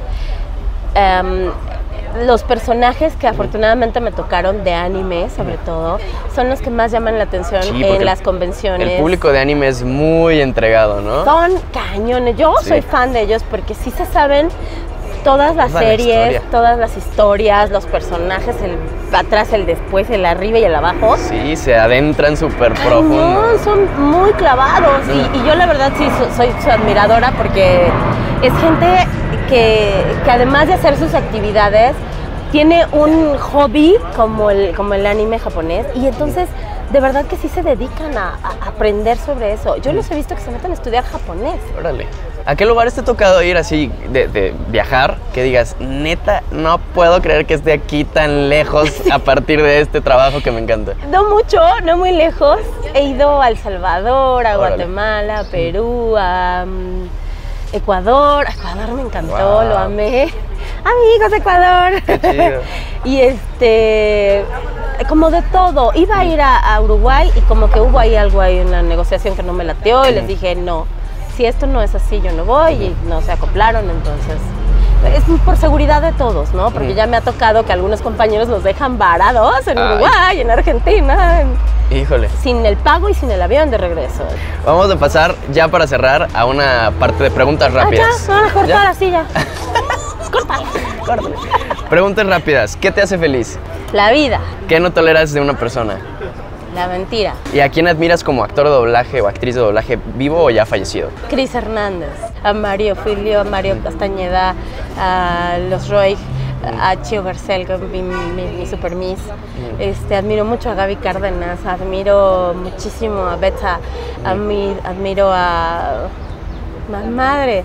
em, 0.96 1.52
los 2.26 2.44
personajes 2.44 3.16
que 3.16 3.28
afortunadamente 3.28 4.00
me 4.00 4.12
tocaron 4.12 4.64
de 4.64 4.74
anime, 4.74 5.30
sobre 5.30 5.58
todo, 5.58 6.00
son 6.36 6.50
los 6.50 6.62
que 6.62 6.70
más 6.70 6.92
llaman 6.92 7.18
la 7.18 7.26
atención 7.26 7.62
en 7.64 8.06
las 8.06 8.22
convenciones. 8.22 8.92
El 8.92 9.00
público 9.00 9.32
de 9.32 9.40
anime 9.40 9.68
es 9.68 9.84
muy 9.84 10.42
entregado, 10.42 11.02
¿no? 11.02 11.26
Son 11.26 11.52
cañones. 11.74 12.38
Yo 12.38 12.56
soy 12.64 12.82
fan 12.82 13.14
de 13.14 13.22
ellos 13.22 13.44
porque 13.50 13.74
sí 13.74 13.92
se 13.92 14.06
saben 14.06 14.50
todas 15.24 15.56
las 15.56 15.72
series, 15.72 16.42
todas 16.50 16.78
las 16.78 16.98
historias, 16.98 17.70
los 17.70 17.86
personajes, 17.86 18.56
el 18.62 18.78
atrás, 19.16 19.54
el 19.54 19.66
después, 19.66 20.10
el 20.10 20.26
arriba 20.26 20.60
y 20.60 20.64
el 20.64 20.76
abajo. 20.76 21.16
Sí, 21.18 21.56
se 21.56 21.76
adentran 21.76 22.38
súper 22.38 22.74
profundo. 22.74 23.16
No, 23.16 23.64
son 23.64 24.12
muy 24.12 24.32
clavados 24.34 25.02
y, 25.08 25.48
yo 25.48 25.56
la 25.56 25.66
verdad 25.66 25.92
sí 25.98 26.08
soy 26.36 26.50
su 26.64 26.70
admiradora 26.70 27.32
porque 27.38 27.88
es 28.42 28.54
gente 28.60 29.08
que, 29.50 30.04
además 30.30 30.68
de 30.68 30.74
hacer 30.74 30.98
sus 30.98 31.14
actividades, 31.14 31.94
tiene 32.52 32.86
un 32.92 33.38
hobby 33.38 33.96
como 34.16 34.50
el, 34.50 34.76
como 34.76 34.94
el 34.94 35.06
anime 35.06 35.40
japonés 35.40 35.86
y 35.96 36.08
entonces 36.08 36.48
de 36.92 37.00
verdad 37.00 37.26
que 37.26 37.38
sí 37.38 37.48
se 37.48 37.64
dedican 37.64 38.18
a, 38.18 38.38
aprender 38.66 39.18
sobre 39.18 39.54
eso. 39.54 39.78
Yo 39.78 39.94
los 39.94 40.10
he 40.12 40.16
visto 40.16 40.36
que 40.36 40.42
se 40.42 40.52
meten 40.52 40.72
a 40.72 40.74
estudiar 40.74 41.04
japonés. 41.04 41.60
Órale. 41.78 42.08
¿A 42.46 42.56
qué 42.56 42.66
lugares 42.66 42.96
te 42.96 43.02
ha 43.02 43.04
tocado 43.04 43.42
ir 43.44 43.56
así 43.58 43.92
de, 44.10 44.54
viajar? 44.70 45.18
Que 45.34 45.44
digas, 45.44 45.76
neta, 45.80 46.44
no 46.52 46.80
puedo 46.80 47.22
creer 47.22 47.46
que 47.46 47.54
esté 47.54 47.72
aquí 47.72 48.04
tan 48.04 48.50
lejos 48.50 48.92
a 49.12 49.20
partir 49.20 49.62
de 49.62 49.82
este 49.82 50.02
trabajo 50.02 50.42
que 50.42 50.52
me 50.52 50.60
encanta. 50.60 50.94
No 51.10 51.30
mucho, 51.30 51.60
no 51.84 51.98
muy 51.98 52.12
lejos. 52.12 52.60
He 52.94 53.04
ido 53.04 53.42
a 53.42 53.50
El 53.50 53.58
Salvador, 53.58 54.46
a 54.46 54.58
Guatemala, 54.58 55.40
a 55.40 55.44
Perú, 55.46 56.16
a 56.18 56.66
mm, 56.68 57.21
Ecuador. 57.74 58.46
Ecuador 58.50 58.92
me 58.92 59.02
encantó, 59.02 59.64
lo 59.64 59.78
amé. 59.78 60.34
Amigos, 60.84 61.34
Ecuador. 61.34 62.02
y 63.06 63.22
este, 63.22 64.46
como 65.08 65.32
de 65.32 65.42
todo. 65.44 65.92
Iba 65.96 66.20
a 66.20 66.26
ir 66.26 66.42
a, 66.42 66.80
Uruguay 66.82 67.32
y 67.36 67.42
como 67.42 67.70
que 67.70 67.80
hubo 67.80 68.00
ahí 68.00 68.16
algo 68.16 68.42
ahí 68.42 68.60
en 68.60 68.72
la 68.72 68.82
negociación 68.82 69.36
que 69.36 69.44
no 69.44 69.54
me 69.54 69.64
lateó 69.64 70.08
y 70.10 70.14
les 70.14 70.28
dije, 70.28 70.56
no, 70.56 70.86
si 71.36 71.46
esto 71.46 71.68
no 71.68 71.82
es 71.82 71.96
así, 71.96 72.22
yo 72.22 72.32
no 72.32 72.46
voy 72.46 72.74
y 72.74 72.96
no 73.08 73.22
se 73.22 73.32
acoplaron, 73.32 73.90
entonces 73.90 74.38
es 75.08 75.24
por 75.44 75.58
seguridad 75.58 76.02
de 76.02 76.12
todos, 76.12 76.54
¿no? 76.54 76.72
Porque 76.72 76.94
ya 76.94 77.08
me 77.08 77.18
ha 77.18 77.22
tocado 77.22 77.66
que 77.66 77.74
algunos 77.74 78.02
compañeros 78.02 78.48
los 78.48 78.64
dejan 78.64 78.98
varados 78.98 79.68
en 79.68 79.78
Uruguay, 79.78 80.42
en 80.42 80.52
Argentina. 80.52 81.44
Híjole. 81.90 82.30
Sin 82.42 82.66
el 82.66 82.78
pago 82.78 83.10
y 83.10 83.14
sin 83.14 83.32
el 83.32 83.42
avión 83.42 83.70
de 83.70 83.78
regreso. 83.78 84.24
Vamos 84.66 84.90
a 84.90 84.96
pasar 84.98 85.36
ya 85.52 85.68
para 85.68 85.88
cerrar 85.88 86.30
a 86.34 86.46
una 86.46 86.92
parte 87.00 87.24
de 87.24 87.32
preguntas 87.32 87.74
rápidas. 87.74 88.08
Ah, 88.08 88.26
ya, 88.28 88.34
van 88.34 88.50
a 88.50 88.54
cortar 88.54 88.88
así 88.88 89.12
ya. 89.12 89.26
Córtala. 90.32 90.66
Córtala. 91.06 91.36
Preguntas 91.90 92.26
rápidas. 92.26 92.78
¿Qué 92.78 92.92
te 92.92 93.02
hace 93.02 93.18
feliz? 93.18 93.60
La 93.92 94.12
vida. 94.12 94.40
¿Qué 94.70 94.80
no 94.80 94.92
toleras 94.92 95.34
de 95.34 95.42
una 95.42 95.54
persona? 95.58 95.98
La 96.74 96.88
mentira. 96.88 97.34
¿Y 97.54 97.60
a 97.60 97.70
quién 97.70 97.88
admiras 97.88 98.24
como 98.24 98.44
actor 98.44 98.66
de 98.66 98.72
doblaje 98.72 99.22
o 99.22 99.28
actriz 99.28 99.56
de 99.56 99.62
doblaje 99.62 100.00
vivo 100.16 100.44
o 100.44 100.50
ya 100.50 100.66
fallecido? 100.66 101.10
Cris 101.30 101.54
Hernández, 101.54 102.10
a 102.44 102.54
Mario 102.54 102.96
Filio, 102.96 103.42
a 103.42 103.44
Mario 103.44 103.78
Castañeda, 103.84 104.56
a 104.98 105.58
Los 105.70 105.90
Roy, 105.90 106.18
a 106.80 107.02
Chio 107.02 107.24
Garcel, 107.24 107.68
mi, 107.92 108.02
mi, 108.02 108.44
mi 108.58 108.66
super 108.66 108.96
miss. 108.96 109.20
Este, 109.80 110.16
admiro 110.16 110.46
mucho 110.46 110.70
a 110.70 110.76
Gaby 110.76 110.98
Cárdenas, 110.98 111.60
admiro 111.66 112.54
muchísimo 112.54 113.26
a 113.26 113.36
Beta, 113.36 113.80
admiro 114.24 115.30
a 115.32 116.08
madre. 116.90 117.64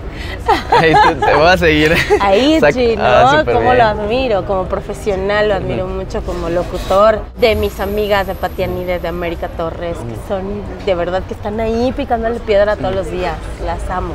Ahí 0.71 0.93
te, 0.93 1.35
voy 1.35 1.47
a 1.47 1.57
seguir. 1.57 1.95
Ahí, 2.19 2.59
¿no? 2.97 3.03
Ah, 3.03 3.43
como 3.45 3.73
lo 3.73 3.83
admiro, 3.83 4.45
como 4.45 4.65
profesional, 4.65 5.49
lo 5.49 5.55
admiro 5.55 5.87
mucho 5.87 6.21
como 6.21 6.49
locutor. 6.49 7.19
De 7.37 7.55
mis 7.55 7.79
amigas 7.79 8.27
de 8.27 8.35
Patianides, 8.35 9.01
de 9.01 9.07
América 9.07 9.47
Torres, 9.49 9.97
que 9.97 10.27
son 10.27 10.61
de 10.85 10.95
verdad 10.95 11.23
que 11.27 11.33
están 11.33 11.59
ahí 11.59 11.93
picándole 11.95 12.39
piedra 12.39 12.75
todos 12.75 12.95
los 12.95 13.11
días. 13.11 13.37
Las 13.65 13.89
amo. 13.89 14.13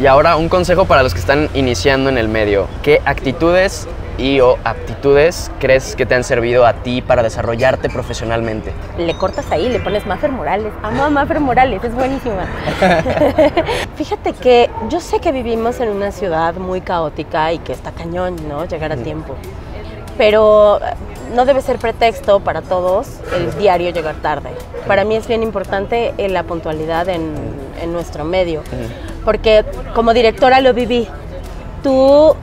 Y 0.00 0.06
ahora 0.06 0.36
un 0.36 0.48
consejo 0.48 0.86
para 0.86 1.02
los 1.02 1.12
que 1.12 1.20
están 1.20 1.48
iniciando 1.54 2.08
en 2.08 2.18
el 2.18 2.28
medio. 2.28 2.66
¿Qué 2.82 3.02
actitudes 3.04 3.86
y 4.20 4.40
o 4.40 4.58
aptitudes 4.64 5.50
crees 5.58 5.96
que 5.96 6.04
te 6.04 6.14
han 6.14 6.24
servido 6.24 6.66
a 6.66 6.74
ti 6.74 7.00
para 7.00 7.22
desarrollarte 7.22 7.88
profesionalmente? 7.88 8.72
Le 8.98 9.14
cortas 9.14 9.50
ahí, 9.50 9.68
le 9.68 9.80
pones 9.80 10.06
Maffer 10.06 10.30
Morales. 10.30 10.72
Amo 10.82 11.04
a 11.04 11.10
Maffer 11.10 11.40
Morales, 11.40 11.82
es 11.82 11.94
buenísima. 11.94 12.46
Fíjate 13.96 14.34
que 14.34 14.68
yo 14.90 15.00
sé 15.00 15.20
que 15.20 15.32
vivimos 15.32 15.80
en 15.80 15.88
una 15.88 16.12
ciudad 16.12 16.54
muy 16.54 16.82
caótica 16.82 17.52
y 17.52 17.58
que 17.58 17.72
está 17.72 17.92
cañón, 17.92 18.36
¿no? 18.46 18.66
Llegar 18.66 18.92
a 18.92 18.96
tiempo. 18.96 19.34
Pero 20.18 20.78
eh, 20.78 20.94
no 21.34 21.46
debe 21.46 21.62
ser 21.62 21.78
pretexto 21.78 22.40
para 22.40 22.60
todos 22.60 23.08
el 23.34 23.56
diario 23.58 23.90
llegar 23.90 24.16
tarde. 24.16 24.50
Para 24.86 25.04
mí 25.04 25.16
es 25.16 25.26
bien 25.26 25.42
importante 25.42 26.12
eh, 26.18 26.28
la 26.28 26.42
puntualidad 26.42 27.08
en, 27.08 27.34
en 27.80 27.92
nuestro 27.92 28.24
medio, 28.24 28.62
porque 29.24 29.64
como 29.94 30.12
directora 30.12 30.60
lo 30.60 30.74
viví. 30.74 31.08
Tú 31.82 32.36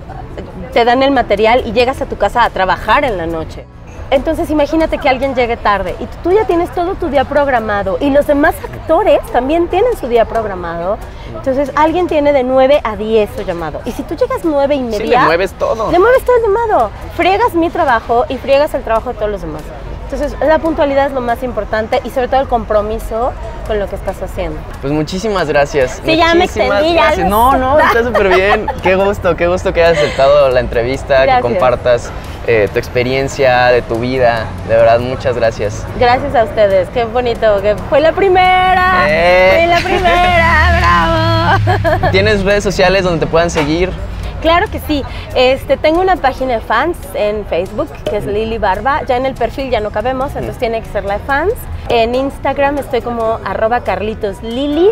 te 0.77 0.85
dan 0.85 1.01
el 1.01 1.09
material 1.09 1.63
y 1.65 1.71
llegas 1.71 2.03
a 2.03 2.05
tu 2.05 2.19
casa 2.19 2.43
a 2.43 2.51
trabajar 2.51 3.03
en 3.03 3.17
la 3.17 3.25
noche. 3.25 3.65
Entonces 4.11 4.51
imagínate 4.51 4.99
que 4.99 5.09
alguien 5.09 5.33
llegue 5.33 5.57
tarde 5.57 5.95
y 5.99 6.05
tú 6.21 6.31
ya 6.31 6.45
tienes 6.45 6.71
todo 6.71 6.93
tu 6.93 7.07
día 7.07 7.23
programado 7.23 7.97
y 7.99 8.11
los 8.11 8.27
demás 8.27 8.53
actores 8.63 9.19
también 9.31 9.69
tienen 9.69 9.97
su 9.97 10.07
día 10.07 10.25
programado. 10.25 10.99
Entonces 11.35 11.71
alguien 11.75 12.05
tiene 12.05 12.31
de 12.31 12.43
9 12.43 12.81
a 12.83 12.95
10 12.95 13.29
su 13.35 13.41
llamado. 13.41 13.81
Y 13.85 13.91
si 13.91 14.03
tú 14.03 14.15
llegas 14.15 14.41
9 14.43 14.75
y 14.75 14.81
media... 14.81 14.97
Sí, 14.99 15.07
le 15.07 15.17
mueves 15.17 15.53
todo. 15.53 15.91
Le 15.91 15.97
mueves 15.97 16.23
todo 16.23 16.35
el 16.35 16.43
llamado. 16.43 16.91
Friegas 17.15 17.55
mi 17.55 17.71
trabajo 17.71 18.25
y 18.29 18.37
friegas 18.37 18.75
el 18.75 18.83
trabajo 18.83 19.13
de 19.13 19.15
todos 19.15 19.31
los 19.31 19.41
demás. 19.41 19.63
Entonces, 20.09 20.37
la 20.39 20.59
puntualidad 20.59 21.07
es 21.07 21.11
lo 21.11 21.19
más 21.19 21.43
importante 21.43 21.99
y 22.05 22.11
sobre 22.11 22.29
todo 22.29 22.39
el 22.39 22.47
compromiso 22.47 23.33
con 23.67 23.77
lo 23.77 23.89
que 23.89 23.97
estás 23.97 24.21
haciendo. 24.21 24.57
Pues 24.79 24.93
muchísimas 24.93 25.49
gracias. 25.49 26.01
Sí, 26.05 26.15
ya 26.15 26.33
me 26.33 26.45
extendí, 26.45 26.95
No, 27.25 27.57
no, 27.57 27.77
está 27.77 28.05
súper 28.05 28.29
bien. 28.29 28.67
Qué 28.83 28.95
gusto, 28.95 29.35
qué 29.35 29.47
gusto 29.47 29.73
que 29.73 29.83
hayas 29.83 29.97
aceptado 29.97 30.47
la 30.49 30.61
entrevista, 30.61 31.35
que 31.35 31.41
compartas 31.41 32.09
eh, 32.47 32.69
tu 32.71 32.79
experiencia 32.79 33.65
de 33.67 33.81
tu 33.81 33.99
vida. 33.99 34.45
De 34.69 34.77
verdad, 34.77 34.99
muchas 35.01 35.35
gracias. 35.35 35.85
Gracias 35.99 36.33
a 36.35 36.45
ustedes, 36.45 36.87
qué 36.93 37.03
bonito, 37.03 37.61
que 37.61 37.75
fue 37.89 37.99
la 37.99 38.13
primera. 38.13 39.07
Eh. 39.09 39.57
Fue 39.57 39.67
la 39.67 39.79
primera, 39.81 41.59
bravo. 41.89 42.11
¿Tienes 42.11 42.45
redes 42.45 42.63
sociales 42.63 43.03
donde 43.03 43.25
te 43.25 43.29
puedan 43.29 43.49
seguir? 43.49 43.91
Claro 44.41 44.67
que 44.71 44.79
sí. 44.79 45.03
Este, 45.35 45.77
tengo 45.77 46.01
una 46.01 46.15
página 46.15 46.53
de 46.53 46.59
fans 46.61 46.97
en 47.15 47.45
Facebook 47.45 47.89
que 48.09 48.17
es 48.17 48.25
Lili 48.25 48.57
Barba. 48.57 49.03
Ya 49.05 49.17
en 49.17 49.25
el 49.25 49.33
perfil 49.33 49.69
ya 49.69 49.79
no 49.79 49.91
cabemos, 49.91 50.35
entonces 50.35 50.57
tiene 50.57 50.81
que 50.81 50.89
ser 50.89 51.05
la 51.05 51.17
de 51.17 51.23
fans. 51.25 51.53
En 51.89 52.15
Instagram 52.15 52.77
estoy 52.77 53.01
como 53.01 53.39
arroba 53.43 53.81
Carlitos 53.81 54.41
Lili. 54.43 54.89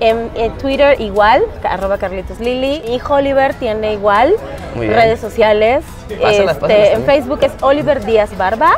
En, 0.00 0.30
Twitter 0.58 1.00
igual, 1.00 1.42
arroba 1.64 1.98
Carlitos 1.98 2.40
Lili. 2.40 2.82
Y 2.86 3.00
Oliver 3.08 3.54
tiene 3.54 3.92
igual 3.92 4.34
redes 4.76 5.20
sociales. 5.20 5.84
Este, 6.10 6.92
en 6.92 7.04
Facebook 7.04 7.40
es 7.42 7.52
Oliver 7.60 8.04
Díaz 8.04 8.36
Barba. 8.36 8.72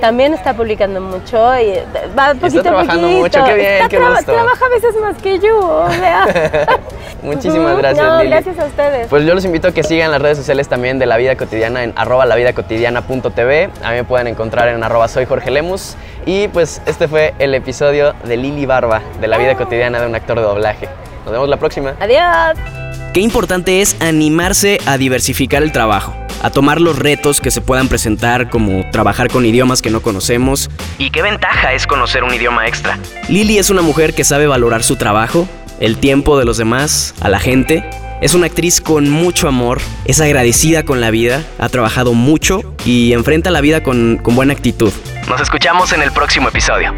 También 0.00 0.34
está 0.34 0.54
publicando 0.54 1.00
mucho 1.00 1.36
y 1.58 1.74
va 2.18 2.28
poquito 2.28 2.46
está 2.46 2.62
trabajando 2.62 3.08
mucho, 3.08 3.44
qué 3.44 3.54
bien, 3.54 3.88
qué 3.88 3.98
gusto. 3.98 4.32
Trabaja 4.32 4.66
a 4.66 4.68
veces 4.68 4.94
más 5.00 5.16
que 5.22 5.38
yo, 5.38 5.86
Muchísimas 7.22 7.78
gracias, 7.78 8.04
no, 8.04 8.24
gracias 8.24 8.58
a 8.58 8.64
ustedes. 8.64 9.08
Pues 9.08 9.24
yo 9.24 9.34
los 9.34 9.44
invito 9.44 9.68
a 9.68 9.72
que 9.72 9.84
sigan 9.84 10.10
las 10.10 10.20
redes 10.20 10.38
sociales 10.38 10.68
también 10.68 10.98
de 10.98 11.06
La 11.06 11.16
Vida 11.16 11.36
Cotidiana 11.36 11.84
en 11.84 11.92
arroba 11.96 12.26
lavidacotidiana.tv. 12.26 13.70
A 13.84 13.90
mí 13.90 13.96
me 13.96 14.04
pueden 14.04 14.26
encontrar 14.26 14.68
en 14.68 14.82
arroba 14.82 15.06
soy 15.06 15.26
Jorge 15.26 15.50
Lemus. 15.50 15.96
Y 16.26 16.48
pues 16.48 16.82
este 16.86 17.08
fue 17.08 17.34
el 17.38 17.54
episodio 17.54 18.14
de 18.24 18.36
Lili 18.36 18.66
Barba, 18.66 19.02
de 19.20 19.28
La 19.28 19.38
Vida 19.38 19.56
Cotidiana 19.56 20.00
de 20.00 20.06
un 20.06 20.14
actor 20.14 20.36
de 20.36 20.42
doblaje. 20.42 20.88
Nos 21.24 21.32
vemos 21.32 21.48
la 21.48 21.56
próxima. 21.56 21.94
Adiós. 22.00 22.81
Qué 23.12 23.20
importante 23.20 23.82
es 23.82 23.94
animarse 24.00 24.78
a 24.86 24.96
diversificar 24.96 25.62
el 25.62 25.70
trabajo, 25.70 26.16
a 26.42 26.48
tomar 26.48 26.80
los 26.80 26.98
retos 26.98 27.42
que 27.42 27.50
se 27.50 27.60
puedan 27.60 27.88
presentar 27.88 28.48
como 28.48 28.88
trabajar 28.90 29.28
con 29.28 29.44
idiomas 29.44 29.82
que 29.82 29.90
no 29.90 30.00
conocemos. 30.00 30.70
Y 30.96 31.10
qué 31.10 31.20
ventaja 31.20 31.74
es 31.74 31.86
conocer 31.86 32.24
un 32.24 32.32
idioma 32.32 32.66
extra. 32.66 32.98
Lili 33.28 33.58
es 33.58 33.68
una 33.68 33.82
mujer 33.82 34.14
que 34.14 34.24
sabe 34.24 34.46
valorar 34.46 34.82
su 34.82 34.96
trabajo, 34.96 35.46
el 35.78 35.98
tiempo 35.98 36.38
de 36.38 36.46
los 36.46 36.56
demás, 36.56 37.14
a 37.20 37.28
la 37.28 37.38
gente. 37.38 37.84
Es 38.22 38.32
una 38.32 38.46
actriz 38.46 38.80
con 38.80 39.10
mucho 39.10 39.46
amor, 39.46 39.82
es 40.06 40.18
agradecida 40.22 40.82
con 40.84 41.02
la 41.02 41.10
vida, 41.10 41.42
ha 41.58 41.68
trabajado 41.68 42.14
mucho 42.14 42.74
y 42.86 43.12
enfrenta 43.12 43.50
la 43.50 43.60
vida 43.60 43.82
con, 43.82 44.20
con 44.22 44.34
buena 44.34 44.54
actitud. 44.54 44.92
Nos 45.28 45.38
escuchamos 45.38 45.92
en 45.92 46.00
el 46.00 46.12
próximo 46.12 46.48
episodio. 46.48 46.94